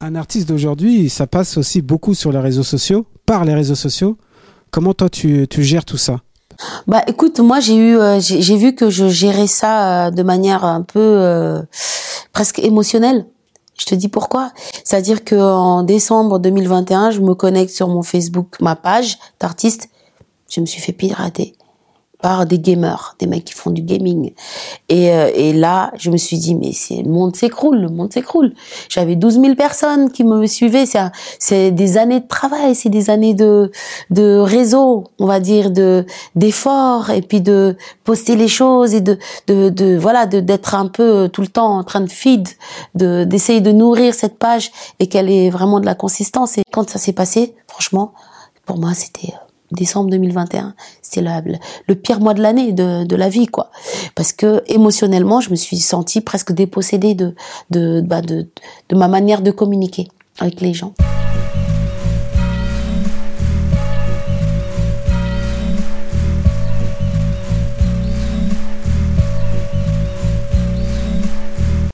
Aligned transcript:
Un 0.00 0.14
artiste 0.14 0.48
d'aujourd'hui, 0.48 1.10
ça 1.10 1.26
passe 1.26 1.56
aussi 1.56 1.82
beaucoup 1.82 2.14
sur 2.14 2.30
les 2.30 2.38
réseaux 2.38 2.62
sociaux, 2.62 3.04
par 3.26 3.44
les 3.44 3.52
réseaux 3.52 3.74
sociaux. 3.74 4.16
Comment 4.70 4.94
toi 4.94 5.08
tu, 5.08 5.48
tu 5.48 5.64
gères 5.64 5.84
tout 5.84 5.96
ça? 5.96 6.20
Bah 6.86 7.02
écoute, 7.08 7.40
moi 7.40 7.58
j'ai 7.58 7.74
eu, 7.74 7.96
euh, 7.98 8.18
vu 8.20 8.76
que 8.76 8.90
je 8.90 9.08
gérais 9.08 9.48
ça 9.48 10.06
euh, 10.06 10.10
de 10.12 10.22
manière 10.22 10.64
un 10.64 10.82
peu 10.82 11.00
euh, 11.00 11.60
presque 12.32 12.60
émotionnelle. 12.60 13.26
Je 13.76 13.86
te 13.86 13.94
dis 13.96 14.08
pourquoi? 14.08 14.52
C'est-à-dire 14.84 15.24
que 15.24 15.34
en 15.34 15.82
décembre 15.82 16.38
2021, 16.38 17.10
je 17.10 17.20
me 17.20 17.34
connecte 17.34 17.74
sur 17.74 17.88
mon 17.88 18.02
Facebook, 18.02 18.54
ma 18.60 18.76
page 18.76 19.18
d'artiste. 19.40 19.88
Je 20.48 20.60
me 20.60 20.66
suis 20.66 20.80
fait 20.80 20.92
pirater 20.92 21.54
par 22.20 22.46
des 22.46 22.58
gamers, 22.58 23.14
des 23.20 23.26
mecs 23.26 23.44
qui 23.44 23.54
font 23.54 23.70
du 23.70 23.82
gaming. 23.82 24.32
Et, 24.88 25.12
euh, 25.12 25.30
et 25.34 25.52
là, 25.52 25.92
je 25.96 26.10
me 26.10 26.16
suis 26.16 26.36
dit, 26.38 26.54
mais 26.56 26.72
c'est, 26.72 27.02
le 27.02 27.08
monde 27.10 27.36
s'écroule, 27.36 27.78
le 27.80 27.88
monde 27.88 28.12
s'écroule. 28.12 28.54
J'avais 28.88 29.14
12 29.16 29.40
000 29.40 29.54
personnes 29.54 30.10
qui 30.10 30.24
me 30.24 30.46
suivaient. 30.46 30.84
C'est, 30.86 30.98
un- 30.98 31.12
c'est 31.38 31.70
des 31.70 31.96
années 31.96 32.20
de 32.20 32.26
travail, 32.26 32.74
c'est 32.74 32.88
des 32.88 33.08
années 33.10 33.34
de, 33.34 33.70
de 34.10 34.38
réseau, 34.38 35.04
on 35.20 35.26
va 35.26 35.38
dire, 35.40 35.70
de, 35.70 36.04
d'efforts, 36.34 37.10
et 37.10 37.22
puis 37.22 37.40
de 37.40 37.76
poster 38.04 38.34
les 38.36 38.48
choses 38.48 38.94
et 38.94 39.00
de, 39.00 39.18
de, 39.46 39.68
de 39.68 39.96
voilà, 39.96 40.26
de, 40.26 40.40
d'être 40.40 40.74
un 40.74 40.86
peu 40.88 41.28
tout 41.32 41.40
le 41.42 41.48
temps 41.48 41.78
en 41.78 41.84
train 41.84 42.00
de 42.00 42.10
feed, 42.10 42.48
de, 42.94 43.24
d'essayer 43.24 43.60
de 43.60 43.70
nourrir 43.72 44.14
cette 44.14 44.38
page 44.38 44.70
et 44.98 45.06
qu'elle 45.06 45.30
ait 45.30 45.50
vraiment 45.50 45.78
de 45.80 45.86
la 45.86 45.94
consistance. 45.94 46.58
Et 46.58 46.62
quand 46.72 46.90
ça 46.90 46.98
s'est 46.98 47.12
passé, 47.12 47.54
franchement, 47.68 48.12
pour 48.66 48.78
moi, 48.78 48.92
c'était, 48.94 49.28
euh, 49.32 49.47
décembre 49.72 50.10
2021, 50.10 50.74
c'était 51.02 51.20
le, 51.22 51.56
le 51.86 51.94
pire 51.94 52.20
mois 52.20 52.34
de 52.34 52.42
l'année 52.42 52.72
de, 52.72 53.04
de 53.04 53.16
la 53.16 53.28
vie, 53.28 53.46
quoi. 53.46 53.70
Parce 54.14 54.32
que 54.32 54.62
émotionnellement, 54.66 55.40
je 55.40 55.50
me 55.50 55.56
suis 55.56 55.78
sentie 55.78 56.20
presque 56.20 56.52
dépossédée 56.52 57.14
de 57.14 57.34
de, 57.70 58.00
bah, 58.00 58.22
de 58.22 58.46
de 58.88 58.96
ma 58.96 59.08
manière 59.08 59.42
de 59.42 59.50
communiquer 59.50 60.08
avec 60.38 60.60
les 60.60 60.74
gens. 60.74 60.94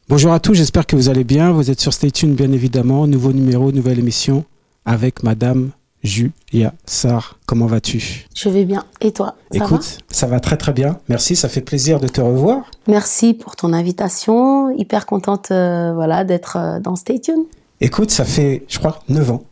Bonjour 0.08 0.32
à 0.32 0.38
tous, 0.38 0.54
j'espère 0.54 0.86
que 0.86 0.94
vous 0.94 1.08
allez 1.08 1.24
bien. 1.24 1.50
Vous 1.50 1.70
êtes 1.70 1.80
sur 1.80 1.92
Stay 1.92 2.12
Tuned, 2.12 2.36
bien 2.36 2.52
évidemment. 2.52 3.06
Nouveau 3.08 3.32
numéro, 3.32 3.72
nouvelle 3.72 3.98
émission 3.98 4.44
avec 4.84 5.24
Madame 5.24 5.72
Julia 6.04 6.72
Sarr. 6.84 7.38
Comment 7.46 7.66
vas-tu? 7.66 8.26
Je 8.36 8.48
vais 8.50 8.64
bien. 8.64 8.84
Et 9.00 9.10
toi? 9.12 9.36
Ça 9.50 9.58
va? 9.58 9.64
Écoute, 9.64 9.98
ça 10.10 10.26
va 10.26 10.38
très 10.38 10.56
très 10.58 10.72
bien. 10.72 10.98
Merci, 11.08 11.34
ça 11.34 11.48
fait 11.48 11.62
plaisir 11.62 11.98
de 11.98 12.06
te 12.08 12.20
revoir. 12.20 12.58
Merci 12.86 13.32
pour 13.34 13.56
ton 13.56 13.72
invitation. 13.72 14.70
Hyper 14.70 15.06
contente, 15.06 15.50
euh, 15.50 15.92
voilà, 15.94 16.24
d'être 16.24 16.56
euh, 16.58 16.78
dans 16.78 16.94
Stay 16.94 17.18
Tuned. 17.20 17.46
Écoute, 17.80 18.10
ça 18.10 18.24
fait, 18.24 18.64
je 18.68 18.78
crois, 18.78 19.00
9 19.08 19.30
ans 19.30 19.42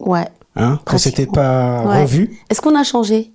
Ouais. 0.00 0.26
hein, 0.56 0.78
qu'on 0.86 0.98
s'était 0.98 1.26
pas 1.26 1.82
Ouais. 1.84 2.02
revu. 2.02 2.38
Est-ce 2.50 2.60
qu'on 2.62 2.74
a 2.74 2.84
changé? 2.84 3.30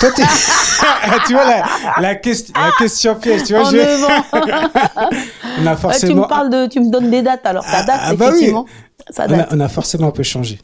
Toi, 0.00 0.08
tu 1.26 1.34
vois 1.34 1.44
la, 1.44 1.62
la, 2.00 2.14
ques- 2.14 2.48
la 2.54 2.70
question 2.78 3.14
piège, 3.16 3.42
tu 3.44 3.52
vois, 3.52 3.66
En 3.66 3.70
je- 3.70 3.76
on 5.60 5.66
a 5.66 5.70
Ouais, 5.70 5.74
tu 5.74 5.80
forcément, 5.80 6.22
me 6.22 6.26
parles 6.28 6.48
de, 6.48 6.66
tu 6.66 6.80
me 6.80 6.90
donnes 6.90 7.10
des 7.10 7.20
dates. 7.20 7.44
Alors 7.44 7.64
ça 7.64 7.80
Ah, 7.80 7.82
date 7.84 8.00
ah, 8.02 8.14
bah 8.14 8.30
oui. 8.32 8.50
Ça 9.10 9.26
on 9.28 9.60
a, 9.60 9.64
on 9.64 9.68
forcément 9.68 10.08
un 10.08 10.12
peu 10.12 10.22
changé. 10.22 10.60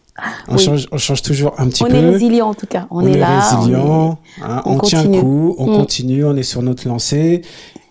On, 0.48 0.54
Oui. 0.56 0.62
change, 0.62 0.88
on 0.92 0.98
change 0.98 1.20
toujours 1.22 1.54
un 1.58 1.68
petit 1.68 1.82
On 1.82 1.86
peu. 1.88 1.94
est 1.96 2.10
résilient 2.10 2.48
en 2.48 2.54
tout 2.54 2.66
cas. 2.66 2.86
On, 2.90 3.02
on 3.02 3.06
est, 3.06 3.18
là. 3.18 3.28
on 3.52 3.58
résilient, 3.60 4.18
hein, 4.42 4.62
on 4.64 4.76
on, 4.76 4.78
tient 4.80 5.02
le 5.02 5.08
continue. 5.08 5.20
coup, 5.22 5.54
on 5.58 5.66
Mm. 5.66 5.76
continue, 5.76 6.24
on 6.24 6.36
est 6.36 6.42
sur 6.42 6.62
notre 6.62 6.88
lancée. 6.88 7.42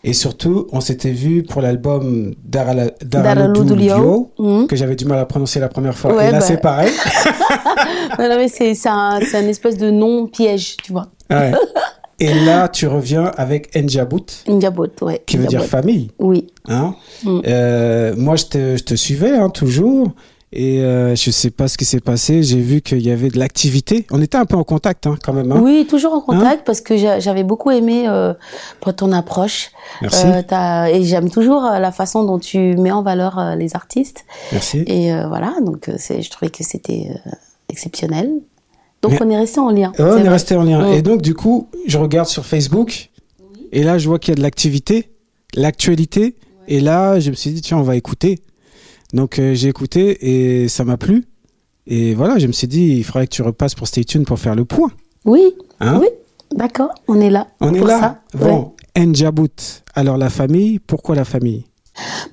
Et 0.04 0.14
surtout, 0.14 0.66
on 0.72 0.80
s'était 0.82 1.12
vu 1.12 1.44
pour 1.44 1.62
l'album. 1.62 2.34
Daraludulio, 2.44 4.32
Mm. 4.40 4.66
que 4.68 4.76
j'avais 4.76 4.96
du 4.96 5.06
mal 5.06 5.20
à 5.20 5.26
prononcer 5.26 5.60
la 5.60 5.68
première 5.70 5.96
fois. 5.98 6.16
Ouais, 6.16 6.30
et 6.30 6.32
là, 6.32 6.40
bah. 6.40 6.46
c'est 6.46 6.58
pareil. 6.58 6.92
Non, 8.20 8.28
non, 8.28 8.36
mais 8.38 8.48
c'est 8.48 8.74
c'est 8.76 8.90
un, 8.90 9.20
c'est 9.22 9.38
un 9.38 9.48
espèce 9.48 9.78
de 9.78 9.92
nom 9.92 10.28
piège, 10.28 10.78
tu 10.84 10.92
vois. 10.92 11.08
Ouais. 11.30 11.52
Et 12.20 12.34
là, 12.46 12.68
tu 12.68 12.88
reviens 12.88 13.32
avec 13.38 13.76
Njabut, 13.76 14.44
Njabot, 14.48 14.88
ouais. 15.02 15.22
qui 15.26 15.38
veut 15.38 15.48
dire 15.48 15.64
famille. 15.64 16.12
Oui. 16.20 16.48
Hein 16.68 16.96
Mm. 17.24 17.42
Euh, 17.48 18.14
moi, 18.18 18.36
je 18.38 18.46
te, 18.46 18.78
je 18.78 18.84
te 18.84 18.94
suivais 18.96 19.32
hein, 19.36 19.50
toujours. 19.50 20.12
Et 20.52 20.82
euh, 20.82 21.16
je 21.16 21.30
sais 21.30 21.52
pas 21.52 21.68
ce 21.68 21.78
qui 21.78 21.86
s'est 21.86 22.00
passé. 22.00 22.42
J'ai 22.42 22.60
vu 22.60 22.82
qu'il 22.82 23.02
y 23.06 23.12
avait 23.12 23.30
de 23.30 23.38
l'activité. 23.38 24.08
On 24.10 24.20
était 24.22 24.38
un 24.38 24.46
peu 24.46 24.56
en 24.56 24.64
contact 24.64 25.06
hein, 25.06 25.16
quand 25.24 25.32
même. 25.34 25.52
Hein 25.52 25.60
Oui, 25.62 25.86
toujours 25.88 26.14
en 26.14 26.22
contact 26.22 26.66
parce 26.66 26.82
que 26.82 26.98
j'a- 26.98 27.20
j'avais 27.20 27.44
beaucoup 27.44 27.70
aimé 27.72 28.06
euh, 28.08 28.34
ton 28.98 29.12
approche. 29.12 29.70
Merci. 30.02 30.26
Euh, 30.26 30.86
et 30.86 31.04
j'aime 31.04 31.30
toujours 31.30 31.66
euh, 31.66 31.78
la 31.78 31.92
façon 31.92 32.24
dont 32.24 32.40
tu 32.40 32.76
mets 32.78 32.92
en 32.92 33.04
valeur 33.04 33.56
les 33.58 33.76
artistes. 33.76 34.26
Merci. 34.52 34.80
Et 34.88 35.12
voilà, 35.28 35.54
donc 35.64 35.88
je 35.98 36.30
trouvais 36.32 36.50
que 36.50 36.64
c'était 36.64 37.10
exceptionnel. 37.70 38.32
Donc 39.02 39.14
Mais- 39.14 39.20
on 39.24 39.30
est 39.30 39.38
resté 39.38 39.60
en 39.60 39.70
lien. 39.72 39.92
Ouais, 39.98 40.06
on 40.06 40.18
est 40.18 40.30
resté 40.30 40.56
en 40.56 40.64
lien. 40.64 40.92
Et 40.92 41.02
donc, 41.02 41.22
du 41.22 41.34
coup, 41.34 41.70
je 41.88 41.98
regarde 41.98 42.28
sur 42.28 42.46
Facebook. 42.46 43.10
Et 43.72 43.84
là, 43.84 43.98
je 43.98 44.08
vois 44.08 44.20
qu'il 44.20 44.32
y 44.32 44.34
a 44.34 44.36
de 44.36 44.42
l'activité, 44.42 45.10
l'actualité. 45.56 46.36
Et 46.68 46.80
là, 46.80 47.20
je 47.20 47.30
me 47.30 47.36
suis 47.36 47.52
dit, 47.52 47.62
tiens, 47.62 47.78
on 47.78 47.84
va 47.84 47.96
écouter. 47.96 48.40
Donc, 49.14 49.40
euh, 49.40 49.54
j'ai 49.54 49.70
écouté 49.70 50.64
et 50.64 50.68
ça 50.68 50.84
m'a 50.84 50.98
plu. 50.98 51.26
Et 51.88 52.14
voilà, 52.14 52.38
je 52.38 52.46
me 52.48 52.52
suis 52.52 52.68
dit, 52.68 52.98
il 52.98 53.04
faudrait 53.04 53.26
que 53.26 53.34
tu 53.34 53.42
repasses 53.42 53.74
pour 53.74 53.88
Stay 53.88 54.04
Tuned 54.04 54.26
pour 54.26 54.38
faire 54.40 54.56
le 54.56 54.66
point. 54.66 54.92
Oui, 55.26 55.54
Hein 55.80 55.98
oui, 56.02 56.08
d'accord, 56.54 56.90
on 57.08 57.20
est 57.22 57.30
là. 57.30 57.48
On 57.62 57.74
est 57.74 57.80
là. 57.80 58.00
Ça. 58.00 58.22
Ouais. 58.46 58.50
Bon, 58.52 58.74
Njabut. 58.98 59.50
Alors, 59.96 60.18
la 60.18 60.30
famille, 60.30 60.80
pourquoi 60.80 61.16
la 61.16 61.26
famille? 61.26 61.66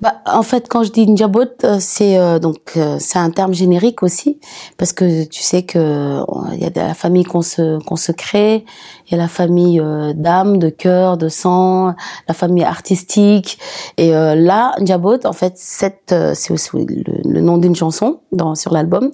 Bah, 0.01 0.17
en 0.27 0.43
fait, 0.43 0.69
quand 0.69 0.83
je 0.83 0.93
dis 0.93 1.07
Njabot, 1.07 1.45
euh, 1.65 1.79
c'est 1.81 2.19
euh, 2.19 2.39
donc 2.39 2.73
euh, 2.77 2.97
c'est 3.01 3.19
un 3.19 3.31
terme 3.31 3.55
générique 3.55 4.03
aussi 4.03 4.39
parce 4.77 4.93
que 4.93 5.25
tu 5.25 5.43
sais 5.43 5.63
que 5.63 5.79
euh, 5.79 6.25
il 6.53 6.61
y 6.61 6.65
a 6.65 6.71
de 6.71 6.81
la 6.81 6.95
famille 6.95 7.25
qu'on 7.25 7.43
se 7.43 7.83
qu'on 7.85 7.97
se 7.97 8.13
crée, 8.13 8.65
il 9.07 9.13
y 9.13 9.15
a 9.15 9.19
la 9.19 9.29
famille 9.29 9.81
euh, 9.81 10.13
d'âme, 10.15 10.59
de 10.59 10.69
cœur, 10.69 11.17
de 11.17 11.29
sang, 11.29 11.95
la 12.29 12.35
famille 12.35 12.65
artistique 12.65 13.59
et 13.97 14.15
euh, 14.15 14.35
là 14.35 14.75
Njabot, 14.81 15.25
en 15.25 15.33
fait, 15.33 15.55
cette 15.57 16.15
c'est 16.35 16.53
aussi 16.53 16.71
le, 16.75 17.41
nom 17.41 17.59
d'une 17.59 17.77
chanson 17.77 18.21
dans 18.33 18.55
sur 18.55 18.73
l'album 18.73 19.13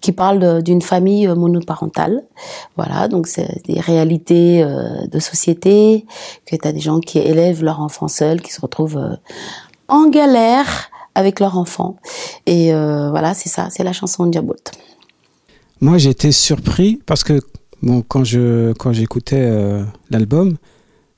qui 0.00 0.12
parle 0.12 0.62
d'une 0.62 0.82
famille 0.82 1.26
monoparentale. 1.28 2.22
Voilà, 2.76 3.08
donc 3.08 3.26
c'est 3.26 3.62
des 3.66 3.80
réalités 3.80 4.64
de 4.64 5.18
société 5.18 6.06
que 6.46 6.56
tu 6.56 6.68
as 6.68 6.72
des 6.72 6.80
gens 6.80 7.00
qui 7.00 7.18
élèvent 7.18 7.62
leurs 7.62 7.80
enfants 7.80 8.08
seuls, 8.08 8.40
qui 8.40 8.52
se 8.52 8.60
retrouvent 8.60 9.00
en 9.88 10.08
galère 10.08 10.90
avec 11.14 11.40
leur 11.40 11.56
enfant. 11.58 11.96
Et 12.46 12.74
euh, 12.74 13.10
voilà, 13.10 13.34
c'est 13.34 13.48
ça, 13.48 13.68
c'est 13.70 13.84
la 13.84 13.92
chanson 13.92 14.26
de 14.26 14.32
Jabot. 14.32 14.56
Moi, 15.80 15.98
j'ai 15.98 16.10
été 16.10 16.32
surpris 16.32 17.00
parce 17.06 17.24
que 17.24 17.40
bon, 17.82 18.02
quand 18.02 18.24
je 18.24 18.72
quand 18.74 18.92
j'écoutais 18.92 19.40
euh, 19.40 19.84
l'album, 20.10 20.56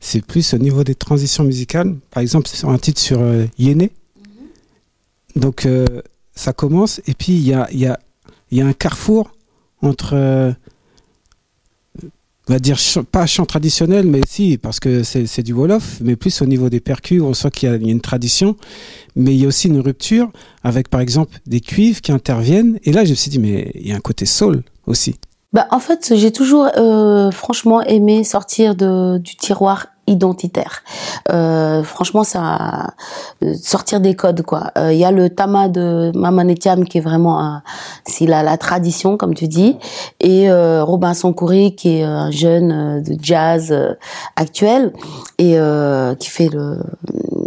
c'est 0.00 0.24
plus 0.24 0.54
au 0.54 0.58
niveau 0.58 0.84
des 0.84 0.94
transitions 0.94 1.44
musicales. 1.44 1.96
Par 2.10 2.22
exemple, 2.22 2.48
c'est 2.48 2.56
sur 2.56 2.70
un 2.70 2.78
titre 2.78 3.00
sur 3.00 3.20
euh, 3.20 3.46
Yéné. 3.58 3.90
Donc 5.34 5.66
euh, 5.66 5.84
ça 6.34 6.52
commence 6.52 7.00
et 7.06 7.14
puis 7.14 7.32
il 7.34 7.46
y 7.46 7.54
a 7.54 7.68
y 7.72 7.86
a 7.86 7.98
y 8.50 8.60
a 8.60 8.66
un 8.66 8.72
carrefour 8.72 9.32
entre 9.82 10.54
on 12.48 12.52
va 12.52 12.58
dire 12.58 12.78
pas 13.10 13.26
chant 13.26 13.46
traditionnel 13.46 14.06
mais 14.06 14.20
si 14.26 14.58
parce 14.58 14.80
que 14.80 15.02
c'est 15.02 15.42
du 15.42 15.52
wolof 15.52 15.98
mais 16.00 16.16
plus 16.16 16.42
au 16.42 16.46
niveau 16.46 16.68
des 16.68 16.80
percus 16.80 17.22
on 17.22 17.34
sent 17.34 17.50
qu'il 17.50 17.68
y 17.68 17.72
a 17.72 17.76
une 17.76 18.00
tradition 18.00 18.56
mais 19.16 19.34
il 19.34 19.40
y 19.40 19.44
a 19.44 19.48
aussi 19.48 19.68
une 19.68 19.80
rupture 19.80 20.30
avec 20.62 20.88
par 20.88 21.00
exemple 21.00 21.38
des 21.46 21.60
cuivres 21.60 22.00
qui 22.00 22.12
interviennent 22.12 22.78
et 22.84 22.92
là 22.92 23.04
je 23.04 23.10
me 23.10 23.14
suis 23.14 23.30
dit 23.30 23.38
mais 23.38 23.72
il 23.74 23.88
y 23.88 23.92
a 23.92 23.96
un 23.96 24.00
côté 24.00 24.26
soul 24.26 24.62
aussi. 24.86 25.16
Bah, 25.52 25.68
en 25.70 25.78
fait, 25.78 26.12
j'ai 26.14 26.32
toujours 26.32 26.68
euh, 26.76 27.30
franchement 27.30 27.80
aimé 27.82 28.24
sortir 28.24 28.74
de, 28.74 29.18
du 29.18 29.36
tiroir 29.36 29.86
identitaire. 30.06 30.82
Euh, 31.32 31.82
franchement, 31.82 32.24
ça 32.24 32.94
euh, 33.42 33.54
sortir 33.54 34.00
des 34.00 34.14
codes 34.14 34.42
quoi. 34.42 34.70
Euh, 34.78 34.92
Il 34.92 34.98
y 34.98 35.04
a 35.04 35.10
le 35.10 35.30
tama 35.30 35.68
de 35.68 36.12
Mamanetiam 36.14 36.84
qui 36.84 36.98
est 36.98 37.00
vraiment 37.00 37.40
un, 37.40 37.62
c'est 38.06 38.26
la, 38.26 38.56
tradition 38.56 39.16
comme 39.16 39.34
tu 39.34 39.48
dis, 39.48 39.76
et 40.20 40.50
euh, 40.50 40.84
Robinson 40.84 41.32
Coury 41.32 41.74
qui 41.74 41.98
est 41.98 42.02
un 42.04 42.30
jeune 42.30 42.72
euh, 42.72 43.00
de 43.00 43.16
jazz 43.20 43.72
euh, 43.72 43.94
actuel 44.36 44.92
et 45.38 45.58
euh, 45.58 46.14
qui 46.14 46.30
fait 46.30 46.48
le, 46.48 46.78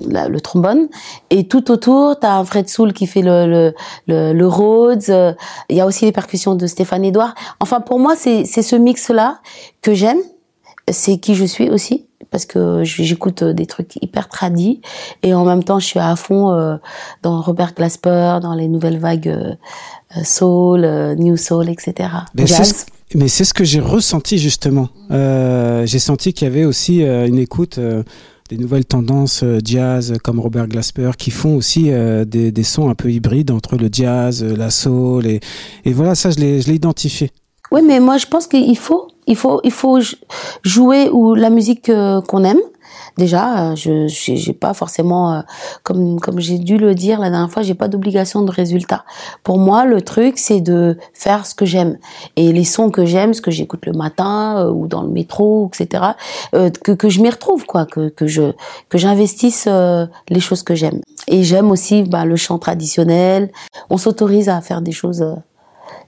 le 0.08 0.40
trombone. 0.42 0.88
Et 1.30 1.48
tout 1.48 1.72
autour, 1.72 2.20
t'as 2.20 2.34
un 2.38 2.44
Fred 2.44 2.68
Soul 2.70 2.94
qui 2.94 3.08
fait 3.08 3.22
le 3.22 3.48
le, 3.48 3.74
le, 4.08 4.34
le 4.34 4.48
Rhodes. 4.48 5.10
euh, 5.10 5.34
Il 5.70 5.78
y 5.78 5.82
a 5.82 5.86
aussi 5.86 6.06
les 6.06 6.12
percussions 6.12 6.56
de 6.56 6.68
Stéphane 6.68 7.06
Edouard. 7.06 7.34
Enfin, 7.60 7.80
pour 7.82 8.00
moi, 8.00 8.16
c'est 8.18 8.44
c'est 8.46 8.62
ce 8.64 8.76
mix 8.76 9.10
là 9.10 9.40
que 9.82 9.94
j'aime. 9.94 10.20
C'est 10.92 11.18
qui 11.20 11.36
je 11.36 11.46
suis 11.46 11.70
aussi 11.70 12.09
parce 12.32 12.46
que 12.46 12.84
j'écoute 12.84 13.44
euh, 13.44 13.54
des 13.54 13.66
trucs 13.66 13.96
hyper 14.02 14.30
tradis 14.30 14.82
et 15.24 15.34
en 15.34 15.46
même 15.46 15.64
temps 15.64 15.80
je 15.80 15.86
suis 15.86 16.00
à 16.00 16.16
fond 16.16 16.52
euh, 16.52 16.78
dans 17.24 17.42
Robert 17.42 17.74
Glasper, 17.74 18.40
dans 18.42 18.54
les 18.54 18.68
nouvelles 18.68 19.00
vagues 19.00 19.28
euh, 19.28 20.24
soul, 20.24 20.82
new 21.18 21.38
soul, 21.38 21.70
etc. 21.70 22.10
Mais 22.36 22.48
c'est 22.48 22.58
Jazz. 22.58 22.86
ce, 22.86 23.18
mais 23.18 23.28
c'est 23.28 23.44
ce 23.44 23.54
que 23.54 23.64
j'ai 23.64 23.80
ressenti 23.80 24.38
justement. 24.38 24.90
Euh, 25.12 25.86
j'ai 25.86 26.00
senti 26.00 26.34
qu'il 26.34 26.48
y 26.48 26.52
avait 26.52 26.66
aussi 26.66 27.04
euh, 27.04 27.28
une 27.28 27.40
écoute 27.40 27.78
euh, 27.80 28.04
des 28.50 28.58
nouvelles 28.58 28.86
tendances 28.86 29.44
jazz 29.64 30.16
comme 30.24 30.40
Robert 30.40 30.68
Glasper 30.68 31.12
qui 31.18 31.30
font 31.30 31.56
aussi 31.56 31.92
des, 31.92 32.52
des, 32.52 32.64
sons 32.64 32.90
un 32.90 32.96
peu 32.96 33.12
hybrides 33.12 33.52
entre 33.52 33.78
le 33.78 33.90
jazz, 33.92 34.44
la 34.44 34.72
soul 34.72 35.28
et, 35.28 35.40
et 35.86 35.94
voilà 35.94 36.16
ça 36.16 36.32
je 36.32 36.40
l'ai 36.40 36.74
identifié. 36.74 37.30
Oui, 37.72 37.82
mais 37.86 38.00
moi 38.00 38.18
je 38.18 38.26
pense 38.26 38.48
qu'il 38.48 38.76
faut 38.76 39.09
il 39.30 39.38
faut 39.38 39.62
il 39.64 39.72
faut 39.72 40.00
jouer 40.64 41.10
ou 41.10 41.36
la 41.36 41.50
musique 41.50 41.92
qu'on 42.28 42.44
aime 42.44 42.60
déjà, 43.20 43.72
euh, 43.72 43.76
je 43.76 44.08
j'ai 44.08 44.54
pas 44.54 44.74
forcément, 44.74 45.34
euh, 45.34 45.42
comme 45.84 46.20
comme 46.20 46.40
j'ai 46.40 46.58
dû 46.58 46.78
le 46.78 46.96
dire 46.96 47.20
la 47.20 47.30
dernière 47.30 47.52
fois, 47.52 47.62
j'ai 47.62 47.76
pas 47.76 47.88
d'obligation 47.88 48.42
de 48.42 48.52
résultat. 48.52 49.04
Pour 49.44 49.60
moi, 49.60 49.86
le 49.86 50.02
truc 50.02 50.40
c'est 50.40 50.62
de 50.62 50.98
faire 51.14 51.46
ce 51.46 51.54
que 51.54 51.66
j'aime 51.66 51.98
et 52.36 52.52
les 52.52 52.64
sons 52.64 52.90
que 52.90 53.06
j'aime, 53.06 53.34
ce 53.34 53.42
que 53.42 53.52
j'écoute 53.52 53.86
le 53.86 53.94
matin 53.94 54.58
euh, 54.58 54.72
ou 54.72 54.88
dans 54.88 55.04
le 55.04 55.10
métro, 55.10 55.70
etc. 55.72 56.14
que 56.52 56.94
que 56.94 57.10
je 57.10 57.22
m'y 57.22 57.30
retrouve 57.30 57.66
quoi, 57.66 57.86
que 57.86 58.10
que 58.10 58.26
je 58.26 58.54
que 58.90 58.98
j'investisse 58.98 59.68
les 60.30 60.40
choses 60.40 60.64
que 60.64 60.76
j'aime. 60.76 61.02
Et 61.28 61.44
j'aime 61.44 61.70
aussi 61.72 62.04
bah, 62.04 62.26
le 62.26 62.36
chant 62.36 62.58
traditionnel. 62.58 63.52
On 63.90 63.98
s'autorise 63.98 64.50
à 64.50 64.62
faire 64.62 64.82
des 64.82 64.94
choses 64.94 65.24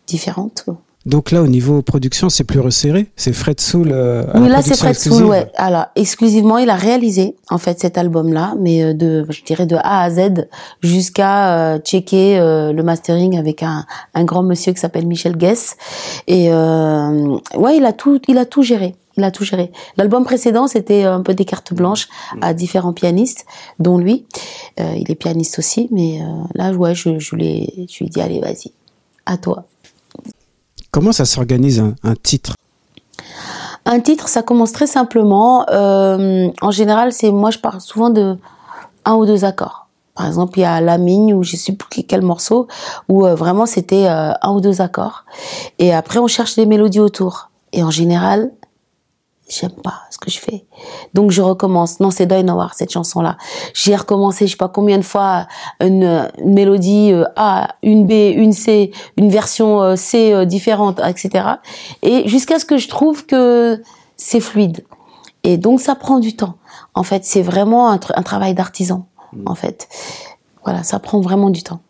différentes. 0.08 0.66
Donc 1.06 1.32
là, 1.32 1.42
au 1.42 1.48
niveau 1.48 1.82
production, 1.82 2.30
c'est 2.30 2.44
plus 2.44 2.60
resserré. 2.60 3.08
C'est 3.16 3.34
Fred 3.34 3.60
Soul. 3.60 3.90
Euh, 3.92 4.24
oui, 4.36 4.50
là, 4.50 4.62
c'est 4.62 4.78
Fred 4.78 4.96
Soul, 4.96 5.24
ouais. 5.24 5.52
Alors, 5.56 5.86
exclusivement, 5.96 6.60
il 6.60 6.70
a 6.70 6.76
réalisé 6.76 7.36
en 7.50 7.58
fait 7.58 7.80
cet 7.80 7.98
album-là, 7.98 8.54
mais 8.60 8.84
euh, 8.84 8.94
de, 8.94 9.26
je 9.30 9.44
dirais 9.44 9.66
de 9.66 9.76
A 9.78 10.04
à 10.04 10.10
Z 10.12 10.48
jusqu'à 10.82 11.74
euh, 11.74 11.80
checker 11.80 12.38
euh, 12.40 12.72
le 12.72 12.84
mastering 12.84 13.38
avec 13.40 13.64
un, 13.64 13.86
un 14.14 14.24
grand 14.24 14.44
monsieur 14.44 14.74
qui 14.74 14.80
s'appelle 14.80 15.08
Michel 15.08 15.38
Guess. 15.38 15.76
Et 16.28 16.52
euh, 16.52 17.38
ouais, 17.56 17.78
il 17.78 17.86
a 17.86 17.94
tout, 17.94 18.22
il 18.28 18.38
a 18.38 18.46
tout 18.46 18.62
géré. 18.62 18.96
Il 19.18 19.24
a 19.24 19.32
tout 19.32 19.44
géré. 19.44 19.72
L'album 19.98 20.24
précédent, 20.24 20.68
c'était 20.68 21.04
un 21.04 21.22
peu 21.22 21.34
des 21.34 21.46
cartes 21.46 21.74
blanches 21.74 22.08
à 22.42 22.54
différents 22.54 22.94
pianistes, 22.94 23.46
dont 23.78 23.98
lui. 23.98 24.26
il 24.78 25.12
est 25.12 25.16
pianiste 25.16 25.60
aussi, 25.60 25.90
mais 25.92 26.22
là, 26.56 26.72
ouais, 26.72 26.96
je, 26.96 27.20
je, 27.20 27.36
lui 27.36 27.88
je 27.90 27.98
lui 28.00 28.06
ai 28.06 28.10
dit, 28.10 28.22
allez, 28.22 28.40
vas-y, 28.40 28.72
à 29.26 29.36
toi. 29.36 29.66
Comment 30.92 31.14
ça 31.14 31.24
s'organise 31.24 31.82
un, 32.04 32.16
titre? 32.16 32.56
Un 33.86 34.02
titre, 34.02 34.28
ça 34.28 34.44
commence 34.44 34.74
très 34.74 34.88
simplement. 34.88 35.66
Euh, 35.70 36.50
en 36.62 36.72
général, 36.72 37.14
c'est 37.14 37.32
moi, 37.32 37.50
je 37.50 37.60
parle 37.60 37.80
souvent 37.80 38.10
de 38.10 38.38
un 39.06 39.14
ou 39.16 39.26
deux 39.26 39.46
accords. 39.46 39.88
Par 40.16 40.28
exemple, 40.28 40.60
il 40.60 40.64
y 40.64 40.66
a 40.66 40.82
La 40.82 40.98
Mine 40.98 41.34
ou 41.34 41.44
je 41.44 41.56
sais 41.56 41.72
plus 41.72 42.04
quel 42.04 42.22
morceau 42.22 42.68
où 43.08 43.26
euh, 43.26 43.36
vraiment 43.36 43.66
c'était 43.66 44.08
euh, 44.08 44.34
un 44.42 44.52
ou 44.52 44.60
deux 44.60 44.82
accords. 44.82 45.24
Et 45.80 45.94
après, 45.94 46.20
on 46.20 46.28
cherche 46.28 46.56
des 46.56 46.66
mélodies 46.66 47.00
autour. 47.00 47.50
Et 47.72 47.84
en 47.84 47.90
général, 47.90 48.52
j'aime 49.52 49.72
pas 49.72 50.04
ce 50.10 50.18
que 50.18 50.32
je 50.32 50.40
fais. 50.40 50.66
Donc 51.14 51.32
je 51.32 51.42
recommence. 51.42 52.00
Non, 52.00 52.10
c'est 52.10 52.32
Noir 52.44 52.74
cette 52.74 52.92
chanson-là. 52.92 53.38
J'ai 53.74 53.96
recommencé, 53.96 54.48
je 54.48 54.52
sais 54.52 54.58
pas 54.58 54.70
combien 54.70 54.98
de 54.98 55.04
fois, 55.04 55.48
une, 55.82 56.32
mélodie 56.44 57.12
euh, 57.12 57.26
A, 57.36 57.76
une 57.84 58.08
B, 58.08 58.12
une 58.12 58.54
C, 58.54 58.92
une 59.18 59.30
version 59.30 59.82
euh, 59.82 59.96
C 59.96 60.34
euh, 60.34 60.46
différente, 60.46 61.02
etc. 61.06 61.46
Et 62.02 62.28
jusqu'à 62.28 62.58
ce 62.58 62.66
que 62.66 62.78
je 62.78 62.88
trouve 62.88 63.26
que 63.26 63.82
c'est 64.16 64.40
fluide. 64.40 64.86
Et 65.44 65.58
donc 65.58 65.82
ça 65.82 65.96
prend 65.96 66.20
du 66.20 66.36
temps. 66.36 66.56
En 66.94 67.04
fait, 67.04 67.26
c'est 67.26 67.42
vraiment 67.42 67.92
un, 67.92 68.00
un 68.16 68.24
travail 68.24 68.54
d'artisan. 68.54 69.08
Mmh. 69.34 69.44
En 69.46 69.56
fait, 69.56 69.90
voilà, 70.64 70.84
ça 70.84 71.00
prend 71.00 71.20
vraiment 71.20 71.50
du 71.50 71.64
temps. 71.64 71.82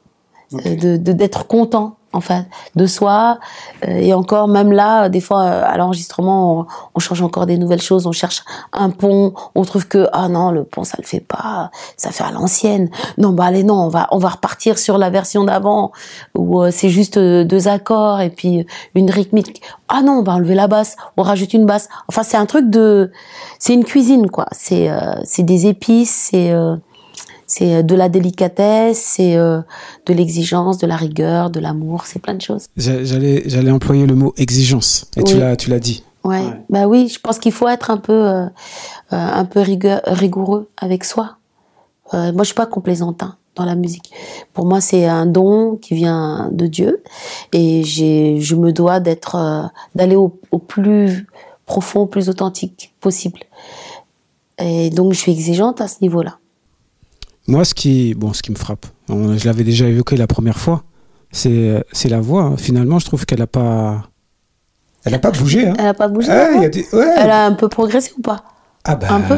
De 0.52 0.98
d'être 0.98 1.48
content 1.48 1.96
enfin 2.14 2.46
de 2.76 2.86
soi. 2.86 3.40
Euh, 3.88 3.98
et 3.98 4.14
encore 4.14 4.48
même 4.48 4.72
là 4.72 5.10
des 5.10 5.22
fois 5.22 5.44
à 5.44 5.78
l'enregistrement 5.78 6.68
on, 6.96 7.00
change 7.00 7.22
encore 7.22 7.46
des 7.46 7.58
nouvelles 7.58 7.82
choses 7.82 8.06
on 8.06 8.12
cherche 8.12 8.44
un 8.74 8.92
pont 8.92 9.34
on 9.56 9.64
trouve 9.64 9.88
que 9.88 10.08
ah 10.14 10.30
non 10.30 10.52
le 10.52 10.64
pont 10.64 10.84
ça 10.84 10.98
le 11.00 11.06
fait 11.06 11.20
pas 11.20 11.72
ça 11.98 12.12
fait 12.12 12.24
à 12.24 12.32
l'ancienne. 12.32 12.90
Non 13.18 13.32
bah 13.32 13.46
allez 13.46 13.64
non 13.64 13.76
on 13.76 13.90
va 13.90 14.08
on 14.12 14.18
va 14.18 14.30
repartir 14.30 14.78
sur 14.78 14.98
la 14.98 15.10
version 15.10 15.44
d'avant 15.44 15.92
où 16.36 16.62
euh, 16.62 16.70
c'est 16.72 16.90
juste 16.90 17.18
euh, 17.18 17.44
deux 17.44 17.68
accords 17.68 18.22
et 18.22 18.30
puis 18.30 18.66
une 18.96 19.10
rythmique. 19.10 19.62
Ah 19.88 20.02
non 20.02 20.20
on 20.20 20.24
va 20.24 20.34
enlever 20.34 20.56
la 20.56 20.68
basse 20.68 20.96
on 21.18 21.24
rajoute 21.24 21.54
une 21.54 21.66
basse. 21.66 21.90
Enfin 22.08 22.24
c'est 22.24 22.38
un 22.38 22.46
truc 22.46 22.70
de 22.70 23.12
c'est 23.60 23.74
une 23.74 23.86
cuisine 23.86 24.30
quoi. 24.30 24.48
C'est 24.52 24.90
c'est 25.24 25.44
des 25.44 25.68
épices 25.68 26.30
c'est 26.32 26.54
c'est 27.52 27.76
euh, 27.76 27.82
de 27.82 27.96
la 27.96 28.08
délicatesse, 28.08 28.98
c'est 28.98 29.36
euh, 29.36 29.60
de 30.06 30.14
l'exigence, 30.14 30.78
de 30.78 30.88
la 30.88 30.96
rigueur, 30.96 31.50
de 31.50 31.60
l'amour, 31.60 32.06
c'est 32.06 32.20
plein 32.20 32.34
de 32.34 32.42
choses. 32.42 32.68
J'allais, 32.78 33.44
j'allais 33.46 33.72
employer 33.72 34.06
le 34.06 34.16
mot 34.16 34.34
exigence, 34.38 35.06
et 35.18 35.24
tu 35.24 35.38
l'as, 35.38 35.58
tu 35.58 35.70
l'as 35.70 35.82
dit. 35.82 36.06
Ouais. 36.24 36.46
Bah 36.70 36.88
oui, 36.88 37.10
je 37.14 37.20
pense 37.20 37.40
qu'il 37.40 37.52
faut 37.52 37.68
être 37.68 37.92
un 37.92 37.98
peu, 37.98 38.26
euh, 38.26 38.46
un 39.10 39.44
peu 39.44 39.60
rigoureux 39.60 40.70
avec 40.78 41.04
soi. 41.04 41.40
moi, 42.14 42.32
je 42.40 42.44
suis 42.46 42.54
pas 42.54 42.68
complaisante 42.68 43.22
hein, 43.22 43.36
dans 43.56 43.66
la 43.66 43.76
musique. 43.76 44.12
Pour 44.54 44.66
moi, 44.66 44.80
c'est 44.80 45.06
un 45.06 45.26
don 45.26 45.76
qui 45.76 45.94
vient 45.94 46.50
de 46.54 46.68
Dieu, 46.68 47.04
et 47.52 47.84
j'ai, 47.84 48.40
je 48.40 48.56
me 48.56 48.72
dois 48.72 49.02
d'être, 49.02 49.70
d'aller 49.94 50.16
au, 50.16 50.40
au 50.52 50.58
plus 50.58 51.28
profond, 51.66 52.02
au 52.02 52.08
plus 52.08 52.30
authentique 52.30 52.94
possible. 53.02 53.42
Et 54.58 54.90
donc, 54.90 55.12
je 55.12 55.20
suis 55.20 55.34
exigeante 55.34 55.82
à 55.82 55.90
ce 55.90 55.98
niveau-là. 56.02 56.38
Moi, 57.52 57.66
ce 57.66 57.74
qui, 57.74 58.14
bon, 58.14 58.32
ce 58.32 58.42
qui 58.42 58.50
me 58.52 58.56
frappe, 58.56 58.86
je 59.10 59.46
l'avais 59.46 59.66
déjà 59.66 59.86
évoqué 59.86 60.16
la 60.16 60.26
première 60.26 60.58
fois, 60.58 60.84
c'est, 61.34 61.84
c'est 61.92 62.08
la 62.08 62.22
voix. 62.22 62.56
Finalement, 62.58 62.98
je 62.98 63.06
trouve 63.06 63.26
qu'elle 63.26 63.40
n'a 63.40 63.48
pas. 63.48 64.04
Elle 65.04 65.12
n'a 65.12 65.20
pas 65.20 65.32
bougé. 65.32 65.68
Hein. 65.68 65.74
Elle 65.78 65.84
n'a 65.84 65.94
pas 65.94 66.08
bougé. 66.08 66.30
Elle 66.32 67.30
a 67.30 67.46
un 67.46 67.52
peu 67.52 67.68
progressé 67.68 68.14
ou 68.18 68.22
pas? 68.22 68.46
Ah 68.86 68.96
ben, 68.96 69.08
un 69.12 69.20
peu? 69.20 69.38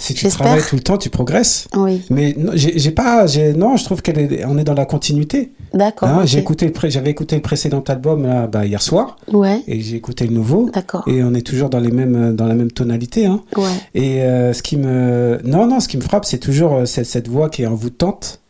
Si 0.00 0.14
tu 0.14 0.26
travailles 0.28 0.62
tout 0.66 0.76
le 0.76 0.82
temps, 0.82 0.96
tu 0.96 1.10
progresses. 1.10 1.68
Oui. 1.76 2.02
Mais 2.10 2.34
j'ai 2.54 2.90
pas, 2.90 3.26
non, 3.54 3.76
je 3.76 3.84
trouve 3.84 4.02
qu'on 4.02 4.12
est, 4.12 4.44
on 4.46 4.56
est 4.58 4.64
dans 4.64 4.74
la 4.74 4.86
continuité. 4.86 5.52
D'accord. 5.74 6.08
Hein, 6.08 6.22
j'ai 6.24 6.38
écouté, 6.38 6.72
j'avais 6.84 7.10
écouté 7.10 7.36
le 7.36 7.42
précédent 7.42 7.84
album 7.86 8.26
là, 8.26 8.46
bah, 8.46 8.66
hier 8.66 8.82
soir. 8.82 9.18
Ouais. 9.30 9.62
Et 9.68 9.80
j'ai 9.80 9.96
écouté 9.96 10.26
le 10.26 10.32
nouveau. 10.32 10.70
D'accord. 10.70 11.04
Et 11.06 11.22
on 11.22 11.34
est 11.34 11.46
toujours 11.46 11.68
dans 11.68 11.78
les 11.78 11.92
mêmes, 11.92 12.34
dans 12.34 12.46
la 12.46 12.54
même 12.54 12.72
tonalité. 12.72 13.26
Hein. 13.26 13.42
Ouais. 13.56 13.68
Et 13.94 14.22
euh, 14.22 14.52
ce 14.52 14.62
qui 14.62 14.76
me, 14.78 15.38
non, 15.44 15.66
non, 15.66 15.80
ce 15.80 15.88
qui 15.88 15.98
me 15.98 16.02
frappe, 16.02 16.24
c'est 16.24 16.38
toujours 16.38 16.74
euh, 16.74 16.84
cette, 16.86 17.06
cette 17.06 17.28
voix 17.28 17.50
qui 17.50 17.62
est 17.62 17.66
envoûtante, 17.66 18.40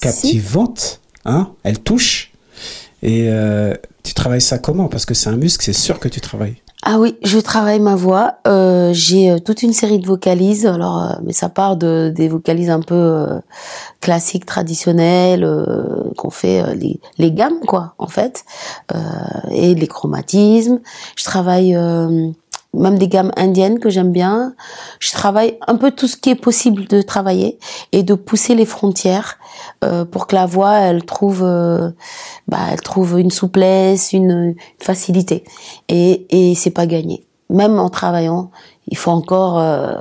captivante. 0.00 1.00
Hein, 1.24 1.52
elle 1.62 1.78
touche. 1.78 2.32
Et 3.02 3.26
euh, 3.28 3.74
tu 4.02 4.12
travailles 4.12 4.40
ça 4.40 4.58
comment? 4.58 4.88
Parce 4.88 5.06
que 5.06 5.14
c'est 5.14 5.28
un 5.28 5.36
muscle, 5.36 5.64
c'est 5.64 5.72
sûr 5.72 6.00
que 6.00 6.08
tu 6.08 6.20
travailles. 6.20 6.56
Ah 6.82 6.98
oui, 6.98 7.16
je 7.22 7.38
travaille 7.38 7.80
ma 7.80 7.96
voix. 7.96 8.34
Euh, 8.46 8.92
j'ai 8.92 9.30
euh, 9.30 9.38
toute 9.38 9.62
une 9.62 9.72
série 9.72 9.98
de 9.98 10.06
vocalises. 10.06 10.66
Alors, 10.66 11.02
euh, 11.02 11.14
mais 11.24 11.32
ça 11.32 11.48
part 11.48 11.76
de 11.76 12.12
des 12.14 12.28
vocalises 12.28 12.70
un 12.70 12.80
peu 12.80 12.94
euh, 12.94 13.40
classiques, 14.00 14.46
traditionnelles, 14.46 15.48
qu'on 16.16 16.30
fait 16.30 16.74
les, 16.76 17.00
les 17.18 17.32
gammes 17.32 17.60
quoi, 17.66 17.94
en 17.98 18.06
fait, 18.06 18.44
et 19.50 19.74
les 19.74 19.86
chromatismes. 19.86 20.80
Je 21.16 21.24
travaille 21.24 21.76
même 22.76 22.98
des 22.98 23.08
gammes 23.08 23.32
indiennes 23.36 23.78
que 23.78 23.90
j'aime 23.90 24.12
bien. 24.12 24.54
Je 25.00 25.12
travaille 25.12 25.58
un 25.66 25.76
peu 25.76 25.90
tout 25.90 26.06
ce 26.06 26.16
qui 26.16 26.30
est 26.30 26.34
possible 26.36 26.86
de 26.86 27.02
travailler 27.02 27.58
et 27.92 28.02
de 28.02 28.14
pousser 28.14 28.54
les 28.54 28.66
frontières 28.66 29.38
euh, 29.84 30.04
pour 30.04 30.26
que 30.26 30.34
la 30.34 30.46
voix 30.46 30.74
elle 30.78 31.04
trouve 31.04 31.42
euh, 31.42 31.90
bah, 32.48 32.60
elle 32.70 32.80
trouve 32.80 33.18
une 33.18 33.30
souplesse, 33.30 34.12
une, 34.12 34.54
facilité. 34.78 35.44
Et 35.88 36.26
et 36.30 36.54
c'est 36.54 36.70
pas 36.70 36.86
gagné. 36.86 37.26
Même 37.50 37.78
en 37.78 37.90
travaillant, 37.90 38.50
il 38.88 38.96
faut 38.96 39.12
encore 39.12 39.58
euh 39.58 40.00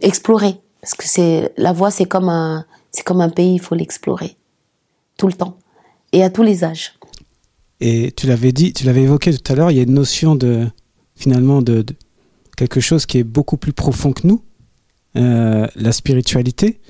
explorer 0.00 0.60
parce 0.80 0.94
que 0.94 1.06
c'est 1.06 1.52
la 1.56 1.72
voix 1.72 1.90
c'est 1.90 2.06
comme 2.06 2.28
un 2.28 2.64
c'est 2.90 3.04
comme 3.04 3.20
un 3.20 3.28
pays, 3.28 3.54
il 3.54 3.60
faut 3.60 3.74
l'explorer 3.74 4.36
tout 5.16 5.26
le 5.26 5.34
temps 5.34 5.56
et 6.12 6.22
à 6.22 6.30
tous 6.30 6.42
les 6.42 6.64
âges. 6.64 6.94
Et 7.80 8.12
tu 8.16 8.26
l'avais 8.26 8.52
dit, 8.52 8.72
tu 8.72 8.84
l'avais 8.84 9.02
évoqué 9.02 9.32
tout 9.36 9.52
à 9.52 9.54
l'heure, 9.54 9.70
il 9.70 9.76
y 9.76 9.80
a 9.80 9.84
une 9.84 9.94
notion 9.94 10.34
de 10.34 10.66
finalement 11.18 11.60
de, 11.60 11.84
quelque 12.56 12.80
chose 12.80 13.06
qui 13.06 13.18
est 13.18 13.24
beaucoup 13.24 13.56
plus 13.56 13.72
profond 13.72 14.12
que 14.12 14.26
nous, 14.26 14.42
euh, 15.16 15.66
la 15.76 15.92
spiritualité. 15.92 16.80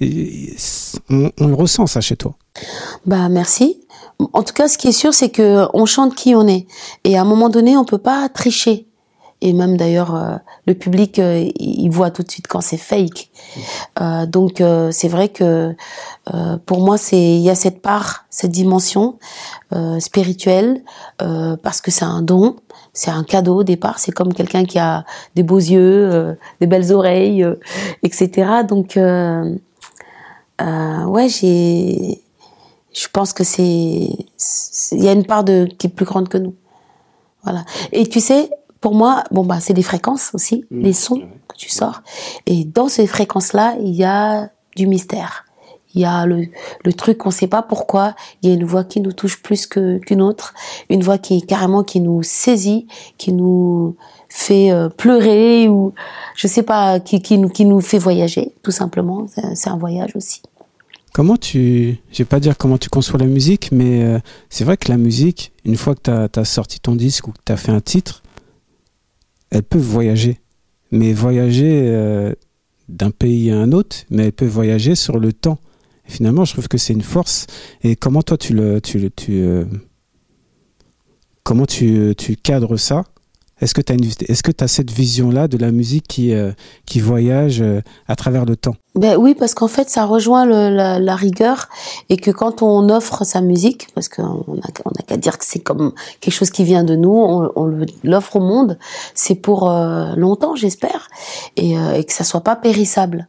on, 0.00 1.30
le 1.38 1.54
ressent 1.54 1.86
ça 1.86 2.00
chez 2.00 2.16
toi. 2.16 2.34
Bah 3.06 3.28
merci. 3.28 3.80
En 4.32 4.42
tout 4.42 4.54
cas, 4.54 4.68
ce 4.68 4.78
qui 4.78 4.88
est 4.88 4.92
sûr, 4.92 5.12
c'est 5.12 5.30
que 5.30 5.66
on 5.74 5.84
chante 5.86 6.14
qui 6.14 6.34
on 6.34 6.46
est, 6.46 6.66
et 7.04 7.16
à 7.16 7.22
un 7.22 7.24
moment 7.24 7.48
donné, 7.48 7.76
on 7.76 7.84
peut 7.84 7.98
pas 7.98 8.28
tricher 8.28 8.86
et 9.44 9.52
même 9.52 9.76
d'ailleurs 9.76 10.14
euh, 10.14 10.36
le 10.66 10.74
public 10.74 11.18
euh, 11.18 11.50
il 11.56 11.88
voit 11.88 12.12
tout 12.12 12.22
de 12.22 12.30
suite 12.30 12.46
quand 12.46 12.60
c'est 12.60 12.76
fake. 12.76 13.30
Donc 14.28 14.62
c'est 14.92 15.08
vrai 15.08 15.28
que 15.30 15.74
pour 16.66 16.80
moi 16.80 16.96
c'est 16.96 17.16
il 17.38 17.40
y 17.40 17.50
a 17.50 17.56
cette 17.56 17.82
part, 17.82 18.26
cette 18.30 18.52
dimension 18.52 19.18
spirituelle 19.98 20.84
parce 21.18 21.80
que 21.80 21.90
c'est 21.90 22.04
un 22.04 22.22
don, 22.22 22.56
c'est 22.92 23.10
un 23.10 23.24
cadeau 23.24 23.56
au 23.60 23.64
départ. 23.64 23.98
C'est 23.98 24.12
comme 24.12 24.34
quelqu'un 24.34 24.64
qui 24.64 24.78
a 24.78 25.04
des 25.34 25.42
beaux 25.42 25.58
yeux, 25.58 26.36
des 26.60 26.66
belles 26.66 26.92
oreilles, 26.92 27.46
etc. 28.02 28.50
Donc 28.68 28.98
ouais 30.58 31.28
j'ai 31.28 32.22
je 32.92 33.08
pense 33.08 33.32
que 33.32 33.44
c'est 33.44 34.08
il 34.92 35.02
y 35.04 35.08
a 35.08 35.12
une 35.12 35.24
part 35.24 35.44
de 35.44 35.66
qui 35.78 35.86
est 35.86 35.90
plus 35.90 36.04
grande 36.04 36.28
que 36.28 36.38
nous. 36.38 36.54
Voilà. 37.42 37.64
Et 37.90 38.06
tu 38.06 38.20
sais, 38.20 38.50
pour 38.80 38.94
moi, 38.94 39.24
bon 39.30 39.44
bah 39.44 39.60
c'est 39.60 39.72
les 39.72 39.82
fréquences 39.82 40.30
aussi, 40.34 40.64
Mmh. 40.70 40.80
les 40.82 40.92
sons 40.92 41.22
que 41.48 41.56
tu 41.56 41.70
sors. 41.70 42.02
Et 42.46 42.64
dans 42.64 42.88
ces 42.88 43.06
fréquences-là, 43.06 43.76
il 43.80 43.94
y 43.94 44.04
a 44.04 44.50
du 44.76 44.86
mystère. 44.86 45.44
Il 45.94 46.00
y 46.00 46.04
a 46.04 46.24
le, 46.26 46.46
le 46.84 46.92
truc 46.92 47.18
qu'on 47.18 47.30
sait 47.30 47.46
pas 47.48 47.62
pourquoi. 47.62 48.14
Il 48.42 48.48
y 48.48 48.52
a 48.52 48.54
une 48.54 48.64
voix 48.64 48.84
qui 48.84 49.00
nous 49.00 49.12
touche 49.12 49.42
plus 49.42 49.66
qu'une 49.66 50.22
autre, 50.22 50.54
une 50.88 51.02
voix 51.02 51.18
qui 51.18 51.42
carrément 51.42 51.82
qui 51.84 52.00
nous 52.00 52.22
saisit, 52.22 52.86
qui 53.18 53.32
nous 53.32 53.96
fait 54.28 54.70
euh, 54.70 54.88
pleurer 54.88 55.68
ou 55.68 55.92
je 56.34 56.46
sais 56.46 56.62
pas, 56.62 56.98
qui 57.00 57.20
qui 57.20 57.36
nous 57.38 57.48
qui 57.50 57.64
nous 57.66 57.80
fait 57.80 57.98
voyager 57.98 58.52
tout 58.62 58.70
simplement. 58.70 59.26
C'est- 59.28 59.54
C'est 59.54 59.70
un 59.70 59.76
voyage 59.76 60.16
aussi. 60.16 60.40
Comment 61.12 61.36
tu, 61.36 61.98
je 62.10 62.18
vais 62.18 62.24
pas 62.24 62.40
dire 62.40 62.56
comment 62.56 62.78
tu 62.78 62.88
conçois 62.88 63.18
la 63.18 63.26
musique, 63.26 63.70
mais 63.70 64.02
euh, 64.02 64.18
c'est 64.48 64.64
vrai 64.64 64.78
que 64.78 64.88
la 64.88 64.96
musique, 64.96 65.52
une 65.66 65.76
fois 65.76 65.94
que 65.94 66.00
tu 66.32 66.38
as, 66.40 66.44
sorti 66.46 66.80
ton 66.80 66.94
disque 66.94 67.28
ou 67.28 67.32
que 67.32 67.38
tu 67.44 67.52
as 67.52 67.58
fait 67.58 67.70
un 67.70 67.82
titre, 67.82 68.22
elle 69.50 69.62
peut 69.62 69.78
voyager. 69.78 70.38
Mais 70.90 71.12
voyager 71.12 71.82
euh, 71.84 72.32
d'un 72.88 73.10
pays 73.10 73.50
à 73.50 73.58
un 73.58 73.72
autre, 73.72 73.96
mais 74.10 74.24
elle 74.26 74.32
peut 74.32 74.46
voyager 74.46 74.94
sur 74.94 75.18
le 75.18 75.34
temps. 75.34 75.58
Et 76.08 76.10
finalement, 76.10 76.44
je 76.44 76.52
trouve 76.52 76.68
que 76.68 76.78
c'est 76.78 76.92
une 76.92 77.02
force. 77.02 77.46
Et 77.82 77.96
comment 77.96 78.22
toi, 78.22 78.36
tu 78.36 78.54
le, 78.54 78.80
tu 78.80 79.10
euh, 79.28 79.64
comment 81.42 81.66
tu, 81.66 82.14
tu 82.16 82.36
cadres 82.36 82.76
ça? 82.76 83.04
Est-ce 83.60 83.74
que 83.74 83.80
tu 83.80 83.92
as 83.92 83.96
tu 83.96 84.64
as 84.64 84.68
cette 84.68 84.90
vision-là 84.90 85.46
de 85.46 85.56
la 85.56 85.70
musique 85.70 86.08
qui, 86.08 86.34
euh, 86.34 86.50
qui 86.84 86.98
voyage 86.98 87.62
euh, 87.62 87.80
à 88.08 88.16
travers 88.16 88.44
le 88.44 88.56
temps? 88.56 88.74
Ben 88.96 89.16
oui, 89.16 89.36
parce 89.36 89.54
qu'en 89.54 89.68
fait, 89.68 89.88
ça 89.88 90.04
rejoint 90.04 90.44
la, 90.44 91.14
rigueur 91.14 91.68
et 92.08 92.16
que 92.16 92.32
quand 92.32 92.62
on 92.62 92.88
offre 92.88 93.22
sa 93.24 93.40
musique, 93.40 93.86
parce 93.94 94.08
qu'on 94.08 94.24
a, 94.24 94.68
on 94.84 94.90
a 94.98 95.02
qu'à 95.06 95.16
dire 95.16 95.38
que 95.38 95.44
c'est 95.44 95.60
comme 95.60 95.92
quelque 96.20 96.34
chose 96.34 96.50
qui 96.50 96.64
vient 96.64 96.82
de 96.82 96.96
nous, 96.96 97.14
on, 97.14 97.86
l'offre 98.02 98.36
au 98.36 98.40
monde, 98.40 98.78
c'est 99.14 99.36
pour 99.36 99.70
longtemps, 100.16 100.56
j'espère, 100.56 101.08
et, 101.56 101.74
et 101.74 102.04
que 102.04 102.12
ça 102.12 102.24
soit 102.24 102.42
pas 102.42 102.56
périssable. 102.56 103.28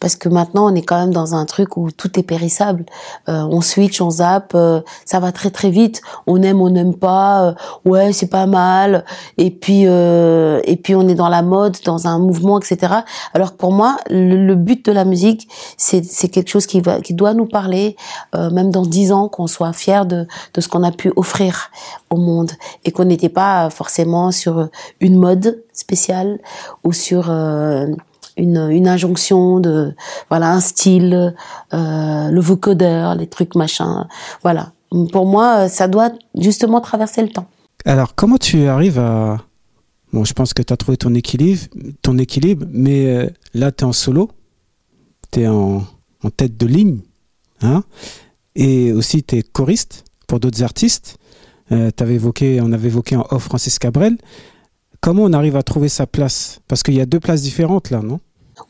Parce 0.00 0.16
que 0.16 0.28
maintenant, 0.28 0.70
on 0.70 0.74
est 0.74 0.82
quand 0.82 0.98
même 0.98 1.12
dans 1.12 1.34
un 1.34 1.44
truc 1.46 1.76
où 1.76 1.90
tout 1.90 2.18
est 2.18 2.22
périssable. 2.22 2.84
Euh, 3.28 3.46
on 3.50 3.60
switch, 3.60 4.00
on 4.00 4.10
zappe, 4.10 4.52
euh, 4.54 4.80
ça 5.04 5.20
va 5.20 5.32
très 5.32 5.50
très 5.50 5.70
vite. 5.70 6.02
On 6.26 6.42
aime, 6.42 6.60
on 6.60 6.70
n'aime 6.70 6.94
pas. 6.94 7.48
euh, 7.48 7.54
ouais, 7.84 8.12
c'est 8.12 8.28
pas 8.28 8.46
mal. 8.46 9.04
Et 9.38 9.50
puis 9.50 9.82
et 9.82 10.76
puis 10.76 10.94
on 10.94 11.08
est 11.08 11.14
dans 11.14 11.28
la 11.28 11.42
mode, 11.42 11.76
dans 11.84 12.06
un 12.06 12.18
mouvement, 12.18 12.58
etc. 12.58 12.94
Alors 13.34 13.52
que 13.52 13.56
pour 13.56 13.72
moi, 13.72 13.96
le, 14.10 14.54
but 14.54 14.84
de 14.86 14.92
la 14.92 15.04
musique, 15.04 15.48
c'est 15.76 16.28
quelque 16.28 16.48
chose 16.48 16.66
qui 16.66 16.80
va 16.80 17.00
qui 17.00 17.14
doit 17.14 17.34
nous 17.34 17.46
parler, 17.46 17.96
même 18.34 18.70
dans 18.70 18.82
dix 18.82 19.12
ans, 19.12 19.28
qu'on 19.28 19.46
soit 19.46 19.72
fier 19.72 20.06
de 20.06 20.26
ce 20.58 20.68
qu'on 20.68 20.82
a 20.82 20.92
pu 20.92 21.12
offrir 21.16 21.70
au 22.10 22.16
monde 22.16 22.52
et 22.84 22.92
qu'on 22.92 23.04
n'était 23.04 23.28
pas 23.28 23.70
forcément 23.70 24.30
sur 24.30 24.68
une 25.00 25.16
mode 25.16 25.62
spéciale 25.72 26.38
ou 26.84 26.92
sur 26.92 27.30
une, 28.36 28.88
injonction 28.88 29.60
de 29.60 29.94
voilà 30.28 30.52
un 30.52 30.60
style 30.60 31.34
euh, 31.72 32.28
le 32.30 32.40
vocodeur 32.40 33.14
les 33.14 33.26
trucs 33.26 33.54
machin 33.54 34.06
voilà 34.42 34.72
pour 35.12 35.26
moi 35.26 35.68
ça 35.68 35.88
doit 35.88 36.12
justement 36.38 36.80
traverser 36.80 37.22
le 37.22 37.28
temps 37.28 37.46
Alors, 37.84 38.14
comment 38.14 38.38
tu 38.38 38.66
arrives 38.66 38.98
à... 38.98 39.38
Bon, 40.12 40.24
je 40.24 40.34
pense 40.34 40.52
que 40.52 40.62
tu 40.62 40.72
as 40.72 40.76
trouvé 40.76 40.98
ton 40.98 41.14
équilibre, 41.14 41.62
ton 42.02 42.18
équilibre 42.18 42.66
mais 42.70 43.06
euh, 43.06 43.30
là, 43.54 43.72
tu 43.72 43.84
es 43.84 43.86
en 43.86 43.92
solo, 43.92 44.30
tu 45.30 45.40
es 45.40 45.48
en, 45.48 45.84
tête 46.36 46.56
de 46.56 46.66
ligne, 46.66 47.00
hein 47.62 47.82
et 48.54 48.92
aussi 48.92 49.24
tu 49.24 49.38
es 49.38 49.42
choriste 49.42 50.04
pour 50.28 50.38
d'autres 50.38 50.62
artistes. 50.62 51.16
Euh, 51.72 51.90
évoqué, 52.00 52.60
on 52.60 52.72
avait 52.72 52.88
évoqué 52.88 53.16
en 53.16 53.26
off 53.30 53.44
Francis 53.44 53.78
Cabrel. 53.78 54.18
Comment 55.02 55.24
on 55.24 55.32
arrive 55.32 55.56
à 55.56 55.64
trouver 55.64 55.88
sa 55.88 56.06
place? 56.06 56.60
Parce 56.68 56.84
qu'il 56.84 56.94
y 56.94 57.00
a 57.00 57.06
deux 57.06 57.18
places 57.18 57.42
différentes 57.42 57.90
là, 57.90 58.00
non? 58.02 58.20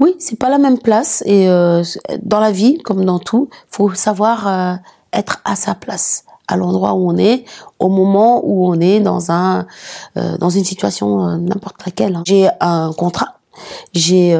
Oui 0.01 0.15
c'est 0.19 0.39
pas 0.39 0.49
la 0.49 0.57
même 0.57 0.79
place 0.79 1.23
et 1.27 1.49
euh, 1.51 1.83
dans 2.23 2.41
la 2.41 2.53
vie 2.53 2.79
comme 2.79 3.05
dans 3.05 3.19
tout 3.19 3.51
faut 3.69 3.93
savoir 3.93 4.49
euh, 4.49 4.75
être 5.13 5.43
à 5.45 5.57
sa 5.57 5.75
place 5.75 6.25
à 6.49 6.57
l'endroit 6.57 6.95
où 6.95 7.11
on 7.11 7.19
est 7.19 7.45
au 7.79 7.91
moment 7.91 8.41
où 8.45 8.67
on 8.67 8.81
est 8.81 9.01
dans 9.01 9.31
un 9.31 9.67
euh, 10.17 10.39
dans 10.39 10.49
une 10.49 10.65
situation 10.65 11.37
n'importe 11.37 11.85
laquelle 11.85 12.17
hein. 12.17 12.23
j'ai 12.27 12.49
un 12.61 12.93
contrat. 12.97 13.41
J'ai 13.93 14.31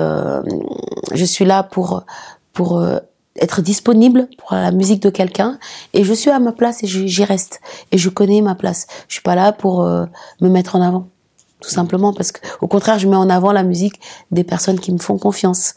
je 1.13 1.25
suis 1.25 1.45
là 1.45 1.63
pour 1.63 2.05
pour 2.55 2.83
être 3.37 3.61
disponible 3.61 4.29
pour 4.39 4.55
la 4.57 4.71
musique 4.71 5.03
de 5.03 5.11
quelqu'un 5.11 5.59
et 5.93 6.05
je 6.05 6.15
suis 6.15 6.31
à 6.31 6.39
ma 6.39 6.53
place 6.53 6.83
et 6.83 6.87
j'y 6.87 7.25
reste 7.25 7.61
et 7.91 7.99
je 7.99 8.09
connais 8.09 8.41
ma 8.41 8.55
place. 8.55 8.87
Je 9.09 9.15
suis 9.15 9.23
pas 9.23 9.35
là 9.35 9.53
pour 9.53 9.83
me 9.83 10.49
mettre 10.49 10.77
en 10.77 10.81
avant 10.81 11.12
tout 11.63 11.71
simplement 11.71 12.13
parce 12.13 12.33
que 12.33 12.41
au 12.61 12.67
contraire 12.67 12.99
je 12.99 13.07
mets 13.09 13.17
en 13.17 13.31
avant 13.31 13.53
la 13.53 13.63
musique 13.63 14.01
des 14.31 14.45
personnes 14.45 14.79
qui 14.81 14.93
me 14.93 14.99
font 14.99 15.17
confiance. 15.17 15.75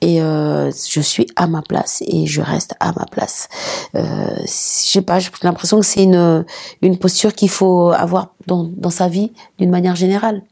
Et 0.00 0.22
euh, 0.22 0.70
je 0.70 1.00
suis 1.00 1.26
à 1.36 1.46
ma 1.46 1.62
place 1.62 2.02
et 2.06 2.26
je 2.26 2.40
reste 2.42 2.74
à 2.80 2.92
ma 2.92 3.06
place. 3.06 3.48
Euh, 3.96 4.02
je 4.42 4.46
sais 4.46 5.02
pas 5.02 5.18
j'ai 5.18 5.30
l'impression 5.42 5.80
que 5.80 5.86
c'est 5.86 6.04
une 6.04 6.44
une 6.82 6.98
posture 6.98 7.34
qu'il 7.34 7.50
faut 7.50 7.90
avoir 7.92 8.34
dans 8.46 8.64
dans 8.76 8.90
sa 8.90 9.08
vie 9.08 9.32
d'une 9.58 9.70
manière 9.70 9.96
générale. 9.96 10.42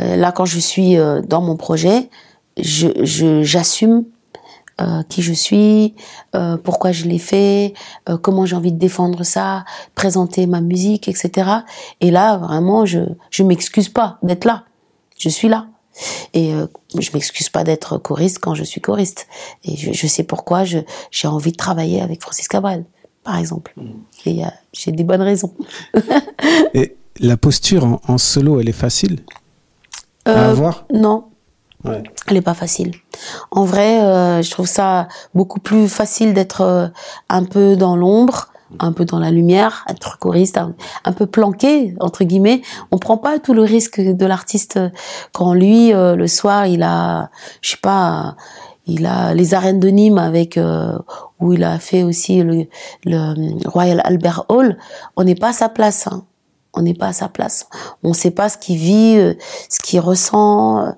Euh, 0.00 0.16
là 0.16 0.32
quand 0.32 0.44
je 0.46 0.58
suis 0.58 0.96
euh, 0.98 1.20
dans 1.22 1.40
mon 1.42 1.56
projet 1.56 2.08
je 2.58 2.88
je- 3.02 3.42
j'assume 3.42 4.04
euh, 4.80 5.02
qui 5.08 5.22
je 5.22 5.32
suis, 5.32 5.94
euh, 6.34 6.56
pourquoi 6.56 6.92
je 6.92 7.04
l'ai 7.04 7.18
fait, 7.18 7.74
euh, 8.08 8.16
comment 8.16 8.46
j'ai 8.46 8.56
envie 8.56 8.72
de 8.72 8.78
défendre 8.78 9.22
ça, 9.22 9.64
présenter 9.94 10.46
ma 10.46 10.60
musique, 10.60 11.08
etc. 11.08 11.50
Et 12.00 12.10
là, 12.10 12.38
vraiment, 12.38 12.86
je 12.86 13.00
je 13.30 13.42
m'excuse 13.42 13.88
pas 13.88 14.18
d'être 14.22 14.44
là. 14.44 14.64
Je 15.18 15.28
suis 15.28 15.48
là. 15.48 15.66
Et 16.32 16.54
euh, 16.54 16.66
je 16.98 17.10
m'excuse 17.12 17.50
pas 17.50 17.64
d'être 17.64 17.98
choriste 17.98 18.38
quand 18.40 18.54
je 18.54 18.64
suis 18.64 18.80
choriste. 18.80 19.26
Et 19.64 19.76
je, 19.76 19.92
je 19.92 20.06
sais 20.06 20.24
pourquoi 20.24 20.64
je 20.64 20.78
j'ai 21.10 21.28
envie 21.28 21.52
de 21.52 21.56
travailler 21.56 22.00
avec 22.00 22.22
Francis 22.22 22.48
Cabrel, 22.48 22.84
par 23.24 23.36
exemple. 23.36 23.74
Et 24.24 24.44
euh, 24.44 24.48
j'ai 24.72 24.92
des 24.92 25.04
bonnes 25.04 25.22
raisons. 25.22 25.52
Et 26.74 26.96
la 27.20 27.36
posture 27.36 27.84
en, 27.84 28.00
en 28.08 28.18
solo, 28.18 28.60
elle 28.60 28.68
est 28.68 28.72
facile 28.72 29.20
à 30.24 30.50
avoir? 30.50 30.86
non, 30.92 31.24
Elle 31.84 32.36
est 32.36 32.42
pas 32.42 32.54
facile. 32.54 32.92
En 33.50 33.64
vrai, 33.64 34.02
euh, 34.02 34.42
je 34.42 34.50
trouve 34.50 34.66
ça 34.66 35.08
beaucoup 35.34 35.60
plus 35.60 35.88
facile 35.88 36.32
d'être 36.34 36.60
euh, 36.60 36.86
un 37.28 37.44
peu 37.44 37.76
dans 37.76 37.96
l'ombre, 37.96 38.48
un 38.78 38.92
peu 38.92 39.04
dans 39.04 39.18
la 39.18 39.30
lumière, 39.30 39.84
être 39.88 40.18
choriste, 40.18 40.58
un, 40.58 40.74
un 41.04 41.12
peu 41.12 41.26
planqué 41.26 41.94
entre 42.00 42.24
guillemets. 42.24 42.62
On 42.90 42.98
prend 42.98 43.16
pas 43.16 43.38
tout 43.38 43.54
le 43.54 43.62
risque 43.62 44.00
de 44.00 44.26
l'artiste 44.26 44.78
quand 45.32 45.54
lui 45.54 45.92
euh, 45.92 46.14
le 46.14 46.26
soir 46.28 46.66
il 46.66 46.82
a, 46.82 47.30
je 47.60 47.70
sais 47.70 47.76
pas, 47.82 48.36
il 48.86 49.06
a 49.06 49.34
les 49.34 49.54
arènes 49.54 49.80
de 49.80 49.88
Nîmes 49.88 50.18
avec 50.18 50.58
où 51.40 51.52
il 51.52 51.64
a 51.64 51.78
fait 51.78 52.02
aussi 52.02 52.42
le, 52.42 52.66
Royal 53.66 54.00
Albert 54.04 54.44
Hall. 54.48 54.78
On 55.16 55.24
n'est 55.24 55.34
pas 55.34 55.48
à 55.48 55.52
sa 55.52 55.68
place. 55.68 56.06
Hein. 56.06 56.24
On 56.74 56.82
n'est 56.82 56.94
pas 56.94 57.08
à 57.08 57.12
sa 57.12 57.28
place. 57.28 57.68
On 58.02 58.12
sait 58.12 58.30
pas 58.30 58.48
ce 58.48 58.58
qu'il 58.58 58.78
vit, 58.78 59.36
ce 59.68 59.78
qu'il 59.78 60.00
ressent. 60.00 60.94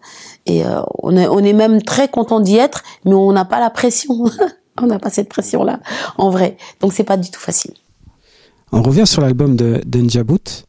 Et 0.47 0.65
euh, 0.65 0.83
on, 1.03 1.17
est, 1.17 1.27
on 1.27 1.39
est 1.39 1.53
même 1.53 1.83
très 1.83 2.09
content 2.09 2.41
d'y 2.41 2.57
être, 2.57 2.83
mais 3.05 3.15
on 3.15 3.33
n'a 3.33 3.45
pas 3.45 3.61
la 3.61 3.71
pression. 3.71 4.25
on 4.81 4.87
n'a 4.87 4.99
pas 4.99 5.11
cette 5.11 5.29
pression-là, 5.29 5.81
en 6.19 6.31
vrai. 6.31 6.57
Donc 6.81 6.93
c'est 6.93 7.05
pas 7.05 7.17
du 7.17 7.31
tout 7.31 7.41
facile. 7.41 7.75
On 8.73 8.83
revient 8.83 9.07
sur 9.07 9.23
l'album 9.23 9.57
de 9.57 9.81
d'Enjabout. 9.87 10.65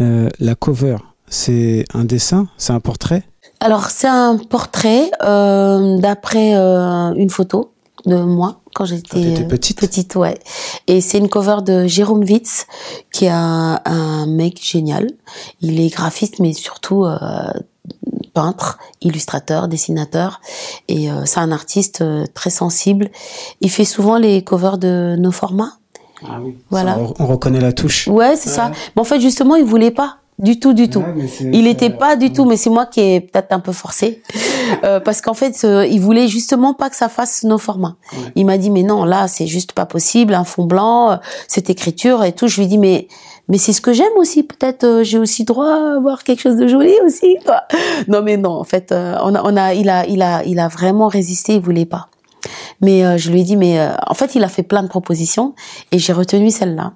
Euh, 0.00 0.28
la 0.40 0.54
cover, 0.54 0.96
c'est 1.28 1.84
un 1.94 2.04
dessin, 2.04 2.48
c'est 2.56 2.72
un 2.72 2.80
portrait? 2.80 3.22
Alors 3.60 3.90
c'est 3.90 4.08
un 4.08 4.36
portrait 4.36 5.10
euh, 5.22 5.98
d'après 5.98 6.56
euh, 6.56 7.14
une 7.14 7.30
photo 7.30 7.72
de 8.06 8.16
moi 8.16 8.60
quand 8.74 8.84
j'étais 8.84 9.44
petite. 9.44 9.78
petite, 9.78 10.16
ouais. 10.16 10.38
Et 10.88 11.00
c'est 11.00 11.18
une 11.18 11.28
cover 11.28 11.58
de 11.64 11.86
Jérôme 11.86 12.24
Witz, 12.24 12.66
qui 13.12 13.26
est 13.26 13.30
un, 13.30 13.80
un 13.84 14.26
mec 14.26 14.60
génial. 14.60 15.06
Il 15.60 15.80
est 15.80 15.88
graphiste, 15.88 16.40
mais 16.40 16.52
surtout 16.52 17.04
euh, 17.04 17.18
peintre, 18.34 18.78
illustrateur, 19.00 19.68
dessinateur. 19.68 20.40
Et 20.88 21.10
euh, 21.10 21.24
c'est 21.24 21.40
un 21.40 21.52
artiste 21.52 22.02
euh, 22.02 22.24
très 22.34 22.50
sensible. 22.50 23.10
Il 23.60 23.70
fait 23.70 23.84
souvent 23.84 24.18
les 24.18 24.42
covers 24.44 24.76
de 24.78 25.16
nos 25.18 25.32
formats. 25.32 25.72
Ah 26.26 26.38
oui. 26.42 26.56
Voilà. 26.70 26.98
on, 26.98 27.14
on 27.18 27.26
reconnaît 27.26 27.60
la 27.60 27.72
touche. 27.72 28.08
Ouais, 28.08 28.36
c'est 28.36 28.50
ça. 28.50 28.70
Mais 28.96 29.00
en 29.00 29.04
fait, 29.04 29.20
justement, 29.20 29.56
il 29.56 29.64
voulait 29.64 29.90
pas 29.90 30.18
du 30.38 30.58
tout, 30.58 30.72
du 30.72 30.90
tout. 30.90 30.98
Ouais, 31.00 31.14
Il 31.52 31.62
c'est- 31.64 31.70
était 31.70 31.90
pas 31.90 32.16
du 32.16 32.32
tout, 32.32 32.44
mais 32.44 32.56
c'est 32.56 32.70
moi 32.70 32.86
qui 32.86 33.00
ai 33.00 33.20
peut-être 33.20 33.52
un 33.52 33.60
peu 33.60 33.72
forcé, 33.72 34.22
Euh, 34.82 34.98
parce 34.98 35.20
qu'en 35.20 35.34
fait, 35.34 35.60
euh, 35.64 35.86
il 35.86 36.00
voulait 36.00 36.26
justement 36.26 36.72
pas 36.74 36.88
que 36.90 36.96
ça 36.96 37.08
fasse 37.10 37.44
nos 37.44 37.58
formats. 37.58 37.96
Ouais. 38.12 38.32
Il 38.34 38.46
m'a 38.46 38.56
dit 38.58 38.70
mais 38.70 38.82
non, 38.82 39.04
là 39.04 39.28
c'est 39.28 39.46
juste 39.46 39.72
pas 39.72 39.84
possible, 39.86 40.34
un 40.34 40.42
fond 40.44 40.64
blanc, 40.64 41.10
euh, 41.12 41.16
cette 41.48 41.68
écriture 41.70 42.24
et 42.24 42.32
tout. 42.32 42.48
Je 42.48 42.56
lui 42.56 42.64
ai 42.64 42.66
dit 42.66 42.78
mais 42.78 43.06
mais 43.48 43.58
c'est 43.58 43.72
ce 43.72 43.80
que 43.80 43.92
j'aime 43.92 44.12
aussi. 44.16 44.42
Peut-être 44.42 44.84
euh, 44.84 45.02
j'ai 45.04 45.18
aussi 45.18 45.44
droit 45.44 45.68
à 45.68 45.96
avoir 45.96 46.22
quelque 46.24 46.40
chose 46.40 46.56
de 46.56 46.66
joli 46.66 46.92
aussi. 47.04 47.36
Quoi. 47.44 47.62
Non 48.08 48.22
mais 48.22 48.36
non, 48.36 48.50
en 48.52 48.64
fait, 48.64 48.92
euh, 48.92 49.16
on 49.22 49.34
a, 49.34 49.42
on 49.44 49.56
a, 49.56 49.74
il 49.74 49.88
a, 49.90 50.06
il 50.06 50.22
a, 50.22 50.42
il 50.44 50.58
a 50.58 50.68
vraiment 50.68 51.08
résisté. 51.08 51.54
Il 51.54 51.60
voulait 51.60 51.86
pas. 51.86 52.08
Mais 52.80 53.04
euh, 53.04 53.16
je 53.16 53.30
lui 53.30 53.40
ai 53.40 53.44
dit 53.44 53.56
mais 53.56 53.78
euh, 53.80 53.90
en 54.06 54.14
fait, 54.14 54.34
il 54.34 54.44
a 54.44 54.48
fait 54.48 54.62
plein 54.62 54.82
de 54.82 54.88
propositions 54.88 55.54
et 55.92 55.98
j'ai 55.98 56.12
retenu 56.12 56.50
celle-là. 56.50 56.92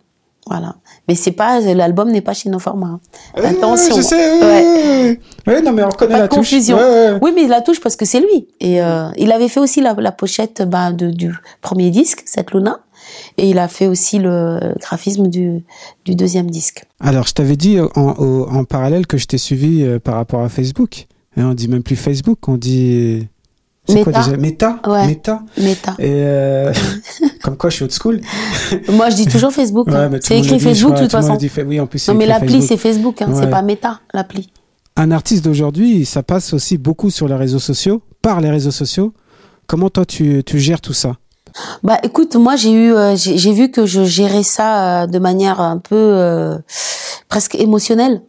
Voilà. 0.46 0.76
Mais 1.08 1.14
c'est 1.14 1.32
pas 1.32 1.60
l'album 1.60 2.10
n'est 2.10 2.22
pas 2.22 2.32
chez 2.32 2.48
nos 2.48 2.58
formats. 2.58 3.00
Euh, 3.36 3.44
Attention. 3.46 3.96
je 3.96 4.00
sais, 4.00 4.40
ouais. 4.40 5.20
Ouais, 5.46 5.60
non, 5.60 5.72
mais 5.72 5.82
on 5.84 5.88
reconnaît 5.90 6.12
Pas 6.12 6.16
de 6.16 6.22
la 6.22 6.28
touche. 6.28 6.38
confusion. 6.38 6.76
Ouais. 6.78 7.18
Oui, 7.20 7.32
mais 7.34 7.46
la 7.48 7.60
touche 7.60 7.80
parce 7.80 7.96
que 7.96 8.06
c'est 8.06 8.20
lui. 8.20 8.48
Et 8.60 8.80
euh, 8.82 9.08
il 9.18 9.30
avait 9.32 9.48
fait 9.48 9.60
aussi 9.60 9.82
la, 9.82 9.92
la 9.92 10.12
pochette 10.12 10.62
bah, 10.62 10.92
de, 10.92 11.10
du 11.10 11.34
premier 11.60 11.90
disque, 11.90 12.22
cette 12.24 12.52
Luna. 12.52 12.78
Et 13.36 13.48
il 13.50 13.58
a 13.58 13.68
fait 13.68 13.86
aussi 13.86 14.18
le 14.18 14.58
graphisme 14.80 15.28
du, 15.28 15.62
du 16.04 16.14
deuxième 16.14 16.50
disque. 16.50 16.84
Alors, 17.00 17.26
je 17.26 17.32
t'avais 17.34 17.56
dit 17.56 17.78
en, 17.80 17.88
en- 17.96 18.56
en 18.56 18.64
parallèle 18.64 19.06
que 19.06 19.16
je 19.18 19.26
t'ai 19.26 19.38
suivi 19.38 19.82
euh, 19.82 19.98
par 19.98 20.14
rapport 20.14 20.42
à 20.42 20.48
Facebook. 20.48 21.06
Et 21.36 21.42
on 21.42 21.54
dit 21.54 21.68
même 21.68 21.82
plus 21.82 21.96
Facebook, 21.96 22.48
on 22.48 22.56
dit. 22.56 23.28
C'est 23.88 24.02
quoi 24.02 24.12
déjà? 24.12 24.36
Meta? 24.36 24.80
Ouais. 24.86 25.06
Meta? 25.06 25.42
Meta. 25.56 25.92
Et 25.98 26.10
euh, 26.10 26.72
comme 27.42 27.56
quoi, 27.56 27.70
je 27.70 27.76
suis 27.76 27.84
old 27.84 27.92
school. 27.92 28.20
Moi, 28.92 29.08
je 29.08 29.16
dis 29.16 29.26
toujours 29.26 29.50
Facebook. 29.52 29.88
Hein. 29.90 30.10
C'est 30.20 30.38
écrit 30.38 30.60
Facebook 30.60 30.94
de 30.96 31.02
toute 31.02 31.10
façon. 31.12 31.36
dit 31.36 31.50
Oui, 31.66 31.80
en 31.80 31.86
plus, 31.86 31.98
c'est 32.00 32.12
Non, 32.12 32.18
mais 32.18 32.26
l'appli, 32.26 32.60
c'est 32.60 32.76
Facebook. 32.76 33.22
Hein. 33.22 33.32
Ouais. 33.32 33.40
C'est 33.40 33.50
pas 33.50 33.62
Meta, 33.62 34.00
l'appli. 34.12 34.50
Un 34.96 35.10
artiste 35.10 35.44
d'aujourd'hui, 35.44 36.04
ça 36.04 36.22
passe 36.22 36.52
aussi 36.52 36.76
beaucoup 36.76 37.08
sur 37.08 37.28
les 37.28 37.36
réseaux 37.36 37.60
sociaux, 37.60 38.02
par 38.20 38.40
les 38.40 38.50
réseaux 38.50 38.72
sociaux. 38.72 39.14
Comment 39.68 39.88
toi, 39.90 40.04
tu, 40.04 40.42
tu 40.44 40.58
gères 40.58 40.80
tout 40.80 40.92
ça? 40.92 41.16
Bah 41.82 41.98
écoute, 42.02 42.36
moi 42.36 42.56
j'ai 42.56 42.72
eu, 42.72 42.92
euh, 42.94 43.16
j'ai 43.16 43.52
vu 43.52 43.70
que 43.70 43.86
je 43.86 44.04
gérais 44.04 44.42
ça 44.42 45.02
euh, 45.02 45.06
de 45.06 45.18
manière 45.18 45.60
un 45.60 45.78
peu 45.78 45.96
euh, 45.96 46.58
presque 47.28 47.54
émotionnelle. 47.54 48.22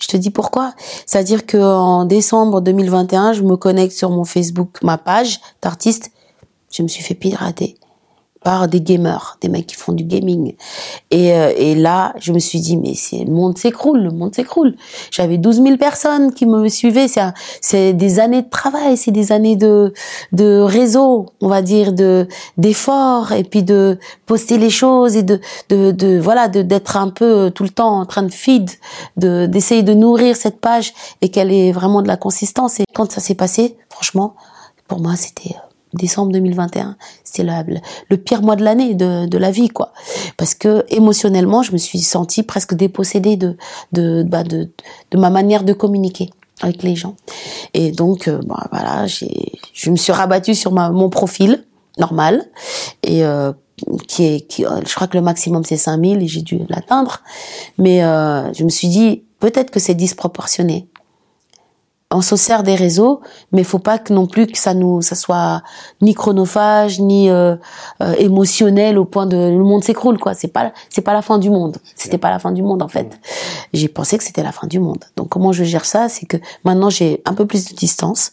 Je 0.00 0.08
te 0.08 0.16
dis 0.16 0.30
pourquoi. 0.30 0.74
C'est-à-dire 1.06 1.46
que 1.46 1.56
en 1.56 2.04
décembre 2.04 2.60
2021, 2.60 3.32
je 3.32 3.42
me 3.42 3.56
connecte 3.56 3.96
sur 3.96 4.10
mon 4.10 4.24
Facebook, 4.24 4.78
ma 4.82 4.98
page 4.98 5.40
d'artiste. 5.62 6.10
Je 6.70 6.82
me 6.82 6.88
suis 6.88 7.02
fait 7.02 7.14
pirater 7.14 7.76
par 8.44 8.68
des 8.68 8.80
gamers, 8.80 9.38
des 9.40 9.48
mecs 9.48 9.66
qui 9.66 9.74
font 9.74 9.92
du 9.92 10.04
gaming. 10.04 10.54
Et, 11.10 11.32
euh, 11.32 11.52
et 11.56 11.74
là, 11.74 12.14
je 12.20 12.30
me 12.30 12.38
suis 12.38 12.60
dit, 12.60 12.76
mais 12.76 12.92
le 13.12 13.32
monde 13.32 13.58
s'écroule, 13.58 14.02
le 14.02 14.10
monde 14.10 14.34
s'écroule. 14.34 14.76
J'avais 15.10 15.38
12 15.38 15.62
000 15.62 15.76
personnes 15.78 16.32
qui 16.32 16.46
me 16.46 16.68
suivaient. 16.68 17.06
C'est, 17.60 17.94
des 17.94 18.20
années 18.20 18.42
de 18.42 18.50
travail, 18.50 18.96
c'est 18.96 19.10
des 19.10 19.32
années 19.32 19.56
de, 19.56 19.92
de 20.32 20.60
réseau, 20.60 21.26
on 21.40 21.48
va 21.48 21.62
dire, 21.62 21.92
de, 21.92 22.28
d'efforts, 22.58 23.32
et 23.32 23.44
puis 23.44 23.62
de 23.62 23.98
poster 24.26 24.58
les 24.58 24.70
choses 24.70 25.16
et 25.16 25.22
de, 25.22 25.40
de, 25.70 25.90
de 25.90 26.18
voilà, 26.18 26.48
de, 26.48 26.60
d'être 26.62 26.98
un 26.98 27.08
peu 27.08 27.50
tout 27.50 27.64
le 27.64 27.70
temps 27.70 27.98
en 28.00 28.04
train 28.06 28.22
de 28.22 28.32
feed, 28.32 28.70
de, 29.16 29.46
d'essayer 29.46 29.82
de 29.82 29.94
nourrir 29.94 30.36
cette 30.36 30.60
page 30.60 30.92
et 31.22 31.30
qu'elle 31.30 31.50
ait 31.50 31.72
vraiment 31.72 32.02
de 32.02 32.08
la 32.08 32.18
consistance. 32.18 32.78
Et 32.80 32.84
quand 32.94 33.10
ça 33.10 33.20
s'est 33.20 33.34
passé, 33.34 33.76
franchement, 33.88 34.34
pour 34.86 35.00
moi, 35.00 35.16
c'était 35.16 35.54
euh, 35.54 35.73
décembre 35.94 36.32
2021. 36.32 36.96
C'était 37.24 37.42
la- 37.44 37.64
le, 38.08 38.16
pire 38.16 38.42
mois 38.42 38.56
de 38.56 38.64
l'année, 38.64 38.94
de, 38.94 39.26
de 39.26 39.38
la 39.38 39.50
vie, 39.50 39.68
quoi. 39.68 39.92
Parce 40.36 40.54
que 40.54 40.84
émotionnellement, 40.88 41.62
je 41.62 41.72
me 41.72 41.78
suis 41.78 41.98
sentie 42.00 42.42
presque 42.42 42.74
dépossédée 42.74 43.36
de, 43.36 43.56
de, 43.92 44.22
bah, 44.22 44.42
de, 44.44 44.70
de 45.10 45.18
ma 45.18 45.30
manière 45.30 45.64
de 45.64 45.72
communiquer 45.72 46.30
avec 46.60 46.82
les 46.82 46.94
gens. 46.96 47.16
Et 47.74 47.90
donc, 47.92 48.28
euh, 48.28 48.40
bah, 48.46 48.66
voilà, 48.70 49.06
je 49.06 49.90
me 49.90 49.96
suis 49.96 50.12
rabattue 50.12 50.54
sur 50.54 50.72
ma, 50.72 50.90
mon 50.90 51.10
profil 51.10 51.64
normal 51.98 52.44
et 53.02 53.24
euh, 53.24 53.52
qui 54.08 54.24
est, 54.24 54.40
qui, 54.46 54.64
euh, 54.64 54.80
je 54.86 54.94
crois 54.94 55.06
que 55.08 55.16
le 55.16 55.22
maximum 55.22 55.64
c'est 55.64 55.76
5000 55.76 56.22
et 56.22 56.26
j'ai 56.28 56.42
dû 56.42 56.60
l'atteindre. 56.68 57.20
Mais 57.78 58.04
euh, 58.04 58.52
je 58.52 58.64
me 58.64 58.68
suis 58.68 58.88
dit, 58.88 59.22
peut-être 59.40 59.70
que 59.70 59.80
c'est 59.80 59.94
disproportionné 59.94 60.88
on 62.14 62.20
se 62.20 62.36
sert 62.36 62.62
des 62.62 62.76
réseaux, 62.76 63.20
mais 63.52 63.62
il 63.62 63.64
faut 63.64 63.80
pas 63.80 63.98
que 63.98 64.12
non 64.12 64.26
plus 64.26 64.46
que 64.46 64.56
ça 64.56 64.72
nous, 64.72 65.02
ça 65.02 65.16
soit 65.16 65.62
ni 66.00 66.14
chronophage 66.14 67.00
ni 67.00 67.28
euh, 67.28 67.56
euh, 68.00 68.14
émotionnel 68.18 68.98
au 68.98 69.04
point 69.04 69.26
de 69.26 69.36
le 69.36 69.64
monde 69.64 69.82
s'écroule 69.82 70.18
quoi. 70.18 70.34
C'est 70.34 70.48
pas, 70.48 70.72
c'est 70.88 71.02
pas 71.02 71.12
la 71.12 71.22
fin 71.22 71.38
du 71.38 71.50
monde. 71.50 71.78
C'était 71.96 72.18
pas 72.18 72.30
la 72.30 72.38
fin 72.38 72.52
du 72.52 72.62
monde 72.62 72.82
en 72.82 72.88
fait. 72.88 73.18
J'ai 73.72 73.88
pensé 73.88 74.16
que 74.16 74.24
c'était 74.24 74.42
la 74.42 74.52
fin 74.52 74.66
du 74.68 74.78
monde. 74.78 75.04
Donc 75.16 75.28
comment 75.28 75.52
je 75.52 75.64
gère 75.64 75.84
ça, 75.84 76.08
c'est 76.08 76.26
que 76.26 76.36
maintenant 76.64 76.88
j'ai 76.88 77.20
un 77.24 77.34
peu 77.34 77.46
plus 77.46 77.66
de 77.66 77.74
distance. 77.74 78.30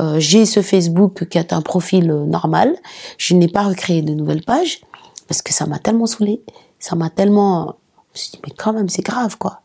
Euh, 0.00 0.16
j'ai 0.18 0.44
ce 0.44 0.60
Facebook 0.60 1.28
qui 1.28 1.38
est 1.38 1.52
un 1.52 1.62
profil 1.62 2.06
normal. 2.26 2.74
Je 3.16 3.34
n'ai 3.34 3.48
pas 3.48 3.62
recréé 3.62 4.02
de 4.02 4.12
nouvelles 4.12 4.44
pages 4.44 4.80
parce 5.28 5.40
que 5.40 5.52
ça 5.52 5.66
m'a 5.66 5.78
tellement 5.78 6.06
saoulé, 6.06 6.42
ça 6.80 6.96
m'a 6.96 7.10
tellement 7.10 7.76
je 8.12 8.18
me 8.18 8.22
suis 8.22 8.30
dit, 8.32 8.40
mais 8.44 8.52
quand 8.56 8.72
même, 8.72 8.88
c'est 8.88 9.02
grave, 9.02 9.38
quoi. 9.38 9.60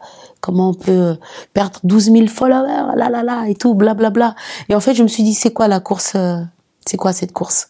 Comment 0.46 0.70
on 0.70 0.74
peut 0.76 1.18
perdre 1.54 1.80
12 1.84 2.12
000 2.12 2.28
followers, 2.28 2.96
là, 2.96 3.10
là, 3.10 3.24
là, 3.24 3.48
et 3.50 3.56
tout, 3.56 3.74
blablabla. 3.74 4.36
Et 4.70 4.76
en 4.76 4.80
fait, 4.80 4.94
je 4.94 5.02
me 5.02 5.08
suis 5.08 5.24
dit, 5.24 5.34
c'est 5.34 5.52
quoi 5.52 5.68
la 5.68 5.80
course 5.80 6.14
euh, 6.16 6.38
C'est 6.86 6.98
quoi 6.98 7.14
cette 7.14 7.32
course? 7.32 7.68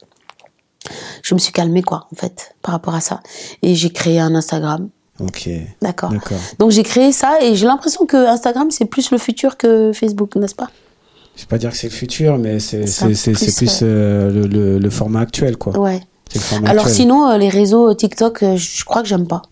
Je 1.23 1.34
me 1.36 1.39
suis 1.39 1.54
calmée, 1.54 1.82
quoi, 1.84 2.08
en 2.12 2.15
fait, 2.17 2.54
par 2.62 2.73
rapport 2.73 2.93
à 2.93 3.00
ça. 3.00 3.21
Et 3.62 3.76
j'ai 3.76 3.91
créé 3.91 4.19
un 4.19 4.36
Instagram. 4.36 4.89
Ok, 5.21 5.50
D'accord. 5.82 6.12
Donc 6.60 6.71
j'ai 6.71 6.84
créé 6.84 7.13
ça 7.13 7.41
et 7.41 7.56
j'ai 7.56 7.65
l'impression 7.65 8.06
que 8.06 8.17
Instagram 8.28 8.69
c'est 8.69 8.84
plus 8.84 9.12
le 9.12 9.17
futur 9.17 9.56
que 9.56 9.93
Facebook, 9.93 10.36
n'est-ce 10.36 10.56
pas? 10.56 10.67
Je 11.38 11.43
vais 11.43 11.47
pas 11.47 11.58
dire 11.58 11.71
que 11.71 11.78
c'est 11.78 11.88
le 11.88 11.93
futur, 11.93 12.38
mais 12.38 12.60
c'est 12.60 12.82
plus, 12.84 13.54
plus 13.56 13.80
euh, 13.84 14.30
le, 14.30 14.47
le- 14.47 14.78
le 14.78 14.89
format 14.89 15.21
actuel, 15.21 15.56
quoi. 15.56 15.80
Ouais. 15.80 16.02
C'est 16.30 16.39
le 16.39 16.43
format 16.43 16.69
Alors 16.69 16.86
actuel. 16.88 17.02
sinon, 17.04 17.30
euh, 17.30 17.38
les 17.38 17.47
réseaux 17.47 17.93
TikTok, 17.93 18.43
je 18.58 18.84
crois 18.84 19.02
que 19.04 19.08
j'aime 19.08 19.26
pas. 19.26 19.43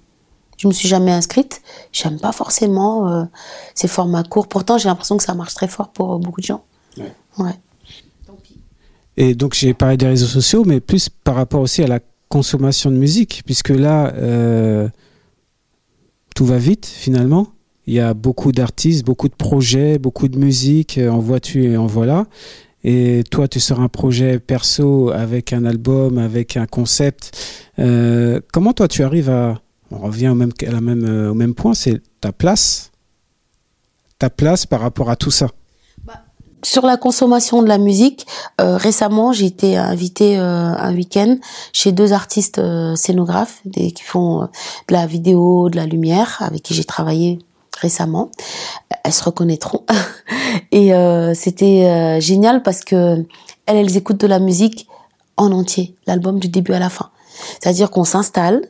Je 0.63 0.69
me 0.69 0.71
suis 0.71 0.88
jamais 0.88 1.12
inscrite. 1.12 1.62
J'aime 1.91 2.21
pas 2.21 2.32
forcément 2.32 3.10
euh, 3.10 3.26
ces 3.76 3.89
formats 3.89 4.23
courts. 4.23 4.47
Pourtant, 4.47 4.78
j'ai 4.78 4.88
l'impression 4.88 5.17
que 5.17 5.23
ça 5.23 5.34
marche 5.34 5.56
très 5.56 5.67
fort 5.67 5.89
pour 5.89 6.13
euh, 6.13 6.17
beaucoup 6.19 6.39
de 6.39 6.45
gens. 6.45 6.63
Ouais. 6.97 7.12
Ouais. 7.38 7.52
Et 9.17 9.36
donc 9.36 9.56
j'ai 9.56 9.73
parlé 9.73 9.97
des 9.97 10.08
réseaux 10.08 10.26
sociaux, 10.26 10.63
mais 10.65 10.80
plus 10.80 11.10
par 11.10 11.36
rapport 11.36 11.60
aussi 11.60 11.84
à 11.84 11.88
la 11.88 11.99
consommation 12.30 12.91
de 12.91 12.95
musique, 12.95 13.43
puisque 13.45 13.69
là, 13.69 14.13
euh, 14.15 14.88
tout 16.34 16.45
va 16.45 16.58
vite 16.58 16.86
finalement. 16.86 17.47
Il 17.86 17.93
y 17.93 17.99
a 17.99 18.13
beaucoup 18.13 18.54
d'artistes, 18.54 19.06
beaucoup 19.06 19.28
de 19.28 19.36
projets, 19.36 19.99
beaucoup 19.99 20.30
de 20.30 20.39
musique, 20.39 20.97
en 20.97 21.19
vois-tu 21.19 21.65
et 21.65 21.76
en 21.76 21.88
voilà. 21.88 22.26
Et 22.86 23.26
toi, 23.30 23.49
tu 23.49 23.60
sors 23.60 23.82
un 23.82 23.89
projet 23.89 24.39
perso 24.39 25.12
avec 25.12 25.52
un 25.52 25.65
album, 25.65 26.17
avec 26.19 26.56
un 26.56 26.67
concept. 26.67 27.38
Euh, 27.80 28.39
comment 28.54 28.71
toi, 28.71 28.88
tu 28.88 29.04
arrives 29.04 29.30
à... 29.30 29.60
On 29.93 29.99
revient 29.99 30.34
euh, 30.36 31.29
au 31.29 31.34
même 31.34 31.53
point, 31.53 31.73
c'est 31.73 32.01
ta 32.19 32.32
place. 32.32 32.91
Ta 34.17 34.29
place 34.29 34.65
par 34.65 34.82
rapport 34.82 35.10
à 35.10 35.15
tout 35.15 35.32
ça. 35.32 35.49
Sur 36.63 36.86
la 36.86 36.95
consommation 36.95 37.62
de 37.62 37.67
la 37.67 37.77
musique, 37.77 38.25
euh, 38.62 38.77
récemment, 38.77 39.34
j'ai 39.34 39.45
été 39.45 39.75
invitée 39.75 40.38
euh, 40.38 40.73
un 40.77 40.95
week-end 40.95 41.38
chez 41.73 41.91
deux 41.91 42.13
artistes 42.13 42.62
scénographes 42.95 43.62
qui 43.73 44.03
font 44.03 44.47
de 44.88 44.93
la 44.93 45.06
vidéo, 45.06 45.69
de 45.69 45.75
la 45.75 45.86
lumière, 45.86 46.38
avec 46.39 46.63
qui 46.63 46.73
j'ai 46.73 46.86
travaillé 46.86 47.39
récemment. 47.79 48.32
Elles 49.03 49.12
se 49.12 49.23
reconnaîtront. 49.23 49.84
Et 50.71 50.93
c'était 51.36 52.21
génial 52.21 52.63
parce 52.63 52.82
que 52.82 53.25
elles, 53.65 53.77
elles 53.77 53.97
écoutent 53.97 54.21
de 54.21 54.27
la 54.27 54.39
musique 54.39 54.88
en 55.36 55.51
entier, 55.51 55.95
l'album 56.08 56.39
du 56.39 56.47
début 56.47 56.71
à 56.73 56.79
la 56.79 56.89
fin. 56.89 57.10
C'est-à-dire 57.60 57.91
qu'on 57.91 58.04
s'installe 58.04 58.62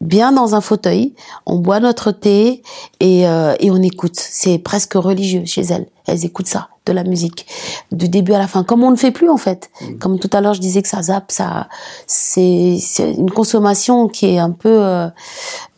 bien 0.00 0.32
dans 0.32 0.54
un 0.54 0.60
fauteuil, 0.60 1.14
on 1.46 1.58
boit 1.58 1.80
notre 1.80 2.12
thé 2.12 2.62
et, 3.00 3.26
euh, 3.26 3.54
et 3.60 3.70
on 3.70 3.82
écoute. 3.82 4.16
C'est 4.16 4.58
presque 4.58 4.94
religieux 4.94 5.44
chez 5.44 5.62
elles. 5.62 5.86
Elles 6.06 6.24
écoutent 6.24 6.48
ça, 6.48 6.70
de 6.86 6.92
la 6.92 7.04
musique, 7.04 7.46
du 7.92 8.08
début 8.08 8.32
à 8.32 8.38
la 8.38 8.48
fin, 8.48 8.64
comme 8.64 8.82
on 8.82 8.90
ne 8.90 8.96
fait 8.96 9.12
plus 9.12 9.28
en 9.28 9.36
fait. 9.36 9.70
Comme 10.00 10.18
tout 10.18 10.30
à 10.32 10.40
l'heure, 10.40 10.54
je 10.54 10.60
disais 10.60 10.82
que 10.82 10.88
ça 10.88 11.02
zappe, 11.02 11.30
ça, 11.30 11.68
c'est 12.06 12.78
une 12.98 13.30
consommation 13.30 14.08
qui 14.08 14.26
est 14.26 14.38
un 14.38 14.50
peu 14.50 14.82
euh, 14.82 15.08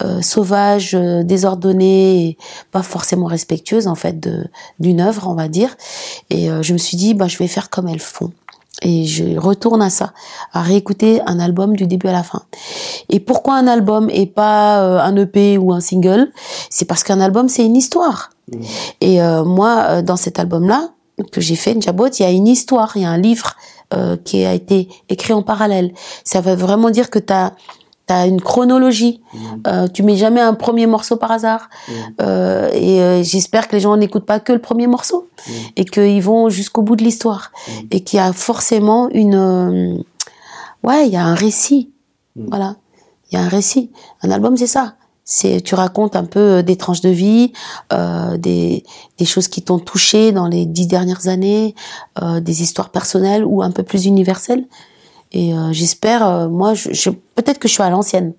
euh, 0.02 0.22
sauvage, 0.22 0.94
euh, 0.94 1.22
désordonnée, 1.22 2.28
et 2.28 2.38
pas 2.70 2.82
forcément 2.82 3.26
respectueuse 3.26 3.88
en 3.88 3.94
fait 3.94 4.26
d'une 4.78 5.00
œuvre, 5.00 5.28
on 5.28 5.34
va 5.34 5.48
dire. 5.48 5.76
Et 6.30 6.50
euh, 6.50 6.62
je 6.62 6.72
me 6.72 6.78
suis 6.78 6.96
dit, 6.96 7.14
bah 7.14 7.28
je 7.28 7.36
vais 7.36 7.48
faire 7.48 7.68
comme 7.68 7.88
elles 7.88 8.00
font. 8.00 8.32
Et 8.82 9.04
je 9.04 9.38
retourne 9.38 9.82
à 9.82 9.90
ça, 9.90 10.12
à 10.52 10.62
réécouter 10.62 11.20
un 11.26 11.38
album 11.38 11.76
du 11.76 11.86
début 11.86 12.08
à 12.08 12.12
la 12.12 12.22
fin. 12.22 12.42
Et 13.08 13.20
pourquoi 13.20 13.54
un 13.56 13.66
album 13.66 14.10
et 14.10 14.26
pas 14.26 14.82
euh, 14.82 14.98
un 15.00 15.16
EP 15.16 15.58
ou 15.58 15.72
un 15.72 15.80
single? 15.80 16.32
C'est 16.70 16.84
parce 16.84 17.04
qu'un 17.04 17.20
album, 17.20 17.48
c'est 17.48 17.64
une 17.64 17.76
histoire. 17.76 18.30
Et 19.00 19.22
euh, 19.22 19.44
moi, 19.44 19.84
euh, 19.88 20.02
dans 20.02 20.16
cet 20.16 20.38
album-là, 20.38 20.90
que 21.30 21.40
j'ai 21.40 21.56
fait, 21.56 21.74
Njabot, 21.74 22.08
il 22.08 22.22
y 22.22 22.26
a 22.26 22.30
une 22.30 22.48
histoire, 22.48 22.92
il 22.96 23.02
y 23.02 23.04
a 23.04 23.10
un 23.10 23.18
livre 23.18 23.54
euh, 23.94 24.16
qui 24.16 24.44
a 24.44 24.54
été 24.54 24.88
écrit 25.08 25.32
en 25.32 25.42
parallèle. 25.42 25.92
Ça 26.24 26.40
veut 26.40 26.54
vraiment 26.54 26.90
dire 26.90 27.10
que 27.10 27.18
tu 27.18 27.32
as, 27.32 27.52
une 28.08 28.40
chronologie. 28.40 29.20
Euh, 29.66 29.88
tu 29.88 30.02
mets 30.02 30.16
jamais 30.16 30.40
un 30.40 30.54
premier 30.54 30.86
morceau 30.86 31.16
par 31.16 31.30
hasard. 31.30 31.70
Euh, 32.20 32.70
et 32.72 33.00
euh, 33.00 33.22
j'espère 33.22 33.68
que 33.68 33.76
les 33.76 33.80
gens 33.80 33.96
n'écoutent 33.96 34.26
pas 34.26 34.40
que 34.40 34.52
le 34.52 34.58
premier 34.58 34.86
morceau 34.86 35.28
et 35.76 35.84
qu'ils 35.84 36.22
vont 36.22 36.48
jusqu'au 36.50 36.82
bout 36.82 36.96
de 36.96 37.04
l'histoire. 37.04 37.52
Et 37.90 38.00
qu'il 38.00 38.18
y 38.18 38.20
a 38.20 38.32
forcément 38.32 39.08
une... 39.10 39.34
euh, 39.34 39.96
ouais, 40.82 41.06
il 41.06 41.12
y 41.12 41.16
a 41.16 41.24
un 41.24 41.34
récit. 41.34 41.90
Voilà. 42.36 42.76
Il 43.30 43.36
y 43.36 43.38
a 43.38 43.44
un 43.44 43.48
récit. 43.48 43.90
Un 44.22 44.30
album, 44.30 44.56
c'est 44.56 44.66
ça. 44.66 44.94
C'est 45.24 45.60
tu 45.60 45.76
racontes 45.76 46.16
un 46.16 46.24
peu 46.24 46.40
euh, 46.40 46.62
des 46.62 46.76
tranches 46.76 47.00
de 47.00 47.08
vie, 47.08 47.52
euh, 47.92 48.36
des, 48.36 48.82
des 49.18 49.24
choses 49.24 49.46
qui 49.46 49.62
t'ont 49.62 49.78
touché 49.78 50.32
dans 50.32 50.48
les 50.48 50.66
dix 50.66 50.88
dernières 50.88 51.28
années, 51.28 51.76
euh, 52.20 52.40
des 52.40 52.60
histoires 52.60 52.90
personnelles 52.90 53.44
ou 53.44 53.62
un 53.62 53.70
peu 53.70 53.84
plus 53.84 54.06
universelles. 54.06 54.66
Et 55.32 55.54
euh, 55.54 55.72
j'espère, 55.72 56.26
euh, 56.26 56.48
moi, 56.48 56.74
je, 56.74 57.10
peut-être 57.34 57.58
que 57.58 57.68
je 57.68 57.74
suis 57.74 57.82
à 57.82 57.90
l'ancienne. 57.90 58.34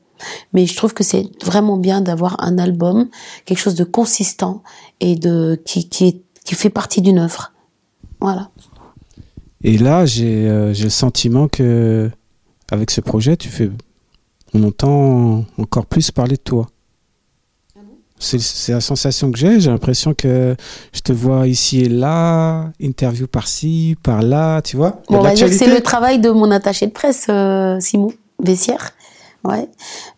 Mais 0.53 0.65
je 0.65 0.75
trouve 0.75 0.93
que 0.93 1.03
c'est 1.03 1.25
vraiment 1.43 1.75
bien 1.75 1.99
d'avoir 1.99 2.41
un 2.41 2.58
album, 2.58 3.10
quelque 3.45 3.58
chose 3.58 3.75
de 3.75 3.84
consistant 3.84 4.63
et 5.01 5.15
de 5.15 5.62
qui 5.65 5.89
fait 6.45 6.69
partie 6.69 7.01
d'une 7.01 7.19
œuvre. 7.19 7.51
Voilà. 8.21 8.49
Et 9.63 9.77
là, 9.77 10.06
j'ai 10.06 10.47
euh, 10.47 10.73
j'ai 10.73 10.86
le 10.86 10.89
sentiment 10.89 11.47
que 11.47 12.10
avec 12.71 12.91
ce 12.91 13.01
projet, 13.01 13.36
tu 13.36 13.49
fais, 13.49 13.69
on 14.53 14.63
entend 14.63 15.45
encore 15.58 15.86
plus 15.86 16.12
parler 16.12 16.36
de 16.36 16.41
toi. 16.41 16.67
C'est 18.19 18.71
la 18.71 18.80
sensation 18.80 19.32
que 19.32 19.38
j'ai. 19.38 19.60
J'ai 19.60 19.69
l'impression 19.69 20.13
que 20.13 20.56
je 20.93 20.99
te 21.02 21.12
vois 21.12 21.45
ici 21.47 21.82
et 21.82 21.89
là, 21.89 22.71
interview 22.80 23.28
par-ci, 23.28 23.97
par-là, 24.02 24.62
tu 24.62 24.78
vois. 24.78 25.02
Il 25.10 25.13
y 25.13 25.15
a 25.15 25.17
Bon, 25.17 25.19
on 25.19 25.23
de 25.23 25.28
va 25.28 25.34
dire 25.34 25.47
que 25.47 25.54
c'est 25.54 25.67
le 25.73 25.82
travail 25.82 26.19
de 26.19 26.30
mon 26.30 26.49
attaché 26.52 26.88
de 26.88 26.91
presse, 26.91 27.26
euh, 27.30 27.78
Simon 27.82 28.13
Bessière. 28.41 28.91
Ouais. 29.43 29.67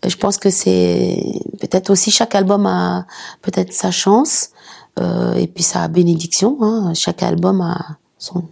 Euh, 0.05 0.09
Je 0.09 0.17
pense 0.17 0.37
que 0.37 0.51
c'est 0.51 1.17
peut-être 1.59 1.89
aussi 1.89 2.11
chaque 2.11 2.35
album 2.35 2.67
a 2.67 3.07
peut-être 3.41 3.73
sa 3.73 3.89
chance 3.89 4.49
euh, 4.99 5.33
et 5.33 5.47
puis 5.47 5.63
sa 5.63 5.87
bénédiction. 5.87 6.57
Hein. 6.61 6.93
Chaque 6.93 7.23
album 7.23 7.61
a 7.61 7.97
son 8.19 8.43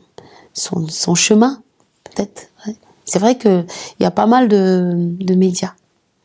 son, 0.53 0.87
son 0.87 1.13
chemin, 1.15 1.61
peut-être. 2.03 2.49
ouais. 2.65 2.75
C'est 3.05 3.19
vrai 3.19 3.37
que 3.37 3.65
il 3.99 4.03
y 4.03 4.05
a 4.05 4.11
pas 4.11 4.25
mal 4.25 4.47
de, 4.47 4.91
de 4.95 5.35
médias. 5.35 5.73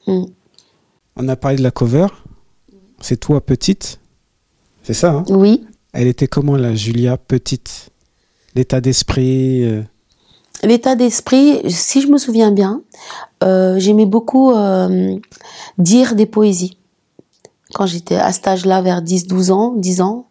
Mm. 0.07 0.24
On 1.16 1.28
a 1.28 1.37
parlé 1.37 1.57
de 1.59 1.62
la 1.62 1.70
cover. 1.70 2.07
C'est 3.00 3.18
toi 3.18 3.40
petite? 3.44 4.00
C'est 4.82 4.94
ça, 4.94 5.11
hein? 5.12 5.24
Oui. 5.30 5.66
Elle 5.92 6.06
était 6.08 6.26
comment 6.26 6.56
la 6.56 6.74
Julia 6.74 7.16
petite? 7.16 7.90
L'état 8.54 8.80
d'esprit. 8.80 9.64
euh, 9.64 9.82
L'état 10.62 10.96
d'esprit, 10.96 11.61
si 11.70 12.00
je 12.00 12.08
me 12.08 12.18
souviens 12.18 12.50
bien, 12.50 12.82
euh, 13.44 13.78
j'aimais 13.78 14.06
beaucoup 14.06 14.50
euh, 14.52 15.16
dire 15.78 16.14
des 16.14 16.26
poésies. 16.26 16.76
Quand 17.74 17.87
j'étais 17.87 18.16
à 18.16 18.32
cet 18.32 18.48
âge-là, 18.48 18.80
vers 18.82 19.02
10-12 19.02 19.50
ans, 19.52 19.74
10 19.76 20.00
ans, 20.00 20.26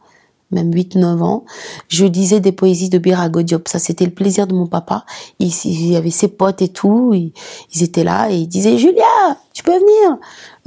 même 0.52 0.72
8-9 0.72 1.22
ans, 1.24 1.46
je 1.90 2.06
disais 2.06 2.40
des 2.40 2.52
poésies 2.52 2.90
de 2.90 2.98
Birago 2.98 3.42
Diop. 3.42 3.68
Ça, 3.68 3.80
c'était 3.80 4.06
le 4.06 4.12
plaisir 4.12 4.48
de 4.48 4.54
mon 4.54 4.66
papa. 4.68 5.06
Il, 5.40 5.52
il 5.66 5.96
avait 5.96 6.10
ses 6.10 6.30
potes 6.30 6.62
et 6.62 6.70
tout. 6.70 7.14
Ils, 7.14 7.34
étaient 7.84 8.04
là 8.04 8.30
et 8.32 8.36
ils 8.38 8.48
disaient, 8.48 8.78
Julia, 8.78 9.04
tu 9.54 9.64
peux 9.64 9.74
venir 9.74 10.18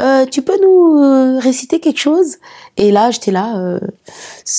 Euh, 0.03 0.27
Tu 0.27 0.43
peux 0.43 0.59
nous 0.62 1.03
euh, 1.03 1.38
réciter 1.38 1.81
quelque 1.81 2.01
chose? 2.01 2.37
Et 2.77 2.90
là, 2.93 3.11
j'étais 3.11 3.33
là, 3.33 3.59
euh, 3.59 3.81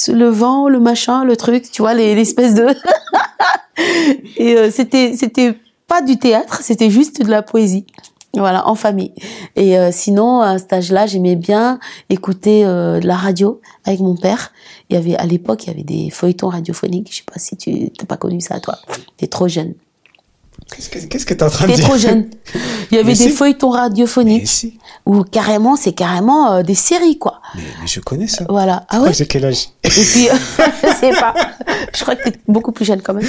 le 0.07 0.27
vent, 0.29 0.67
le 0.69 0.79
machin, 0.79 1.23
le 1.23 1.35
truc, 1.37 1.69
tu 1.71 1.81
vois, 1.81 1.93
les- 1.93 2.15
l'espèce 2.15 2.53
de... 2.55 2.67
Et 4.37 4.57
euh, 4.57 4.69
c'était 4.71 5.15
c'était 5.15 5.57
pas 5.87 6.01
du 6.01 6.17
théâtre, 6.17 6.59
c'était 6.61 6.89
juste 6.89 7.21
de 7.23 7.29
la 7.29 7.41
poésie. 7.41 7.85
Voilà, 8.33 8.67
en 8.67 8.75
famille. 8.75 9.13
Et 9.55 9.77
euh, 9.77 9.89
sinon, 9.91 10.39
à 10.39 10.57
cet 10.57 10.71
âge-là, 10.71 11.05
j'aimais 11.05 11.35
bien 11.35 11.79
écouter 12.09 12.65
euh, 12.65 12.99
de 12.99 13.07
la 13.07 13.15
radio 13.15 13.59
avec 13.83 13.99
mon 13.99 14.15
père. 14.15 14.53
Il 14.89 14.95
y 14.95 14.97
avait 14.97 15.15
à 15.17 15.25
l'époque, 15.25 15.65
il 15.65 15.67
y 15.67 15.69
avait 15.71 15.83
des 15.83 16.09
feuilletons 16.09 16.47
radiophoniques. 16.47 17.11
Je 17.11 17.17
sais 17.17 17.23
pas 17.31 17.39
si 17.39 17.57
tu 17.57 17.91
t'as 17.91 18.05
pas 18.05 18.17
connu 18.17 18.39
ça, 18.39 18.59
toi. 18.61 18.77
T'es 19.17 19.27
trop 19.27 19.49
jeune. 19.49 19.73
Qu'est-ce 20.75 20.89
que 20.89 20.99
qu'est-ce 20.99 21.25
que 21.25 21.33
t'es 21.33 21.43
en 21.43 21.49
train 21.49 21.65
de 21.67 21.71
T'es 21.71 21.77
dire? 21.77 21.85
trop 21.87 21.97
jeune. 21.97 22.29
Il 22.91 22.95
y 22.95 22.99
avait 22.99 23.11
Mais 23.11 23.17
des 23.17 23.23
si. 23.25 23.29
feuilletons 23.29 23.71
radiophoniques 23.71 24.47
si, 24.47 24.79
où 25.05 25.23
carrément, 25.23 25.75
c'est 25.75 25.91
carrément 25.91 26.51
euh, 26.53 26.63
des 26.63 26.75
séries, 26.75 27.17
quoi. 27.17 27.41
mais, 27.55 27.61
mais 27.81 27.87
je 27.87 27.99
connais 27.99 28.27
ça. 28.27 28.45
Voilà. 28.47 28.85
Ah 28.89 29.01
ouais? 29.01 29.13
J'ai 29.13 29.25
quel 29.27 29.43
âge? 29.45 29.67
Et 29.83 29.89
puis, 29.89 30.27
je 30.83 30.87
sais 30.95 31.11
pas. 31.11 31.33
Je 31.93 32.01
crois 32.03 32.15
que 32.15 32.29
t'es 32.29 32.39
beaucoup 32.47 32.71
plus 32.71 32.85
jeune 32.85 33.01
quand 33.01 33.13
même. 33.13 33.25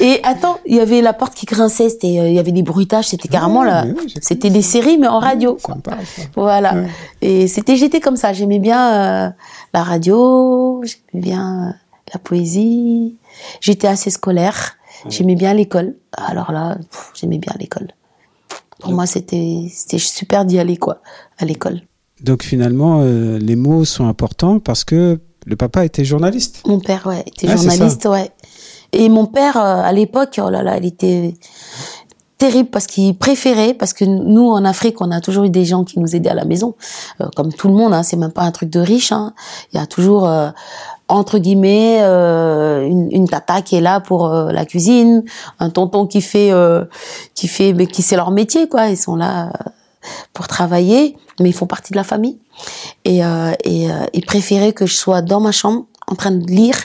Et 0.00 0.20
attends, 0.22 0.58
il 0.64 0.76
y 0.76 0.80
avait 0.80 1.02
la 1.02 1.12
porte 1.12 1.34
qui 1.34 1.44
grinçait, 1.44 1.90
c'était, 1.90 2.18
euh, 2.20 2.28
il 2.28 2.34
y 2.34 2.38
avait 2.38 2.52
des 2.52 2.62
bruitages, 2.62 3.08
c'était 3.08 3.28
carrément 3.28 3.60
Ouais, 3.60 3.66
là. 3.66 3.84
C'était 4.22 4.48
des 4.50 4.62
séries, 4.62 4.96
mais 4.96 5.08
en 5.08 5.18
radio, 5.18 5.58
quoi. 5.62 5.76
parle, 5.84 5.98
ça. 6.06 6.22
Voilà. 6.36 6.74
Et 7.20 7.48
c'était, 7.48 7.76
j'étais 7.76 8.00
comme 8.00 8.16
ça. 8.16 8.32
J'aimais 8.32 8.60
bien 8.60 9.26
euh, 9.26 9.30
la 9.74 9.82
radio, 9.82 10.82
j'aimais 10.84 11.22
bien 11.26 11.68
euh, 11.68 11.72
la 12.14 12.18
poésie. 12.18 13.16
J'étais 13.60 13.88
assez 13.88 14.08
scolaire. 14.10 14.76
J'aimais 15.08 15.34
bien 15.36 15.54
l'école. 15.54 15.94
Alors 16.12 16.52
là, 16.52 16.76
j'aimais 17.14 17.38
bien 17.38 17.52
l'école. 17.58 17.88
Pour 18.80 18.92
moi, 18.92 19.06
c'était, 19.06 19.66
super 19.98 20.44
d'y 20.44 20.58
aller, 20.58 20.76
quoi, 20.76 21.00
à 21.38 21.44
l'école. 21.44 21.80
Donc 22.22 22.42
finalement, 22.42 23.00
euh, 23.02 23.38
les 23.38 23.56
mots 23.56 23.84
sont 23.84 24.06
importants 24.06 24.58
parce 24.58 24.84
que 24.84 25.20
le 25.46 25.56
papa 25.56 25.84
était 25.84 26.04
journaliste. 26.04 26.62
Mon 26.66 26.80
père, 26.80 27.06
ouais, 27.06 27.22
était 27.26 27.48
Ah, 27.48 27.56
journaliste, 27.56 28.06
ouais. 28.06 28.30
Et 28.92 29.08
mon 29.08 29.26
père, 29.26 29.56
euh, 29.56 29.82
à 29.82 29.92
l'époque, 29.92 30.40
oh 30.44 30.50
là 30.50 30.62
là, 30.62 30.78
il 30.78 30.86
était 30.86 31.34
terrible 32.38 32.70
parce 32.70 32.86
qu'il 32.86 33.16
préférait, 33.16 33.74
parce 33.74 33.92
que 33.92 34.04
nous, 34.04 34.48
en 34.48 34.64
Afrique, 34.64 35.00
on 35.00 35.10
a 35.10 35.20
toujours 35.20 35.44
eu 35.44 35.50
des 35.50 35.64
gens 35.64 35.84
qui 35.84 35.98
nous 35.98 36.14
aidaient 36.14 36.30
à 36.30 36.34
la 36.34 36.44
maison, 36.44 36.74
Euh, 37.20 37.26
comme 37.34 37.52
tout 37.52 37.68
le 37.68 37.74
monde, 37.74 37.92
hein, 37.92 38.02
c'est 38.04 38.16
même 38.16 38.32
pas 38.32 38.42
un 38.42 38.52
truc 38.52 38.70
de 38.70 38.80
riche. 38.80 39.10
Hein. 39.12 39.34
Il 39.72 39.78
y 39.78 39.80
a 39.80 39.86
toujours, 39.86 40.28
euh, 40.28 40.50
entre 41.08 41.38
guillemets, 41.38 41.98
euh, 42.02 42.86
une, 42.86 43.08
une 43.10 43.28
tata 43.28 43.62
qui 43.62 43.76
est 43.76 43.80
là 43.80 44.00
pour 44.00 44.26
euh, 44.26 44.52
la 44.52 44.64
cuisine, 44.66 45.24
un 45.58 45.70
tonton 45.70 46.06
qui 46.06 46.20
fait, 46.20 46.50
euh, 46.52 46.84
qui 47.34 47.48
fait, 47.48 47.72
mais 47.72 47.86
qui 47.86 48.02
c'est 48.02 48.16
leur 48.16 48.30
métier, 48.30 48.68
quoi. 48.68 48.88
Ils 48.88 48.96
sont 48.96 49.16
là 49.16 49.46
euh, 49.48 49.70
pour 50.32 50.48
travailler, 50.48 51.16
mais 51.40 51.48
ils 51.48 51.54
font 51.54 51.66
partie 51.66 51.92
de 51.92 51.96
la 51.96 52.04
famille. 52.04 52.38
Et, 53.04 53.24
euh, 53.24 53.52
et 53.64 53.90
euh, 53.90 54.04
il 54.12 54.24
préférait 54.26 54.72
que 54.72 54.86
je 54.86 54.94
sois 54.94 55.22
dans 55.22 55.40
ma 55.40 55.52
chambre 55.52 55.86
en 56.06 56.14
train 56.14 56.30
de 56.30 56.46
lire 56.46 56.76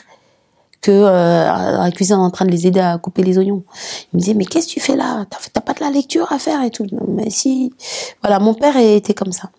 que 0.81 0.91
euh, 0.91 1.49
à 1.49 1.83
la 1.85 1.91
cuisine 1.91 2.17
en 2.17 2.29
train 2.29 2.45
de 2.45 2.51
les 2.51 2.67
aider 2.67 2.81
à 2.81 2.97
couper 2.97 3.23
les 3.23 3.37
oignons. 3.37 3.63
Il 4.11 4.17
me 4.17 4.19
disait 4.19 4.33
mais 4.33 4.45
qu'est-ce 4.45 4.67
que 4.67 4.73
tu 4.73 4.79
fais 4.81 4.95
là? 4.95 5.25
T'as 5.53 5.61
pas 5.61 5.73
de 5.73 5.79
la 5.79 5.89
lecture 5.89 6.31
à 6.31 6.39
faire 6.39 6.61
et 6.61 6.71
tout. 6.71 6.85
Mais 7.07 7.29
si. 7.29 7.73
Voilà, 8.21 8.39
mon 8.39 8.53
père 8.53 8.75
était 8.77 9.13
comme 9.13 9.31
ça. 9.31 9.49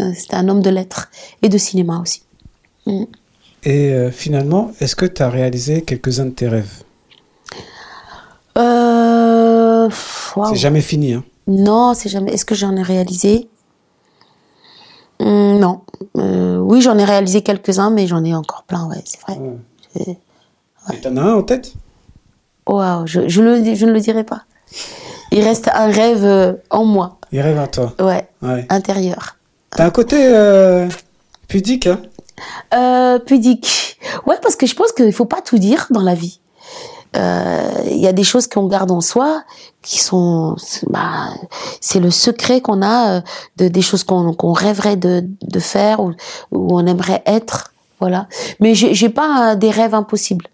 Euh, 0.00 0.12
C'était 0.16 0.36
un 0.36 0.48
homme 0.48 0.62
de 0.62 0.70
lettres 0.70 1.10
et 1.42 1.48
de 1.48 1.58
cinéma 1.58 2.00
aussi. 2.00 2.22
Mm. 2.86 3.04
Et 3.64 3.92
euh, 3.92 4.10
finalement, 4.10 4.72
est-ce 4.80 4.96
que 4.96 5.06
tu 5.06 5.22
as 5.22 5.28
réalisé 5.30 5.82
quelques-uns 5.82 6.26
de 6.26 6.30
tes 6.30 6.48
rêves? 6.48 6.82
Euh... 8.58 9.88
C'est 10.48 10.56
jamais 10.56 10.80
fini, 10.80 11.14
hein 11.14 11.24
Non, 11.46 11.94
c'est 11.94 12.08
jamais. 12.08 12.32
Est-ce 12.32 12.44
que 12.44 12.54
j'en 12.54 12.74
ai 12.76 12.82
réalisé? 12.82 13.48
Hum, 15.20 15.58
Non. 15.58 15.82
Euh, 16.16 16.56
oui, 16.58 16.80
j'en 16.82 16.98
ai 16.98 17.04
réalisé 17.04 17.42
quelques-uns, 17.42 17.90
mais 17.90 18.06
j'en 18.06 18.24
ai 18.24 18.34
encore 18.34 18.64
plein. 18.64 18.86
Ouais, 18.88 19.02
c'est 19.04 19.20
vrai. 19.20 19.38
Et 19.96 21.00
T'en 21.00 21.16
as 21.16 21.20
un 21.22 21.34
en 21.34 21.42
tête? 21.42 21.74
Waouh, 22.66 23.06
je, 23.06 23.28
je, 23.28 23.42
le, 23.42 23.74
je 23.74 23.86
ne 23.86 23.92
le 23.92 24.00
dirai 24.00 24.24
pas. 24.24 24.42
Il 25.30 25.42
reste 25.44 25.68
un 25.72 25.86
rêve 25.90 26.24
euh, 26.24 26.54
en 26.70 26.84
moi. 26.84 27.18
Il 27.30 27.40
rêve 27.40 27.58
à 27.58 27.66
toi. 27.68 27.94
Ouais, 28.00 28.28
Ouais. 28.42 28.66
intérieur. 28.68 29.36
T'as 29.70 29.86
un 29.86 29.90
côté 29.90 30.16
pudique, 31.48 31.86
hein? 31.86 32.00
Euh, 32.74 33.18
pudique. 33.18 33.98
Ouais, 34.26 34.36
parce 34.42 34.56
que 34.56 34.66
je 34.66 34.74
pense 34.74 34.92
qu'il 34.92 35.12
faut 35.12 35.24
pas 35.24 35.40
tout 35.42 35.58
dire 35.58 35.86
dans 35.90 36.02
la 36.02 36.14
vie. 36.14 36.40
Euh, 37.16 37.82
Il 37.86 37.98
y 37.98 38.06
a 38.06 38.12
des 38.12 38.24
choses 38.24 38.46
qu'on 38.46 38.66
garde 38.66 38.90
en 38.90 39.00
soi, 39.00 39.42
qui 39.82 39.98
sont, 39.98 40.56
bah, 40.88 41.28
c'est 41.80 42.00
le 42.00 42.10
secret 42.10 42.60
qu'on 42.60 42.82
a 42.82 43.16
euh, 43.16 43.20
de 43.58 43.68
des 43.68 43.82
choses 43.82 44.04
qu'on 44.04 44.52
rêverait 44.52 44.96
de, 44.96 45.24
de 45.42 45.60
faire 45.60 46.00
ou, 46.00 46.12
ou 46.52 46.78
on 46.78 46.86
aimerait 46.86 47.22
être, 47.26 47.72
voilà. 48.00 48.28
Mais 48.60 48.74
j'ai 48.74 49.08
pas 49.08 49.52
euh, 49.52 49.54
des 49.56 49.70
rêves 49.70 49.94
impossibles. 49.94 50.46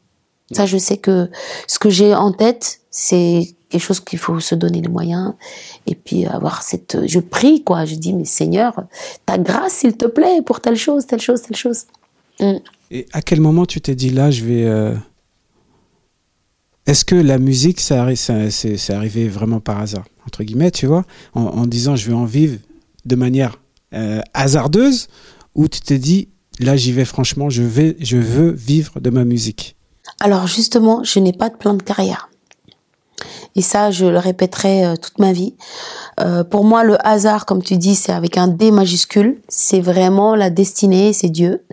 Ça, 0.52 0.66
je 0.66 0.78
sais 0.78 0.96
que 0.96 1.30
ce 1.66 1.78
que 1.78 1.90
j'ai 1.90 2.14
en 2.14 2.32
tête, 2.32 2.80
c'est 2.90 3.54
quelque 3.68 3.82
chose 3.82 4.00
qu'il 4.00 4.18
faut 4.18 4.40
se 4.40 4.54
donner 4.54 4.80
les 4.80 4.88
moyens 4.88 5.34
et 5.86 5.94
puis 5.94 6.26
avoir 6.26 6.62
cette. 6.62 7.06
Je 7.06 7.20
prie 7.20 7.62
quoi. 7.64 7.84
Je 7.84 7.94
dis 7.96 8.12
mais 8.14 8.24
Seigneur, 8.24 8.84
ta 9.26 9.38
grâce 9.38 9.74
s'il 9.74 9.96
te 9.96 10.06
plaît 10.06 10.42
pour 10.44 10.60
telle 10.60 10.76
chose, 10.76 11.06
telle 11.06 11.20
chose, 11.20 11.42
telle 11.42 11.56
chose. 11.56 11.84
Mm. 12.40 12.52
Et 12.90 13.06
à 13.12 13.20
quel 13.22 13.40
moment 13.40 13.66
tu 13.66 13.80
t'es 13.80 13.94
dit 13.94 14.10
là, 14.10 14.30
je 14.30 14.44
vais. 14.44 14.64
euh, 14.64 14.94
Est-ce 16.86 17.04
que 17.04 17.14
la 17.14 17.38
musique, 17.38 17.80
ça, 17.80 18.06
arri- 18.06 18.50
c'est 18.50 18.76
c'est 18.78 18.94
arrivé 18.94 19.28
vraiment 19.28 19.60
par 19.60 19.78
hasard, 19.80 20.06
entre 20.26 20.42
guillemets, 20.42 20.70
tu 20.70 20.86
vois, 20.86 21.04
en, 21.34 21.42
en 21.42 21.66
disant 21.66 21.96
je 21.96 22.06
vais 22.08 22.14
en 22.16 22.24
vivre 22.24 22.58
de 23.04 23.16
manière 23.16 23.60
euh, 23.94 24.20
hasardeuse, 24.34 25.08
ou 25.54 25.68
tu 25.68 25.80
t'es 25.80 25.98
dit 25.98 26.28
là, 26.60 26.76
j'y 26.76 26.92
vais 26.92 27.04
franchement, 27.04 27.50
je 27.50 27.62
vais, 27.62 27.96
je 28.00 28.16
veux 28.16 28.50
vivre 28.50 29.00
de 29.00 29.10
ma 29.10 29.24
musique? 29.24 29.76
Alors 30.20 30.46
justement, 30.46 31.04
je 31.04 31.18
n'ai 31.20 31.32
pas 31.34 31.50
de 31.50 31.56
plan 31.56 31.74
de 31.74 31.82
carrière. 31.82 32.30
Et 33.56 33.62
ça, 33.62 33.90
je 33.90 34.06
le 34.06 34.18
répéterai 34.18 34.84
euh, 34.86 34.96
toute 34.96 35.18
ma 35.18 35.32
vie. 35.32 35.54
Euh, 36.20 36.44
pour 36.44 36.64
moi, 36.64 36.84
le 36.84 36.96
hasard, 37.06 37.46
comme 37.46 37.62
tu 37.62 37.76
dis, 37.76 37.94
c'est 37.94 38.12
avec 38.12 38.36
un 38.36 38.48
D 38.48 38.70
majuscule. 38.70 39.40
C'est 39.48 39.80
vraiment 39.80 40.34
la 40.34 40.50
destinée, 40.50 41.12
c'est 41.12 41.28
Dieu 41.28 41.64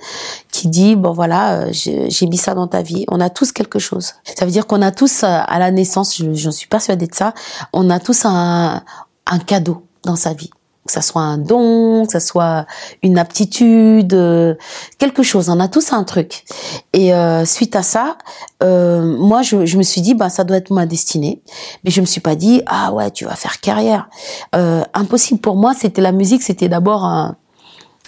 qui 0.52 0.68
dit, 0.68 0.96
bon 0.96 1.12
voilà, 1.12 1.60
euh, 1.62 1.70
j'ai 1.72 2.28
mis 2.28 2.38
ça 2.38 2.54
dans 2.56 2.68
ta 2.68 2.82
vie. 2.82 3.06
On 3.10 3.20
a 3.20 3.30
tous 3.30 3.52
quelque 3.52 3.80
chose. 3.80 4.14
Ça 4.38 4.46
veut 4.46 4.52
dire 4.52 4.68
qu'on 4.68 4.82
a 4.82 4.92
tous, 4.92 5.24
euh, 5.24 5.28
à 5.28 5.60
la 5.60 5.72
naissance, 5.72 6.16
je- 6.18 6.34
j'en 6.34 6.52
suis 6.52 6.68
persuadée 6.68 7.08
de 7.08 7.16
ça, 7.16 7.34
on 7.74 7.90
a 7.90 8.00
tous 8.00 8.26
un, 8.26 8.84
un 9.28 9.40
cadeau 9.40 9.84
dans 10.04 10.16
sa 10.16 10.34
vie. 10.34 10.50
Que 10.86 10.92
ça 10.92 11.02
soit 11.02 11.22
un 11.22 11.38
don, 11.38 12.06
que 12.06 12.12
ça 12.12 12.20
soit 12.20 12.68
une 13.02 13.18
aptitude, 13.18 14.14
euh, 14.14 14.54
quelque 15.00 15.24
chose. 15.24 15.50
On 15.50 15.60
a 15.60 15.68
tous 15.68 15.94
un 15.94 16.04
truc. 16.04 16.46
Et 16.94 17.14
euh, 17.14 17.44
suite 17.44 17.76
à 17.76 17.82
ça, 17.82 18.18
euh, 18.62 19.04
moi, 19.18 19.42
je, 19.42 19.66
je, 19.66 19.78
me 19.78 19.84
suis 19.84 20.02
dit, 20.02 20.14
bah, 20.14 20.30
ça 20.30 20.44
doit 20.44 20.58
être 20.58 20.72
ma 20.72 20.86
destinée. 20.86 21.42
Mais 21.84 21.90
je 21.90 22.02
me 22.02 22.06
suis 22.06 22.22
pas 22.22 22.36
dit, 22.36 22.62
ah 22.68 22.94
ouais, 22.94 23.10
tu 23.10 23.26
vas 23.26 23.36
faire 23.36 23.60
carrière. 23.60 24.10
impossible 24.54 25.40
pour 25.40 25.56
moi. 25.56 25.74
C'était 25.74 26.02
la 26.02 26.12
musique, 26.12 26.44
c'était 26.44 26.70
d'abord 26.70 27.04
un, 27.04 27.36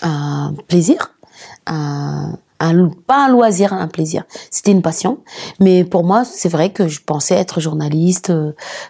un, 0.03 0.53
plaisir, 0.67 1.15
un, 1.65 2.37
un, 2.59 2.89
pas 3.07 3.25
un 3.25 3.29
loisir, 3.29 3.73
un 3.73 3.87
plaisir. 3.87 4.23
C'était 4.51 4.71
une 4.71 4.83
passion. 4.83 5.17
Mais 5.59 5.83
pour 5.83 6.03
moi, 6.03 6.25
c'est 6.25 6.49
vrai 6.49 6.69
que 6.69 6.87
je 6.87 7.01
pensais 7.01 7.33
être 7.33 7.59
journaliste, 7.59 8.31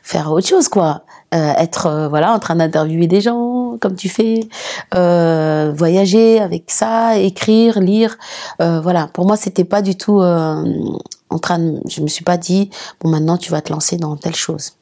faire 0.04 0.30
autre 0.34 0.48
chose, 0.48 0.68
quoi. 0.68 1.04
Euh, 1.36 1.54
être 1.58 1.88
euh, 1.88 2.08
voilà 2.08 2.34
en 2.34 2.40
train 2.40 2.56
d'interviewer 2.56 3.08
des 3.08 3.20
gens 3.20 3.78
comme 3.82 3.98
tu 3.98 4.08
fais, 4.08 4.48
euh, 4.96 5.74
voyager 5.76 6.40
avec 6.40 6.72
ça, 6.72 7.18
écrire, 7.18 7.82
lire. 7.82 8.18
voilà, 8.60 9.08
pour 9.08 9.26
moi 9.26 9.36
c'était 9.36 9.66
pas 9.66 9.82
du 9.82 9.98
tout 9.98 10.22
en 10.22 11.40
train. 11.42 11.60
De, 11.60 11.82
je 11.90 12.02
me 12.02 12.08
suis 12.08 12.24
pas 12.24 12.38
dit 12.38 12.70
bon 13.02 13.10
maintenant 13.10 13.38
tu 13.38 13.52
vas 13.52 13.62
te 13.62 13.74
lancer 13.74 13.98
dans 13.98 14.16
telle 14.16 14.36
chose. 14.36 14.74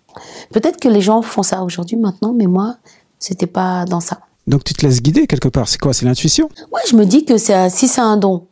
Peut-être 0.52 0.80
que 0.80 0.88
les 0.88 1.02
gens 1.02 1.24
font 1.24 1.42
ça 1.42 1.64
aujourd'hui 1.64 1.98
maintenant, 1.98 2.32
mais 2.32 2.46
moi 2.46 2.76
c'était 3.18 3.48
pas 3.48 3.86
dans 3.86 4.00
ça. 4.00 4.20
Donc 4.46 4.64
tu 4.64 4.76
te 4.76 4.86
laisses 4.86 5.02
guider 5.02 5.26
quelque 5.26 5.50
part. 5.50 5.68
C'est 5.68 5.80
quoi? 5.80 5.94
C'est 5.94 6.06
l'intuition? 6.06 6.48
Ouais, 6.72 6.82
je 6.88 6.96
me 6.96 7.06
dis 7.06 7.26
que 7.26 7.38
c'est 7.38 7.72
si 7.72 7.88
c'est 7.88 8.02
un 8.02 8.18
don, 8.18 8.46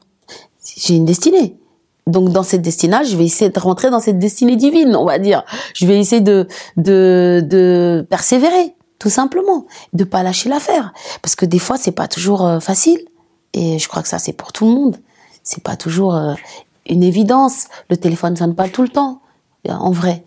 j'ai 0.77 0.95
une 0.95 1.06
destinée. 1.06 1.58
Donc 2.08 2.30
dans 2.30 2.44
cette 2.44 2.62
destinée, 2.62 3.06
je 3.06 3.16
vais 3.16 3.26
essayer 3.26 3.50
de 3.50 3.60
rentrer 3.60 3.89
dans 3.89 4.00
cette 4.00 4.20
destinée 4.20 4.56
divine, 4.56 4.96
on 4.96 5.06
va 5.06 5.20
dire. 5.20 5.44
Je 5.74 5.86
vais 5.86 6.00
essayer 6.00 6.22
de 6.22 6.48
de, 6.78 7.42
de 7.46 8.06
persévérer, 8.10 8.76
tout 9.00 9.10
simplement, 9.10 9.66
de 9.94 10.04
pas 10.04 10.24
lâcher 10.24 10.50
l'affaire, 10.50 10.94
parce 11.22 11.36
que 11.36 11.46
des 11.46 11.60
fois 11.60 11.78
c'est 11.78 11.92
pas 11.92 12.08
toujours 12.08 12.46
euh, 12.46 12.60
facile. 12.60 13.00
Et 13.54 13.80
je 13.80 13.88
crois 13.88 14.02
que 14.02 14.10
ça 14.10 14.20
c'est 14.20 14.34
pour 14.34 14.52
tout 14.52 14.66
le 14.66 14.72
monde. 14.72 14.98
C'est 15.44 15.63
pas 15.63 15.76
toujours 15.76 16.16
euh, 16.16 16.34
une 16.88 17.04
évidence. 17.04 17.68
Le 17.89 17.98
téléphone 17.98 18.36
sonne 18.36 18.56
pas 18.56 18.68
tout 18.68 18.82
le 18.82 18.89
temps 18.89 19.22
en 19.69 19.91
vrai. 19.91 20.23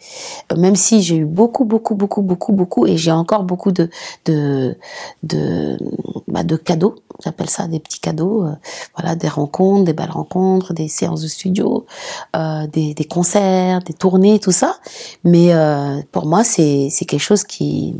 Même 0.56 0.76
si 0.76 1.02
j'ai 1.02 1.16
eu 1.16 1.24
beaucoup, 1.24 1.64
beaucoup, 1.64 1.94
beaucoup, 1.94 2.22
beaucoup, 2.22 2.52
beaucoup, 2.52 2.86
et 2.86 2.96
j'ai 2.96 3.12
encore 3.12 3.44
beaucoup 3.44 3.72
de 3.72 3.90
de 4.24 4.76
de, 5.22 5.78
bah, 6.28 6.42
de 6.42 6.56
cadeaux. 6.56 6.96
J'appelle 7.24 7.50
ça 7.50 7.66
des 7.66 7.80
petits 7.80 8.00
cadeaux. 8.00 8.44
Euh, 8.44 8.52
voilà, 8.96 9.14
des 9.14 9.28
rencontres, 9.28 9.84
des 9.84 9.92
belles 9.92 10.10
rencontres, 10.10 10.72
des 10.72 10.88
séances 10.88 11.22
de 11.22 11.28
studio, 11.28 11.86
euh, 12.34 12.66
des, 12.66 12.94
des 12.94 13.04
concerts, 13.04 13.80
des 13.80 13.94
tournées, 13.94 14.38
tout 14.38 14.52
ça. 14.52 14.76
Mais 15.24 15.52
euh, 15.54 16.00
pour 16.12 16.26
moi, 16.26 16.44
c'est 16.44 16.88
c'est 16.90 17.04
quelque 17.04 17.20
chose 17.20 17.44
qui 17.44 17.96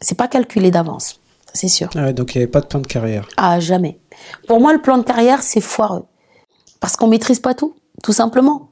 c'est 0.00 0.16
pas 0.16 0.28
calculé 0.28 0.70
d'avance, 0.70 1.20
c'est 1.54 1.68
sûr. 1.68 1.88
Ah 1.94 2.12
donc 2.12 2.34
il 2.34 2.38
n'y 2.38 2.42
avait 2.42 2.50
pas 2.50 2.60
de 2.60 2.66
plan 2.66 2.80
de 2.80 2.86
carrière. 2.86 3.26
Ah 3.36 3.60
jamais. 3.60 3.98
Pour 4.46 4.60
moi, 4.60 4.72
le 4.72 4.80
plan 4.82 4.98
de 4.98 5.04
carrière 5.04 5.42
c'est 5.42 5.60
foireux 5.60 6.04
parce 6.80 6.96
qu'on 6.96 7.06
maîtrise 7.08 7.40
pas 7.40 7.54
tout, 7.54 7.74
tout 8.02 8.12
simplement. 8.12 8.68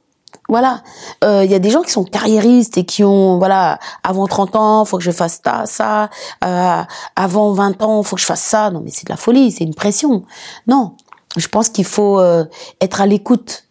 Voilà, 0.49 0.83
il 1.23 1.27
euh, 1.27 1.45
y 1.45 1.55
a 1.55 1.59
des 1.59 1.71
gens 1.71 1.83
qui 1.83 1.91
sont 1.91 2.05
carriéristes 2.05 2.77
et 2.77 2.85
qui 2.85 3.03
ont 3.03 3.39
voilà 3.39 3.79
avant 4.03 4.27
30 4.27 4.57
ans, 4.57 4.85
faut 4.85 4.99
que 4.99 5.03
je 5.03 5.11
fasse 5.11 5.41
ça, 5.43 5.65
ça. 5.65 6.11
Euh, 6.45 6.83
avant 7.17 7.53
20 7.53 7.83
ans, 7.83 8.03
faut 8.03 8.17
que 8.17 8.21
je 8.21 8.27
fasse 8.27 8.43
ça. 8.43 8.71
Non, 8.71 8.83
mais 8.85 8.91
c'est 8.91 9.07
de 9.07 9.13
la 9.13 9.17
folie, 9.17 9.51
c'est 9.51 9.65
une 9.65 9.75
pression. 9.75 10.25
Non, 10.67 10.97
je 11.37 11.49
pense 11.49 11.71
qu'il 11.71 11.87
faut 11.87 12.21
euh, 12.21 12.45
être 12.83 13.01
à 13.01 13.07
l'écoute 13.07 13.65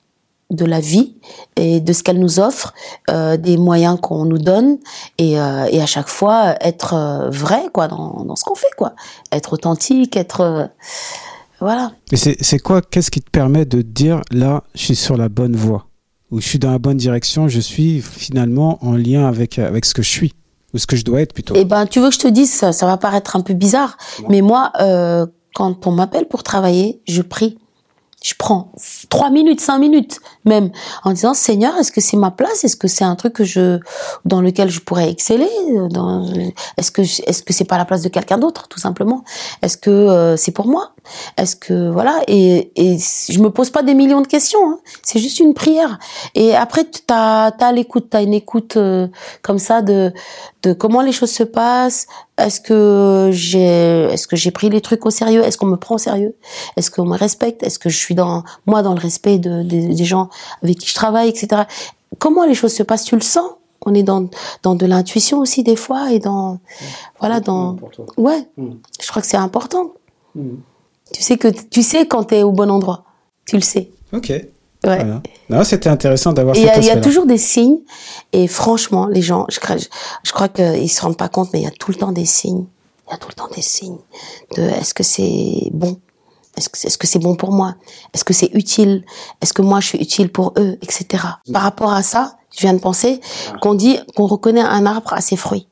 de 0.49 0.65
la 0.65 0.79
vie 0.79 1.15
et 1.57 1.79
de 1.79 1.93
ce 1.93 2.03
qu'elle 2.03 2.19
nous 2.19 2.39
offre, 2.39 2.73
des 3.07 3.57
moyens 3.57 3.97
qu'on 3.99 4.25
nous 4.25 4.37
donne 4.37 4.77
et, 5.17 5.31
et, 5.31 5.39
à 5.81 5.85
chaque 5.87 6.09
fois 6.09 6.55
être 6.61 7.27
vrai 7.31 7.69
quoi 7.73 7.87
dans, 7.87 8.35
ce 8.35 8.43
qu'on 8.43 8.53
fait 8.53 8.67
quoi, 8.77 8.93
être 9.31 9.53
authentique, 9.53 10.15
être 10.15 10.69
voilà. 11.59 11.93
Mais 12.11 12.17
c'est 12.17 12.59
quoi 12.59 12.81
Qu'est-ce 12.81 13.09
qui 13.09 13.21
te 13.21 13.31
permet 13.31 13.65
de 13.65 13.81
dire 13.81 14.21
là, 14.29 14.63
je 14.75 14.83
suis 14.83 14.95
sur 14.95 15.17
la 15.17 15.27
bonne 15.27 15.55
voie? 15.55 15.87
Où 16.33 16.41
je 16.41 16.47
suis 16.47 16.59
dans 16.59 16.71
la 16.71 16.79
bonne 16.79 16.97
direction, 16.97 17.47
je 17.47 17.59
suis 17.59 18.01
finalement 18.01 18.79
en 18.81 18.93
lien 18.93 19.27
avec, 19.27 19.59
avec 19.59 19.85
ce 19.85 19.93
que 19.93 20.01
je 20.01 20.09
suis, 20.09 20.33
ou 20.73 20.79
ce 20.79 20.87
que 20.87 20.95
je 20.95 21.05
dois 21.05 21.21
être 21.21 21.33
plutôt. 21.33 21.53
Eh 21.55 21.63
ben, 21.63 21.85
tu 21.85 21.99
veux 21.99 22.09
que 22.09 22.15
je 22.15 22.19
te 22.19 22.27
dise, 22.27 22.51
ça, 22.51 22.73
ça 22.73 22.87
va 22.87 22.97
paraître 22.97 23.35
un 23.35 23.41
peu 23.41 23.53
bizarre, 23.53 23.97
mais 24.29 24.41
moi, 24.41 24.71
euh, 24.81 25.27
quand 25.53 25.85
on 25.85 25.91
m'appelle 25.91 26.27
pour 26.27 26.41
travailler, 26.41 27.01
je 27.07 27.21
prie 27.21 27.59
je 28.23 28.33
prends 28.35 28.71
trois 29.09 29.29
minutes, 29.29 29.59
cinq 29.61 29.79
minutes 29.79 30.19
même, 30.45 30.71
en 31.03 31.11
disant 31.11 31.33
Seigneur, 31.33 31.77
est-ce 31.77 31.91
que 31.91 32.01
c'est 32.01 32.17
ma 32.17 32.31
place? 32.31 32.63
Est-ce 32.63 32.77
que 32.77 32.87
c'est 32.87 33.03
un 33.03 33.15
truc 33.15 33.33
que 33.33 33.43
je, 33.43 33.79
dans 34.25 34.41
lequel 34.41 34.69
je 34.69 34.79
pourrais 34.79 35.09
exceller? 35.09 35.49
Est-ce 36.77 36.91
que 36.91 37.01
est-ce 37.01 37.43
que 37.43 37.53
c'est 37.53 37.65
pas 37.65 37.77
la 37.77 37.85
place 37.85 38.01
de 38.01 38.09
quelqu'un 38.09 38.37
d'autre, 38.37 38.67
tout 38.69 38.79
simplement? 38.79 39.23
Est-ce 39.61 39.77
que 39.77 39.89
euh, 39.89 40.37
c'est 40.37 40.51
pour 40.51 40.67
moi? 40.67 40.93
Est-ce 41.35 41.57
que 41.57 41.91
voilà 41.91 42.21
Et 42.27 42.71
et 42.75 42.97
je 42.97 43.39
me 43.39 43.49
pose 43.49 43.69
pas 43.69 43.83
des 43.83 43.93
millions 43.93 44.21
de 44.21 44.27
questions. 44.27 44.71
Hein. 44.71 44.79
C'est 45.03 45.19
juste 45.19 45.39
une 45.39 45.53
prière. 45.53 45.99
Et 46.33 46.55
après, 46.55 46.85
t'as 46.85 47.47
as 47.49 47.71
l'écoute, 47.73 48.07
t'as 48.09 48.23
une 48.23 48.33
écoute 48.33 48.77
euh, 48.77 49.07
comme 49.41 49.59
ça 49.59 49.81
de 49.81 50.13
de 50.63 50.71
comment 50.71 51.01
les 51.01 51.11
choses 51.11 51.31
se 51.31 51.43
passent, 51.43 52.07
est-ce 52.37 52.61
que 52.61 53.29
j'ai 53.31 54.07
est-ce 54.11 54.27
que 54.27 54.35
j'ai 54.35 54.51
pris 54.51 54.69
les 54.69 54.81
trucs 54.81 55.05
au 55.05 55.11
sérieux? 55.11 55.43
Est-ce 55.43 55.57
qu'on 55.57 55.67
me 55.67 55.77
prend 55.77 55.95
au 55.95 55.99
sérieux? 55.99 56.35
Est-ce 56.77 56.89
qu'on 56.89 57.05
me 57.05 57.15
respecte? 57.15 57.61
Est-ce 57.63 57.77
que 57.77 57.89
je 57.89 57.97
suis 57.97 58.15
dans 58.15 58.43
moi 58.65 58.81
dans 58.81 58.93
le 58.93 58.99
respect 58.99 59.37
de, 59.37 59.61
des 59.61 60.05
gens 60.05 60.29
avec 60.63 60.79
qui 60.79 60.87
je 60.87 60.95
travaille, 60.95 61.29
etc. 61.29 61.63
Comment 62.17 62.45
les 62.45 62.55
choses 62.55 62.73
se 62.73 62.83
passent? 62.83 63.03
Tu 63.03 63.15
le 63.15 63.21
sens? 63.21 63.51
On 63.85 63.93
est 63.93 64.03
dans 64.03 64.29
dans 64.63 64.75
de 64.75 64.85
l'intuition 64.85 65.39
aussi 65.39 65.61
des 65.63 65.75
fois 65.75 66.11
et 66.11 66.19
dans 66.19 66.59
voilà 67.19 67.39
dans 67.39 67.77
ouais. 68.17 68.47
Hmm. 68.57 68.75
Je 68.99 69.07
crois 69.09 69.21
que 69.21 69.27
c'est 69.27 69.37
important. 69.37 69.93
Hmm. 70.33 70.55
Tu 71.13 71.21
sais 71.21 71.37
que 71.37 71.49
tu 71.49 71.83
sais 71.83 72.07
quand 72.07 72.25
tu 72.25 72.35
es 72.35 72.43
au 72.43 72.51
bon 72.51 72.71
endroit. 72.71 73.03
Tu 73.45 73.57
le 73.57 73.61
sais. 73.61 73.91
Ok. 74.11 74.31
Ouais. 74.85 75.05
Non, 75.49 75.63
c'était 75.63 75.89
intéressant 75.89 76.33
d'avoir. 76.33 76.55
Il 76.55 76.63
y, 76.63 76.89
a 76.89 76.99
toujours 76.99 77.25
des 77.25 77.37
signes. 77.37 77.79
Et 78.31 78.47
franchement, 78.47 79.07
les 79.07 79.21
gens, 79.21 79.45
je, 79.49 79.59
crois, 79.59 79.77
je 79.77 80.31
crois 80.31 80.49
qu'ils 80.49 80.91
se 80.91 81.01
rendent 81.01 81.17
pas 81.17 81.29
compte, 81.29 81.49
mais 81.53 81.61
il 81.61 81.63
y 81.63 81.67
a 81.67 81.71
tout 81.71 81.91
le 81.91 81.97
temps 81.97 82.11
des 82.11 82.25
signes. 82.25 82.65
Il 83.07 83.11
y 83.11 83.13
a 83.13 83.17
tout 83.17 83.29
le 83.29 83.35
temps 83.35 83.49
des 83.53 83.61
signes 83.61 83.99
de 84.55 84.63
est-ce 84.63 84.93
que 84.93 85.03
c'est 85.03 85.69
bon, 85.71 85.99
est-ce 86.57 86.69
que 86.69 86.87
est-ce 86.87 86.97
que 86.97 87.07
c'est 87.07 87.19
bon 87.19 87.35
pour 87.35 87.51
moi, 87.51 87.75
est-ce 88.13 88.23
que 88.23 88.33
c'est 88.33 88.49
utile, 88.53 89.03
est-ce 89.41 89.53
que 89.53 89.61
moi 89.61 89.79
je 89.81 89.87
suis 89.87 89.99
utile 89.99 90.31
pour 90.31 90.53
eux, 90.57 90.77
etc. 90.81 91.23
Par 91.51 91.63
rapport 91.63 91.93
à 91.93 92.01
ça, 92.01 92.37
je 92.55 92.61
viens 92.61 92.73
de 92.73 92.79
penser 92.79 93.19
qu'on 93.61 93.73
dit 93.73 93.99
qu'on 94.15 94.25
reconnaît 94.25 94.61
un 94.61 94.85
arbre 94.85 95.13
à 95.13 95.21
ses 95.21 95.35
fruits. 95.35 95.67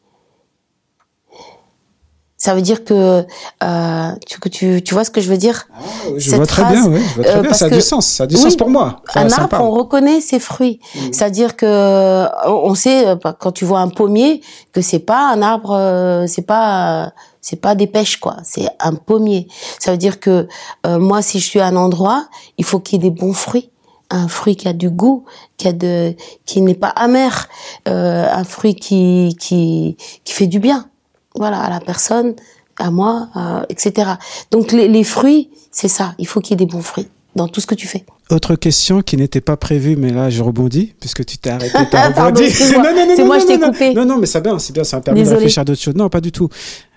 Ça 2.41 2.56
veut 2.56 2.63
dire 2.63 2.84
que 2.84 3.23
euh, 3.63 4.12
tu, 4.25 4.39
tu, 4.49 4.82
tu 4.82 4.93
vois 4.95 5.04
ce 5.04 5.12
que 5.12 5.21
je 5.21 5.30
veux 5.30 5.38
dire? 5.38 5.67
Ah, 5.75 5.80
Je 6.17 6.36
vois 6.36 6.47
très 6.47 6.63
bien, 6.63 6.88
oui. 6.88 6.99
Je 6.99 7.13
vois 7.13 7.23
très 7.23 7.38
euh, 7.38 7.41
bien. 7.43 7.54
Ça 7.54 7.65
a 7.65 7.69
du 7.69 7.82
sens. 7.82 8.08
Ça 8.08 8.23
a 8.23 8.25
du 8.25 8.36
sens 8.36 8.56
pour 8.56 8.67
moi. 8.67 9.04
un 9.13 9.30
arbre, 9.30 9.62
on 9.62 9.69
reconnaît 9.69 10.21
ses 10.21 10.39
fruits. 10.39 10.80
Mm. 10.95 10.99
C'est-à-dire 11.12 11.56
que 11.56 12.25
on 12.47 12.73
sait 12.73 13.10
euh, 13.10 13.15
quand 13.38 13.51
tu 13.51 13.63
vois 13.63 13.82
un 13.82 13.89
pommier 13.89 14.41
que 14.73 14.82
c'est 14.82 15.06
pas 15.06 15.32
un 15.32 15.43
arbre, 15.43 15.75
euh, 15.75 16.25
c'est 16.25 16.41
pas 16.41 17.13
c'est 17.41 17.62
pas 17.62 17.75
des 17.75 17.86
pêches 17.86 18.17
quoi. 18.17 18.38
C'est 18.43 18.67
un 18.80 18.95
pommier. 18.95 19.47
Ça 19.77 19.91
veut 19.91 19.99
dire 19.99 20.19
que 20.19 20.47
moi, 20.84 21.21
si 21.21 21.39
je 21.39 21.45
suis 21.45 21.60
à 21.60 21.67
un 21.67 21.75
endroit, 21.75 22.25
il 22.58 22.65
faut 22.65 22.80
qu'il 22.80 23.04
y 23.04 23.06
ait 23.06 23.12
des 23.12 23.15
bons 23.15 23.34
fruits 23.34 23.69
un 24.10 24.27
fruit 24.27 24.56
qui 24.58 24.67
a 24.67 24.73
du 24.73 24.89
goût, 24.89 25.23
qui 25.58 25.67
a 25.69 25.73
de, 25.73 26.15
qui 26.45 26.62
n'est 26.62 26.75
pas 26.75 26.89
amer, 26.89 27.47
euh, 27.88 28.27
un 28.30 28.43
fruit 28.43 28.75
qui, 28.75 29.38
qui, 29.39 29.95
qui 30.25 30.34
fait 30.34 30.47
du 30.47 30.60
bien 30.60 30.89
voilà, 31.36 31.60
à 31.60 31.70
la 31.70 31.80
personne, 31.80 32.36
à 32.78 32.91
moi, 32.91 33.30
euh, 33.36 33.63
etc. 33.70 34.12
Donc 34.52 34.72
les, 34.72 34.88
les 34.88 35.04
fruits, 35.04 35.50
c'est 35.72 35.88
ça. 35.88 36.15
Il 36.17 36.28
faut 36.28 36.41
qu'il 36.41 36.52
y 36.52 36.54
ait 36.62 36.65
des 36.65 36.72
bons 36.72 36.82
fruits 36.82 37.08
dans 37.36 37.48
tout 37.48 37.62
ce 37.62 37.67
que 37.67 37.76
tu 37.76 37.88
fais. 37.88 38.06
Autre 38.30 38.56
question 38.56 39.02
qui 39.02 39.17
n'était 39.17 39.41
pas 39.41 39.58
prévue, 39.58 39.96
mais 39.96 40.12
là 40.12 40.30
je 40.30 40.41
rebondis 40.41 40.94
puisque 41.00 41.26
tu 41.26 41.38
t'es 41.38 41.50
arrêté, 41.50 41.78
t'as 41.89 42.10
rebondi. 42.26 42.44
non, 42.74 42.84
non, 42.84 43.08
non, 43.08 43.13
c'est 43.15 43.24
moi, 43.24 43.39
je 43.39 43.46
t'ai 43.46 43.60
coupé. 43.60 43.94
Non, 43.94 44.06
non, 44.06 44.17
mais 44.17 44.26
c'est 44.26 44.41
bien, 44.41 44.58
c'est 44.60 44.74
bien, 44.74 44.84
ça 44.84 44.98
m'a 44.98 45.02
permis 45.02 45.24
de 45.24 45.30
réfléchir 45.30 45.62
à 45.62 45.65
d'autres 45.65 45.82
choses. 45.82 45.96
Non, 45.96 46.10
pas 46.10 46.22
du 46.22 46.32
tout. 46.32 46.50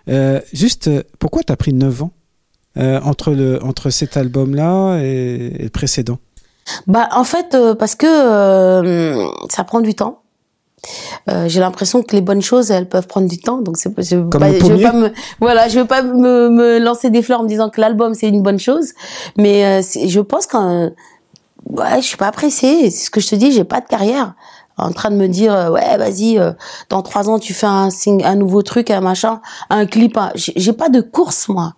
Euh, 0.08 0.40
juste, 0.52 0.88
euh, 0.88 1.02
pourquoi 1.18 1.42
t'as 1.42 1.56
pris 1.56 1.72
9 1.72 2.02
ans 2.02 2.10
euh, 2.76 3.00
entre 3.04 3.30
le 3.30 3.62
entre 3.62 3.90
cet 3.90 4.16
album-là 4.16 4.98
et, 5.00 5.56
et, 5.60 5.62
le 5.62 5.70
précédent? 5.70 6.18
Bah, 6.86 7.08
en 7.12 7.24
fait, 7.24 7.54
euh, 7.54 7.74
parce 7.74 7.94
que 7.94 8.06
euh, 8.06 9.26
ça 9.50 9.64
prend 9.64 9.80
du 9.80 9.94
temps. 9.94 10.22
Euh, 11.28 11.48
j'ai 11.48 11.60
l'impression 11.60 12.02
que 12.02 12.14
les 12.14 12.20
bonnes 12.20 12.42
choses, 12.42 12.70
elles 12.70 12.88
peuvent 12.88 13.06
prendre 13.06 13.28
du 13.28 13.38
temps. 13.38 13.58
Donc 13.58 13.76
c'est, 13.76 13.90
je, 14.02 14.16
veux 14.16 14.28
je 14.32 14.72
veux 14.72 14.82
pas 14.82 14.92
me, 14.92 15.12
voilà, 15.40 15.68
je 15.68 15.80
veux 15.80 15.86
pas 15.86 16.02
me, 16.02 16.48
me 16.48 16.78
lancer 16.78 17.10
des 17.10 17.22
fleurs 17.22 17.40
en 17.40 17.44
me 17.44 17.48
disant 17.48 17.70
que 17.70 17.80
l'album 17.80 18.14
c'est 18.14 18.28
une 18.28 18.42
bonne 18.42 18.58
chose, 18.58 18.92
mais 19.36 19.64
euh, 19.64 19.82
je 19.82 20.20
pense 20.20 20.46
qu'un, 20.46 20.92
ouais, 21.66 21.96
je 21.96 22.06
suis 22.06 22.16
pas 22.16 22.32
pressée. 22.32 22.90
C'est 22.90 23.04
ce 23.06 23.10
que 23.10 23.20
je 23.20 23.28
te 23.28 23.34
dis, 23.34 23.52
j'ai 23.52 23.64
pas 23.64 23.80
de 23.80 23.86
carrière 23.86 24.34
en 24.76 24.92
train 24.92 25.10
de 25.10 25.16
me 25.16 25.28
dire 25.28 25.54
euh, 25.54 25.70
ouais 25.70 25.96
vas-y 25.98 26.38
dans 26.90 27.02
trois 27.02 27.28
ans 27.28 27.38
tu 27.38 27.54
fais 27.54 27.66
un 27.66 27.88
un 28.24 28.34
nouveau 28.34 28.62
truc 28.62 28.90
un 28.90 29.00
machin 29.00 29.40
un 29.70 29.86
clip 29.86 30.18
j'ai 30.34 30.72
pas 30.72 30.88
de 30.88 31.00
course 31.00 31.48
moi 31.48 31.74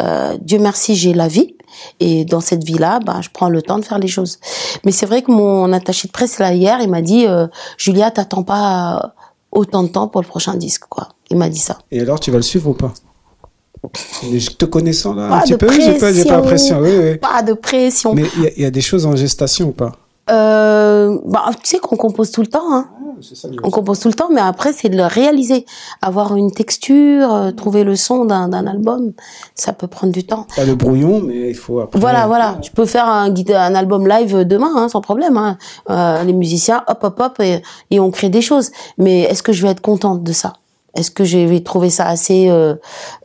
euh, 0.00 0.36
Dieu 0.40 0.58
merci 0.58 0.94
j'ai 0.94 1.14
la 1.14 1.28
vie 1.28 1.54
et 1.98 2.24
dans 2.24 2.40
cette 2.40 2.62
vie-là, 2.62 3.00
ben, 3.00 3.20
je 3.20 3.30
prends 3.32 3.48
le 3.48 3.60
temps 3.60 3.78
de 3.80 3.84
faire 3.84 3.98
les 3.98 4.06
choses. 4.06 4.38
Mais 4.84 4.92
c'est 4.92 5.06
vrai 5.06 5.22
que 5.22 5.32
mon 5.32 5.72
attaché 5.72 6.06
de 6.06 6.12
presse 6.12 6.38
là 6.38 6.54
hier, 6.54 6.78
il 6.80 6.88
m'a 6.88 7.02
dit 7.02 7.26
euh, 7.26 7.48
Julia, 7.78 8.12
t'attends 8.12 8.44
pas 8.44 9.14
autant 9.50 9.82
de 9.82 9.88
temps 9.88 10.06
pour 10.06 10.20
le 10.22 10.26
prochain 10.26 10.54
disque, 10.54 10.84
quoi. 10.88 11.08
Il 11.30 11.36
m'a 11.36 11.48
dit 11.48 11.58
ça. 11.58 11.78
Et 11.90 12.00
alors, 12.00 12.20
tu 12.20 12.30
vas 12.30 12.36
le 12.36 12.42
suivre 12.44 12.70
ou 12.70 12.74
pas? 12.74 12.92
Je 14.22 14.50
te 14.50 14.64
connaissant 14.64 15.14
là 15.14 15.28
Pas 15.28 15.36
un 15.38 15.40
petit 15.40 15.56
peu, 15.56 15.68
j'ai 15.72 15.94
pas, 15.94 15.98
pas 15.98 16.12
pression. 16.12 16.30
l'impression. 16.36 16.78
Oui, 16.78 16.90
oui. 16.96 17.16
Pas 17.18 17.42
de 17.42 17.52
pression. 17.54 18.14
Mais 18.14 18.24
il 18.36 18.42
y 18.44 18.46
a- 18.46 18.50
il 18.56 18.62
y, 18.62 18.66
a 18.66 18.70
des 18.70 18.80
choses 18.80 19.04
en 19.04 19.16
gestation 19.16 19.66
ou 19.68 19.72
pas? 19.72 19.92
Euh, 20.30 21.18
bah, 21.26 21.44
tu 21.62 21.68
sais 21.70 21.78
qu'on 21.78 21.96
compose 21.96 22.30
tout 22.30 22.40
le 22.40 22.46
temps. 22.46 22.72
Hein. 22.74 22.88
On 23.62 23.70
compose 23.70 24.00
tout 24.00 24.08
le 24.08 24.14
temps, 24.14 24.28
mais 24.32 24.40
après, 24.40 24.72
c'est 24.72 24.88
de 24.88 24.96
le 24.96 25.04
réaliser. 25.04 25.66
Avoir 26.02 26.34
une 26.36 26.50
texture, 26.50 27.32
euh, 27.32 27.50
trouver 27.52 27.84
le 27.84 27.94
son 27.94 28.24
d'un 28.24 28.48
d'un 28.48 28.66
album, 28.66 29.12
ça 29.54 29.72
peut 29.72 29.86
prendre 29.86 30.12
du 30.12 30.24
temps. 30.24 30.46
Pas 30.56 30.64
le 30.64 30.74
brouillon, 30.74 31.20
mais 31.20 31.50
il 31.50 31.54
faut 31.54 31.80
après. 31.80 31.98
Voilà, 31.98 32.26
voilà. 32.26 32.58
Je 32.62 32.70
peux 32.70 32.86
faire 32.86 33.08
un, 33.08 33.32
un 33.32 33.74
album 33.74 34.08
live 34.08 34.44
demain, 34.44 34.72
hein, 34.76 34.88
sans 34.88 35.00
problème. 35.00 35.36
Hein. 35.36 35.58
Euh, 35.90 36.22
les 36.24 36.32
musiciens, 36.32 36.82
hop, 36.88 36.98
hop, 37.02 37.20
hop, 37.20 37.40
et, 37.40 37.62
et 37.90 38.00
on 38.00 38.10
crée 38.10 38.30
des 38.30 38.42
choses. 38.42 38.70
Mais 38.98 39.20
est-ce 39.22 39.42
que 39.42 39.52
je 39.52 39.62
vais 39.62 39.70
être 39.70 39.82
contente 39.82 40.22
de 40.22 40.32
ça? 40.32 40.54
Est-ce 40.94 41.10
que 41.10 41.24
je 41.24 41.38
vais 41.38 41.60
trouver 41.60 41.90
ça 41.90 42.06
assez 42.06 42.48
euh, 42.48 42.74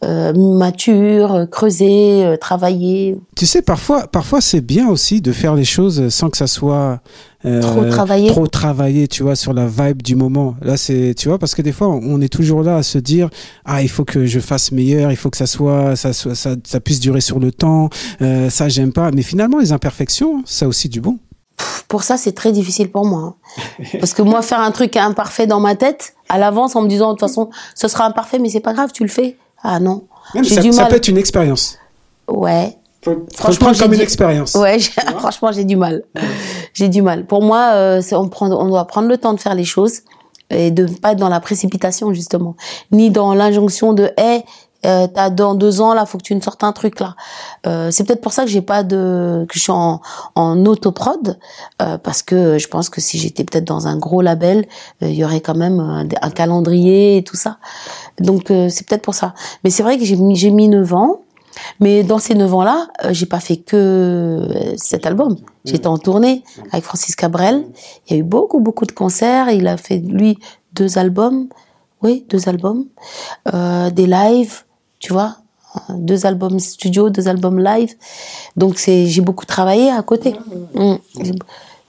euh, 0.04 0.34
mature, 0.34 1.48
creusé, 1.52 2.26
euh, 2.26 2.38
travaillé? 2.38 3.18
Tu 3.36 3.46
sais, 3.46 3.62
parfois, 3.62 4.08
parfois 4.08 4.42
c'est 4.42 4.62
bien 4.62 4.90
aussi 4.90 5.22
de 5.22 5.32
faire 5.32 5.56
les 5.56 5.66
choses 5.66 6.10
sans 6.10 6.30
que 6.30 6.38
ça 6.38 6.48
soit 6.48 7.02
euh, 7.46 7.62
Trop 7.62 7.86
travaillé. 7.86 8.28
trop 8.30 8.48
travaillé, 8.48 9.08
tu 9.08 9.24
vois, 9.24 9.36
sur 9.36 9.54
la 9.54 9.66
vibe 9.66 10.02
du 10.02 10.16
moment. 10.16 10.56
Là, 10.62 10.76
c'est, 10.76 11.14
tu 11.18 11.30
vois, 11.30 11.40
parce 11.40 11.56
que 11.56 11.62
des 11.62 11.72
fois, 11.72 11.88
on 11.88 12.20
est 12.20 12.28
toujours 12.28 12.64
là 12.64 12.76
à 12.78 12.84
se 12.84 12.98
dire, 12.98 13.30
ah, 13.64 13.82
il 13.82 13.88
faut 13.90 14.04
que 14.04 14.26
je 14.26 14.40
fasse 14.42 14.74
meilleur, 14.74 15.10
il 15.12 15.16
faut 15.16 15.30
que 15.30 15.38
ça 15.38 15.48
soit, 15.48 15.96
ça, 15.96 16.12
soit, 16.12 16.36
ça, 16.36 16.56
ça 16.66 16.80
puisse 16.82 17.00
durer 17.00 17.22
sur 17.22 17.40
le 17.40 17.54
temps. 17.54 17.90
Euh, 18.22 18.50
ça, 18.50 18.68
j'aime 18.68 18.92
pas. 18.92 19.12
Mais 19.12 19.22
finalement, 19.22 19.60
les 19.60 19.72
imperfections, 19.72 20.44
ça 20.46 20.66
a 20.66 20.68
aussi 20.68 20.90
du 20.90 21.00
bon. 21.00 21.18
Pour 21.88 22.04
ça, 22.04 22.18
c'est 22.18 22.34
très 22.34 22.52
difficile 22.52 22.92
pour 22.92 23.06
moi. 23.06 23.36
hein. 23.80 23.84
Parce 24.00 24.14
que 24.14 24.22
moi, 24.22 24.42
faire 24.42 24.60
un 24.62 24.72
truc 24.72 24.96
imparfait 24.96 25.48
dans 25.48 25.60
ma 25.60 25.76
tête, 25.76 26.14
à 26.30 26.38
l'avance, 26.38 26.76
en 26.76 26.82
me 26.82 26.88
disant, 26.88 27.08
de 27.08 27.12
toute 27.14 27.22
façon, 27.22 27.50
ce 27.76 27.88
sera 27.88 28.06
imparfait, 28.06 28.38
mais 28.40 28.50
c'est 28.50 28.60
pas 28.60 28.74
grave, 28.74 28.92
tu 28.94 29.04
le 29.04 29.10
fais. 29.10 29.38
Ah 29.64 29.80
non. 29.80 30.04
J'ai 30.36 30.56
ça, 30.56 30.62
du 30.62 30.72
ça 30.72 30.84
mal. 30.84 30.92
peut 30.92 30.98
être 30.98 31.08
une 31.08 31.18
expérience. 31.18 31.78
Ouais. 32.28 32.78
Faut, 33.04 33.26
Franchement, 33.36 33.72
comme 33.80 33.94
une 33.94 34.02
expérience. 34.02 34.56
Ouais, 34.56 34.78
franchement, 35.18 35.52
j'ai 35.52 35.64
du 35.64 35.76
mal. 35.78 36.04
J'ai 36.74 36.90
du 36.90 37.02
mal. 37.02 37.26
Pour 37.26 37.42
moi, 37.42 37.72
euh, 37.74 38.02
on, 38.12 38.28
prend, 38.30 38.52
on 38.52 38.68
doit 38.68 38.86
prendre 38.86 39.08
le 39.08 39.18
temps 39.18 39.34
de 39.34 39.40
faire 39.40 39.56
les 39.56 39.64
choses 39.64 40.02
et 40.50 40.70
de 40.70 40.84
ne 40.86 40.94
pas 40.96 41.14
être 41.14 41.18
dans 41.20 41.30
la 41.30 41.40
précipitation, 41.40 42.14
justement. 42.14 42.56
Ni 42.92 43.10
dans 43.10 43.34
l'injonction 43.34 43.94
de, 43.94 44.12
hé, 44.18 44.44
euh, 44.86 45.08
t'as 45.14 45.30
dans 45.30 45.56
deux 45.56 45.82
ans, 45.82 45.94
là, 45.94 46.06
faut 46.06 46.18
que 46.18 46.24
tu 46.24 46.34
me 46.34 46.40
sortes 46.40 46.64
un 46.64 46.72
truc, 46.72 47.00
là. 47.00 47.16
Euh, 47.68 47.92
c'est 47.92 48.06
peut-être 48.06 48.22
pour 48.22 48.32
ça 48.32 48.44
que 48.44 48.50
j'ai 48.50 48.62
pas 48.62 48.84
de, 48.84 49.46
que 49.50 49.56
je 49.56 49.60
suis 49.60 49.72
en, 49.74 50.00
autoprod, 50.66 51.38
euh, 51.82 51.98
parce 51.98 52.22
que 52.22 52.58
je 52.58 52.68
pense 52.68 52.90
que 52.90 53.02
si 53.02 53.18
j'étais 53.18 53.44
peut-être 53.44 53.66
dans 53.66 53.88
un 53.88 53.98
gros 53.98 54.22
label, 54.22 54.66
il 55.02 55.14
y 55.14 55.24
aurait 55.24 55.42
quand 55.42 55.56
même 55.56 55.80
un, 55.80 56.30
calendrier 56.30 57.18
et 57.18 57.24
tout 57.24 57.36
ça. 57.36 57.58
Donc, 58.20 58.46
c'est 58.48 58.88
peut-être 58.88 59.02
pour 59.02 59.16
ça. 59.16 59.34
Mais 59.64 59.70
c'est 59.70 59.84
vrai 59.84 59.98
que 59.98 60.06
j'ai 60.06 60.16
mis, 60.16 60.70
9 60.70 60.94
ans. 60.94 61.22
Mais 61.82 62.04
dans 62.04 62.20
ces 62.20 62.36
neuf 62.36 62.54
ans-là, 62.54 62.88
euh, 63.04 63.10
j'ai 63.12 63.26
pas 63.26 63.40
fait 63.42 63.58
que 63.58 64.48
cet 64.78 65.06
album. 65.06 65.36
J'étais 65.66 65.88
en 65.88 65.98
tournée 65.98 66.44
avec 66.72 66.86
Francis 66.86 67.16
Cabrel. 67.16 67.66
Il 68.08 68.14
y 68.14 68.16
a 68.16 68.20
eu 68.20 68.24
beaucoup, 68.24 68.62
beaucoup 68.62 68.86
de 68.86 68.94
concerts. 68.94 69.50
Il 69.50 69.68
a 69.68 69.76
fait, 69.76 69.98
lui, 69.98 70.40
deux 70.74 70.98
albums. 70.98 71.50
Oui, 72.02 72.26
deux 72.30 72.48
albums. 72.48 72.86
Des 73.46 74.08
lives, 74.08 74.64
tu 75.00 75.14
vois. 75.14 75.38
Deux 75.90 76.26
albums 76.26 76.60
studio, 76.60 77.10
deux 77.10 77.28
albums 77.28 77.60
live. 77.60 77.94
Donc, 78.56 78.80
c'est, 78.80 79.06
j'ai 79.06 79.22
beaucoup 79.22 79.46
travaillé 79.46 79.90
à 79.92 80.02
côté. 80.02 80.36
Mm. 80.76 80.96
J'ai- 81.22 81.32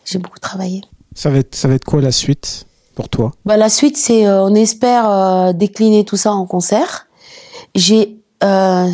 J'ai 0.04 0.18
beaucoup 0.18 0.38
travaillé. 0.38 0.82
Ça 1.14 1.30
va 1.30 1.38
être, 1.38 1.54
ça 1.54 1.68
va 1.68 1.74
être 1.74 1.84
quoi 1.84 2.00
la 2.00 2.10
suite 2.12 2.66
pour 2.94 3.08
toi? 3.08 3.32
Bah, 3.44 3.56
la 3.56 3.68
suite, 3.68 3.96
c'est 3.96 4.26
euh, 4.26 4.42
on 4.44 4.54
espère 4.54 5.08
euh, 5.08 5.52
décliner 5.52 6.04
tout 6.04 6.16
ça 6.16 6.32
en 6.32 6.46
concert. 6.46 7.06
J'ai 7.74 8.18
euh, 8.42 8.88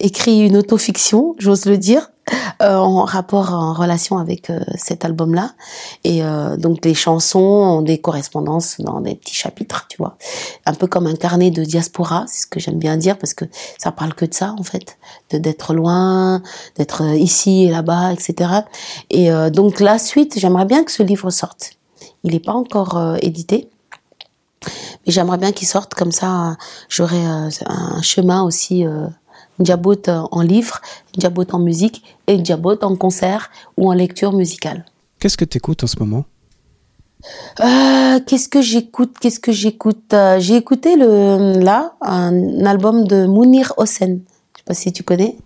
écrit 0.00 0.40
une 0.40 0.56
autofiction, 0.56 1.34
j'ose 1.38 1.64
le 1.66 1.78
dire, 1.78 2.10
euh, 2.62 2.76
en 2.76 3.04
rapport, 3.04 3.52
en 3.52 3.72
relation 3.72 4.18
avec 4.18 4.50
euh, 4.50 4.60
cet 4.76 5.04
album-là. 5.04 5.52
Et 6.04 6.22
euh, 6.22 6.56
donc 6.56 6.84
les 6.84 6.94
chansons 6.94 7.38
ont 7.38 7.82
des 7.82 7.98
correspondances 7.98 8.80
dans 8.80 9.00
des 9.00 9.14
petits 9.14 9.34
chapitres, 9.34 9.86
tu 9.88 9.98
vois, 9.98 10.16
un 10.66 10.74
peu 10.74 10.86
comme 10.86 11.06
un 11.06 11.16
carnet 11.16 11.50
de 11.50 11.64
diaspora, 11.64 12.24
c'est 12.26 12.42
ce 12.42 12.46
que 12.46 12.60
j'aime 12.60 12.78
bien 12.78 12.96
dire 12.96 13.18
parce 13.18 13.34
que 13.34 13.44
ça 13.78 13.92
parle 13.92 14.14
que 14.14 14.24
de 14.24 14.34
ça 14.34 14.54
en 14.58 14.62
fait, 14.62 14.98
de 15.30 15.38
d'être 15.38 15.74
loin, 15.74 16.42
d'être 16.76 17.02
euh, 17.02 17.16
ici 17.16 17.64
et 17.64 17.70
là-bas, 17.70 18.12
etc. 18.12 18.50
Et 19.10 19.30
euh, 19.30 19.50
donc 19.50 19.80
la 19.80 19.98
suite, 19.98 20.38
j'aimerais 20.38 20.66
bien 20.66 20.84
que 20.84 20.92
ce 20.92 21.02
livre 21.02 21.30
sorte. 21.30 21.72
Il 22.24 22.32
n'est 22.32 22.40
pas 22.40 22.52
encore 22.52 22.96
euh, 22.96 23.16
édité. 23.22 23.70
Mais 25.06 25.12
j'aimerais 25.12 25.38
bien 25.38 25.52
qu'il 25.52 25.68
sorte 25.68 25.94
comme 25.94 26.12
ça. 26.12 26.56
J'aurai 26.88 27.24
un 27.24 28.02
chemin 28.02 28.42
aussi, 28.42 28.84
euh, 29.58 29.60
une 29.60 29.64
diabote 29.64 30.08
en 30.08 30.40
livre, 30.42 30.80
une 31.14 31.20
diabote 31.20 31.54
en 31.54 31.58
musique 31.58 32.04
et 32.26 32.34
une 32.34 32.42
diabote 32.42 32.84
en 32.84 32.96
concert 32.96 33.50
ou 33.76 33.88
en 33.90 33.94
lecture 33.94 34.32
musicale. 34.32 34.84
Qu'est-ce 35.20 35.36
que 35.36 35.44
tu 35.44 35.58
écoutes 35.58 35.84
en 35.84 35.86
ce 35.86 35.98
moment? 35.98 36.24
Euh, 37.60 38.20
qu'est-ce 38.26 38.48
que 38.48 38.62
j'écoute 38.62 39.16
Qu'est-ce 39.20 39.40
que 39.40 39.50
j'écoute 39.52 40.14
Euh, 40.14 40.38
J'ai 40.38 40.56
écouté 40.56 40.94
le 40.96 41.58
là 41.58 41.94
un 42.00 42.64
album 42.64 43.06
de 43.08 43.26
Mounir 43.26 43.72
Hossein. 43.76 44.18
Je 44.54 44.58
sais 44.58 44.64
pas 44.64 44.74
si 44.74 44.92
tu 44.92 45.02
connais. 45.02 45.36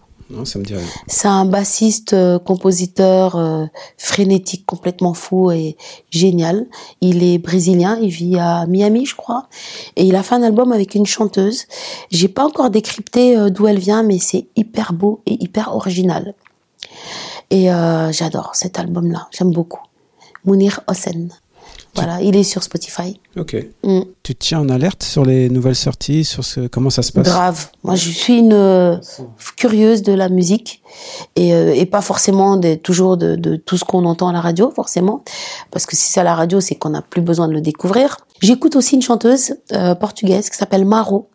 C'est 1.07 1.29
un 1.29 1.45
bassiste, 1.45 2.13
euh, 2.13 2.39
compositeur 2.39 3.37
euh, 3.37 3.67
frénétique, 3.99 4.65
complètement 4.67 5.15
fou 5.15 5.51
et 5.51 5.77
génial. 6.11 6.67
Il 7.01 7.23
est 7.23 7.39
brésilien, 7.39 7.99
il 8.01 8.11
vit 8.11 8.39
à 8.39 8.67
Miami, 8.67 9.07
je 9.07 9.15
crois, 9.15 9.49
et 9.97 10.05
il 10.05 10.17
a 10.17 10.23
fait 10.23 10.35
un 10.35 10.43
album 10.43 10.73
avec 10.73 10.95
une 10.95 11.07
chanteuse. 11.07 11.67
J'ai 12.11 12.29
pas 12.29 12.45
encore 12.45 12.71
décrypté 12.71 13.37
euh, 13.37 13.51
d'où 13.51 13.67
elle 13.67 13.79
vient, 13.79 14.03
mais 14.03 14.19
c'est 14.19 14.47
hyper 14.57 14.93
beau 14.93 15.21
et 15.27 15.43
hyper 15.43 15.75
original. 15.75 16.35
Et 17.51 17.67
j'adore 18.13 18.53
cet 18.55 18.79
album-là, 18.79 19.29
j'aime 19.31 19.51
beaucoup. 19.51 19.83
Mounir 20.45 20.81
Hossein. 20.89 21.29
Voilà, 21.95 22.23
il 22.23 22.37
est 22.37 22.43
sur 22.43 22.63
Spotify. 22.63 23.21
Ok. 23.37 23.55
Mm. 23.85 24.01
Tu 24.23 24.35
tiens 24.35 24.61
en 24.61 24.71
alerte 24.71 25.03
sur 25.03 25.27
les 25.27 25.51
nouvelles 25.51 25.77
sorties, 25.77 26.25
sur 26.25 26.43
ce, 26.43 26.67
comment 26.67 26.89
ça 26.89 27.03
se 27.03 27.13
passe? 27.13 27.27
Grave. 27.27 27.69
Moi, 27.83 27.97
je 27.97 28.09
suis 28.11 28.39
une 28.39 28.55
euh, 28.55 28.97
curieuse 29.57 30.03
de 30.03 30.15
la 30.15 30.31
musique 30.31 30.83
et, 31.37 31.53
euh, 31.53 31.75
et 31.75 31.85
pas 31.85 32.01
forcément 32.01 32.57
de, 32.57 32.77
toujours 32.77 33.19
de, 33.19 33.37
de 33.37 33.57
tout 33.57 33.77
ce 33.77 33.85
qu'on 33.85 34.07
entend 34.07 34.29
à 34.29 34.33
la 34.33 34.41
radio, 34.41 34.71
forcément, 34.71 35.23
parce 35.71 35.85
que 35.85 35.95
si 35.95 36.11
c'est 36.11 36.21
à 36.21 36.25
la 36.25 36.35
radio, 36.35 36.61
c'est 36.61 36.77
qu'on 36.77 36.91
n'a 36.91 37.03
plus 37.03 37.21
besoin 37.21 37.47
de 37.47 37.53
le 37.53 37.61
découvrir. 37.61 38.17
J'écoute 38.41 38.75
aussi 38.75 38.95
une 38.95 39.03
chanteuse 39.03 39.57
euh, 39.73 39.95
portugaise 39.95 40.49
qui 40.49 40.57
s'appelle 40.57 40.87
Maro, 40.87 41.29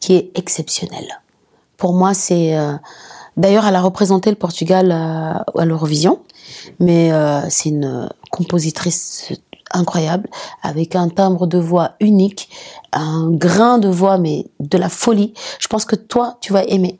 qui 0.00 0.14
est 0.14 0.30
exceptionnelle. 0.36 1.20
Pour 1.76 1.92
moi, 1.92 2.14
c'est 2.14 2.56
euh, 2.56 2.72
d'ailleurs 3.36 3.66
elle 3.66 3.76
a 3.76 3.82
représenté 3.82 4.30
le 4.30 4.36
Portugal 4.36 4.90
à, 4.90 5.44
à 5.54 5.64
l'Eurovision, 5.66 6.20
mais 6.80 7.12
euh, 7.12 7.40
c'est 7.48 7.70
une 7.70 8.08
compositrice 8.30 9.32
incroyable 9.72 10.28
avec 10.62 10.94
un 10.94 11.08
timbre 11.08 11.46
de 11.46 11.58
voix 11.58 11.92
unique, 12.00 12.48
un 12.92 13.30
grain 13.30 13.78
de 13.78 13.88
voix 13.88 14.18
mais 14.18 14.46
de 14.60 14.78
la 14.78 14.88
folie. 14.88 15.34
Je 15.58 15.66
pense 15.68 15.84
que 15.84 15.96
toi 15.96 16.38
tu 16.40 16.52
vas 16.52 16.64
aimer 16.64 16.95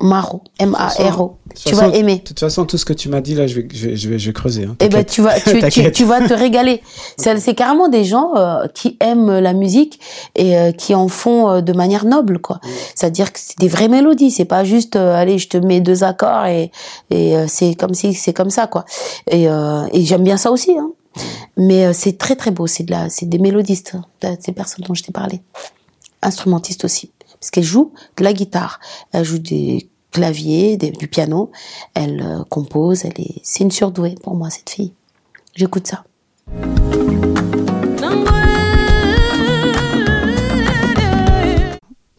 Maro, 0.00 0.42
M-A-R-O. 0.58 1.36
Tu 1.54 1.70
façon- 1.70 1.88
vas 1.90 1.96
aimer. 1.96 2.16
De 2.16 2.22
toute 2.22 2.38
façon, 2.38 2.64
tout 2.64 2.78
ce 2.78 2.84
que 2.84 2.92
tu 2.92 3.08
m'as 3.08 3.20
dit 3.20 3.34
là, 3.34 3.46
je 3.46 3.54
vais, 3.60 3.68
je 3.72 3.88
vais, 3.88 4.18
je 4.18 4.26
vais, 4.26 4.32
creuser. 4.32 4.64
Hein, 4.64 4.76
Eh 4.80 4.88
ben 4.88 5.04
tu 5.04 5.22
vas 5.22 5.40
tu, 5.40 5.50
tu, 5.54 5.58
T'inquiète. 5.60 5.94
tu 5.94 6.04
vas 6.04 6.26
te 6.26 6.34
régaler. 6.34 6.82
C'est 7.16 7.38
c'est 7.40 7.54
carrément 7.54 7.88
des 7.88 8.04
gens 8.04 8.34
euh, 8.36 8.66
qui 8.74 8.96
aiment 9.00 9.38
la 9.38 9.52
musique 9.52 9.98
et 10.36 10.56
euh, 10.56 10.72
qui 10.72 10.94
en 10.94 11.08
font 11.08 11.48
euh, 11.48 11.60
de 11.60 11.72
manière 11.72 12.04
noble 12.04 12.38
quoi. 12.38 12.60
C'est-à-dire 12.94 13.32
que 13.32 13.40
c'est 13.42 13.58
des 13.58 13.68
vraies 13.68 13.88
mélodies, 13.88 14.30
c'est 14.30 14.44
pas 14.44 14.64
juste 14.64 14.96
allez, 14.96 15.38
je 15.38 15.48
te 15.48 15.56
mets 15.56 15.80
deux 15.80 16.04
accords 16.04 16.46
et 16.46 16.70
et 17.10 17.34
c'est 17.48 17.74
comme 17.74 17.94
si 17.94 18.14
c'est 18.14 18.32
comme 18.34 18.50
ça 18.50 18.66
quoi. 18.66 18.84
Et 19.30 19.44
et 19.44 20.04
j'aime 20.04 20.22
bien 20.24 20.36
ça 20.36 20.50
aussi 20.52 20.76
hein. 20.78 20.90
Mais 21.56 21.92
c'est 21.92 22.18
très 22.18 22.36
très 22.36 22.52
beau, 22.52 22.66
c'est 22.68 22.84
de 22.84 22.92
la 22.92 23.08
c'est 23.10 23.26
des 23.26 23.38
mélodistes, 23.38 23.96
hein, 24.22 24.36
ces 24.40 24.52
personnes 24.52 24.84
dont 24.86 24.94
je 24.94 25.02
t'ai 25.02 25.12
parlé. 25.12 25.40
Instrumentistes 26.22 26.84
aussi 26.84 27.10
parce 27.40 27.50
qu'elle 27.50 27.64
joue 27.64 27.92
de 28.16 28.24
la 28.24 28.32
guitare, 28.32 28.80
elle 29.12 29.24
joue 29.24 29.38
des 29.38 29.88
claviers, 30.10 30.76
des- 30.76 30.90
du 30.90 31.06
piano, 31.08 31.50
elle 31.94 32.22
euh, 32.22 32.44
compose, 32.48 33.04
elle 33.04 33.20
est, 33.20 33.40
c'est 33.42 33.62
une 33.64 33.70
surdouée 33.70 34.14
pour 34.22 34.34
moi 34.34 34.50
cette 34.50 34.70
fille. 34.70 34.92
J'écoute 35.54 35.86
ça. 35.86 36.04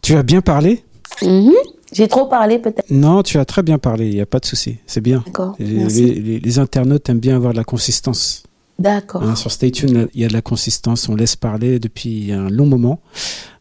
Tu 0.02 0.16
as 0.16 0.22
bien 0.22 0.40
parlé? 0.40 0.82
Mhm. 1.22 1.52
J'ai 1.92 2.06
trop 2.08 2.26
parlé 2.26 2.58
peut-être. 2.58 2.88
Non, 2.90 3.22
tu 3.22 3.38
as 3.38 3.44
très 3.44 3.62
bien 3.62 3.78
parlé, 3.78 4.08
il 4.08 4.14
n'y 4.14 4.20
a 4.20 4.26
pas 4.26 4.38
de 4.38 4.46
souci. 4.46 4.78
C'est 4.86 5.00
bien. 5.00 5.22
D'accord. 5.26 5.56
Les- 5.58 6.38
les 6.40 6.58
internautes 6.58 7.08
aiment 7.08 7.18
bien 7.18 7.36
avoir 7.36 7.52
de 7.52 7.58
la 7.58 7.64
consistance. 7.64 8.44
D'accord. 8.80 9.22
Hein, 9.22 9.36
sur 9.36 9.52
Stay 9.52 9.70
Tuned, 9.70 10.08
il 10.14 10.22
y 10.22 10.24
a 10.24 10.28
de 10.28 10.32
la 10.32 10.40
consistance, 10.42 11.08
on 11.08 11.14
laisse 11.14 11.36
parler 11.36 11.78
depuis 11.78 12.32
un 12.32 12.48
long 12.48 12.66
moment. 12.66 13.00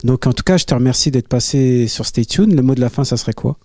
Donc 0.03 0.25
en 0.25 0.33
tout 0.33 0.43
cas, 0.43 0.57
je 0.57 0.63
te 0.63 0.73
remercie 0.73 1.11
d'être 1.11 1.27
passé 1.27 1.87
sur 1.87 2.05
Stay 2.05 2.25
Tuned. 2.25 2.53
Le 2.53 2.61
mot 2.61 2.73
de 2.73 2.79
la 2.79 2.89
fin, 2.89 3.03
ça 3.03 3.17
serait 3.17 3.33
quoi? 3.33 3.57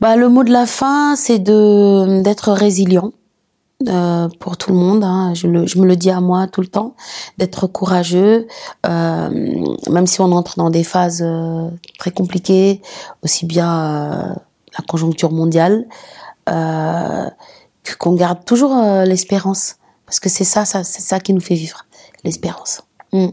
Bah 0.00 0.16
le 0.16 0.28
mot 0.28 0.44
de 0.44 0.52
la 0.52 0.66
fin, 0.66 1.16
c'est 1.16 1.38
de 1.38 2.22
d'être 2.22 2.52
résilient, 2.52 3.12
euh, 3.88 4.28
pour 4.38 4.56
tout 4.56 4.70
le 4.70 4.76
monde. 4.76 5.02
Hein. 5.04 5.32
Je, 5.34 5.46
le, 5.46 5.66
je, 5.66 5.78
me 5.78 5.86
le 5.86 5.96
dis 5.96 6.10
à 6.10 6.20
moi 6.20 6.46
tout 6.46 6.60
le 6.60 6.68
temps, 6.68 6.94
d'être 7.38 7.66
courageux, 7.66 8.46
euh, 8.86 9.64
même 9.90 10.06
si 10.06 10.20
on 10.20 10.32
entre 10.32 10.56
dans 10.56 10.70
des 10.70 10.84
phases 10.84 11.22
euh, 11.24 11.68
très 11.98 12.10
compliquées, 12.10 12.82
aussi 13.22 13.46
bien 13.46 14.36
la 14.76 14.84
conjoncture 14.86 15.32
mondiale, 15.32 15.86
qu'on 16.46 18.14
garde 18.14 18.44
toujours 18.44 18.74
l'espérance, 19.04 19.76
parce 20.06 20.20
que 20.20 20.28
c'est 20.28 20.44
ça, 20.44 20.64
c'est 20.64 21.00
ça 21.00 21.20
qui 21.20 21.32
nous 21.32 21.40
fait 21.40 21.54
vivre, 21.54 21.86
l'espérance. 22.24 22.82
Mm. 23.12 23.28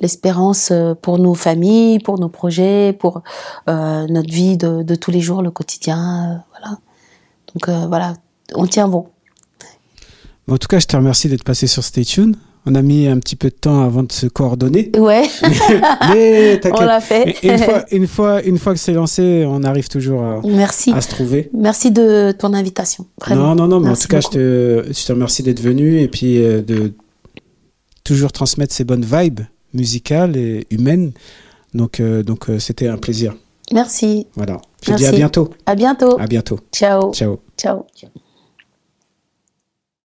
L'espérance 0.00 0.72
pour 1.00 1.18
nos 1.18 1.34
familles, 1.34 2.00
pour 2.00 2.18
nos 2.18 2.28
projets, 2.28 2.92
pour 2.92 3.22
notre 3.66 4.32
vie 4.32 4.56
de, 4.56 4.94
tous 4.94 5.10
les 5.10 5.20
jours, 5.20 5.42
le 5.42 5.50
quotidien, 5.50 6.44
voilà. 6.50 6.78
Donc 7.54 7.88
voilà, 7.88 8.14
on 8.54 8.66
tient 8.66 8.88
bon. 8.88 9.06
En 10.50 10.58
tout 10.58 10.68
cas, 10.68 10.80
je 10.80 10.86
te 10.86 10.96
remercie 10.96 11.28
d'être 11.28 11.44
passé 11.44 11.66
sur 11.66 11.84
Stay 11.84 12.04
Tune. 12.04 12.36
On 12.64 12.76
a 12.76 12.82
mis 12.82 13.08
un 13.08 13.18
petit 13.18 13.34
peu 13.34 13.48
de 13.48 13.54
temps 13.54 13.82
avant 13.82 14.04
de 14.04 14.12
se 14.12 14.26
coordonner. 14.26 14.92
Ouais. 14.96 15.24
mais, 16.12 16.60
on 16.72 16.80
l'a 16.82 17.00
fait. 17.00 17.36
une, 17.42 17.58
fois, 17.58 17.84
une, 17.90 18.06
fois, 18.06 18.42
une 18.42 18.58
fois 18.58 18.72
que 18.72 18.78
c'est 18.78 18.92
lancé, 18.92 19.44
on 19.46 19.64
arrive 19.64 19.88
toujours 19.88 20.22
à, 20.22 20.40
Merci. 20.44 20.92
à 20.92 21.00
se 21.00 21.08
trouver. 21.08 21.50
Merci 21.52 21.90
de 21.90 22.32
ton 22.38 22.54
invitation. 22.54 23.06
Non, 23.30 23.56
non, 23.56 23.66
non, 23.66 23.80
mais 23.80 23.90
en 23.90 23.96
tout 23.96 24.06
cas, 24.06 24.20
je 24.20 24.28
te, 24.28 24.84
je 24.88 25.06
te 25.06 25.12
remercie 25.12 25.42
d'être 25.42 25.60
venu 25.60 26.00
et 26.00 26.06
puis 26.06 26.38
euh, 26.38 26.62
de 26.62 26.92
toujours 28.04 28.30
transmettre 28.30 28.72
ces 28.72 28.84
bonnes 28.84 29.04
vibes 29.04 29.40
musicales 29.74 30.36
et 30.36 30.66
humaines. 30.70 31.12
Donc, 31.74 31.98
euh, 31.98 32.22
donc 32.22 32.48
euh, 32.48 32.58
c'était 32.58 32.88
un 32.88 32.98
plaisir. 32.98 33.34
Merci. 33.72 34.26
Voilà. 34.34 34.60
Je 34.84 34.92
te 34.92 34.96
dis 34.96 35.06
à 35.06 35.12
bientôt. 35.12 35.50
À 35.66 35.74
bientôt. 35.74 36.18
À 36.20 36.26
bientôt. 36.26 36.60
Ciao. 36.72 37.12
Ciao. 37.12 37.40
Ciao. 37.56 37.86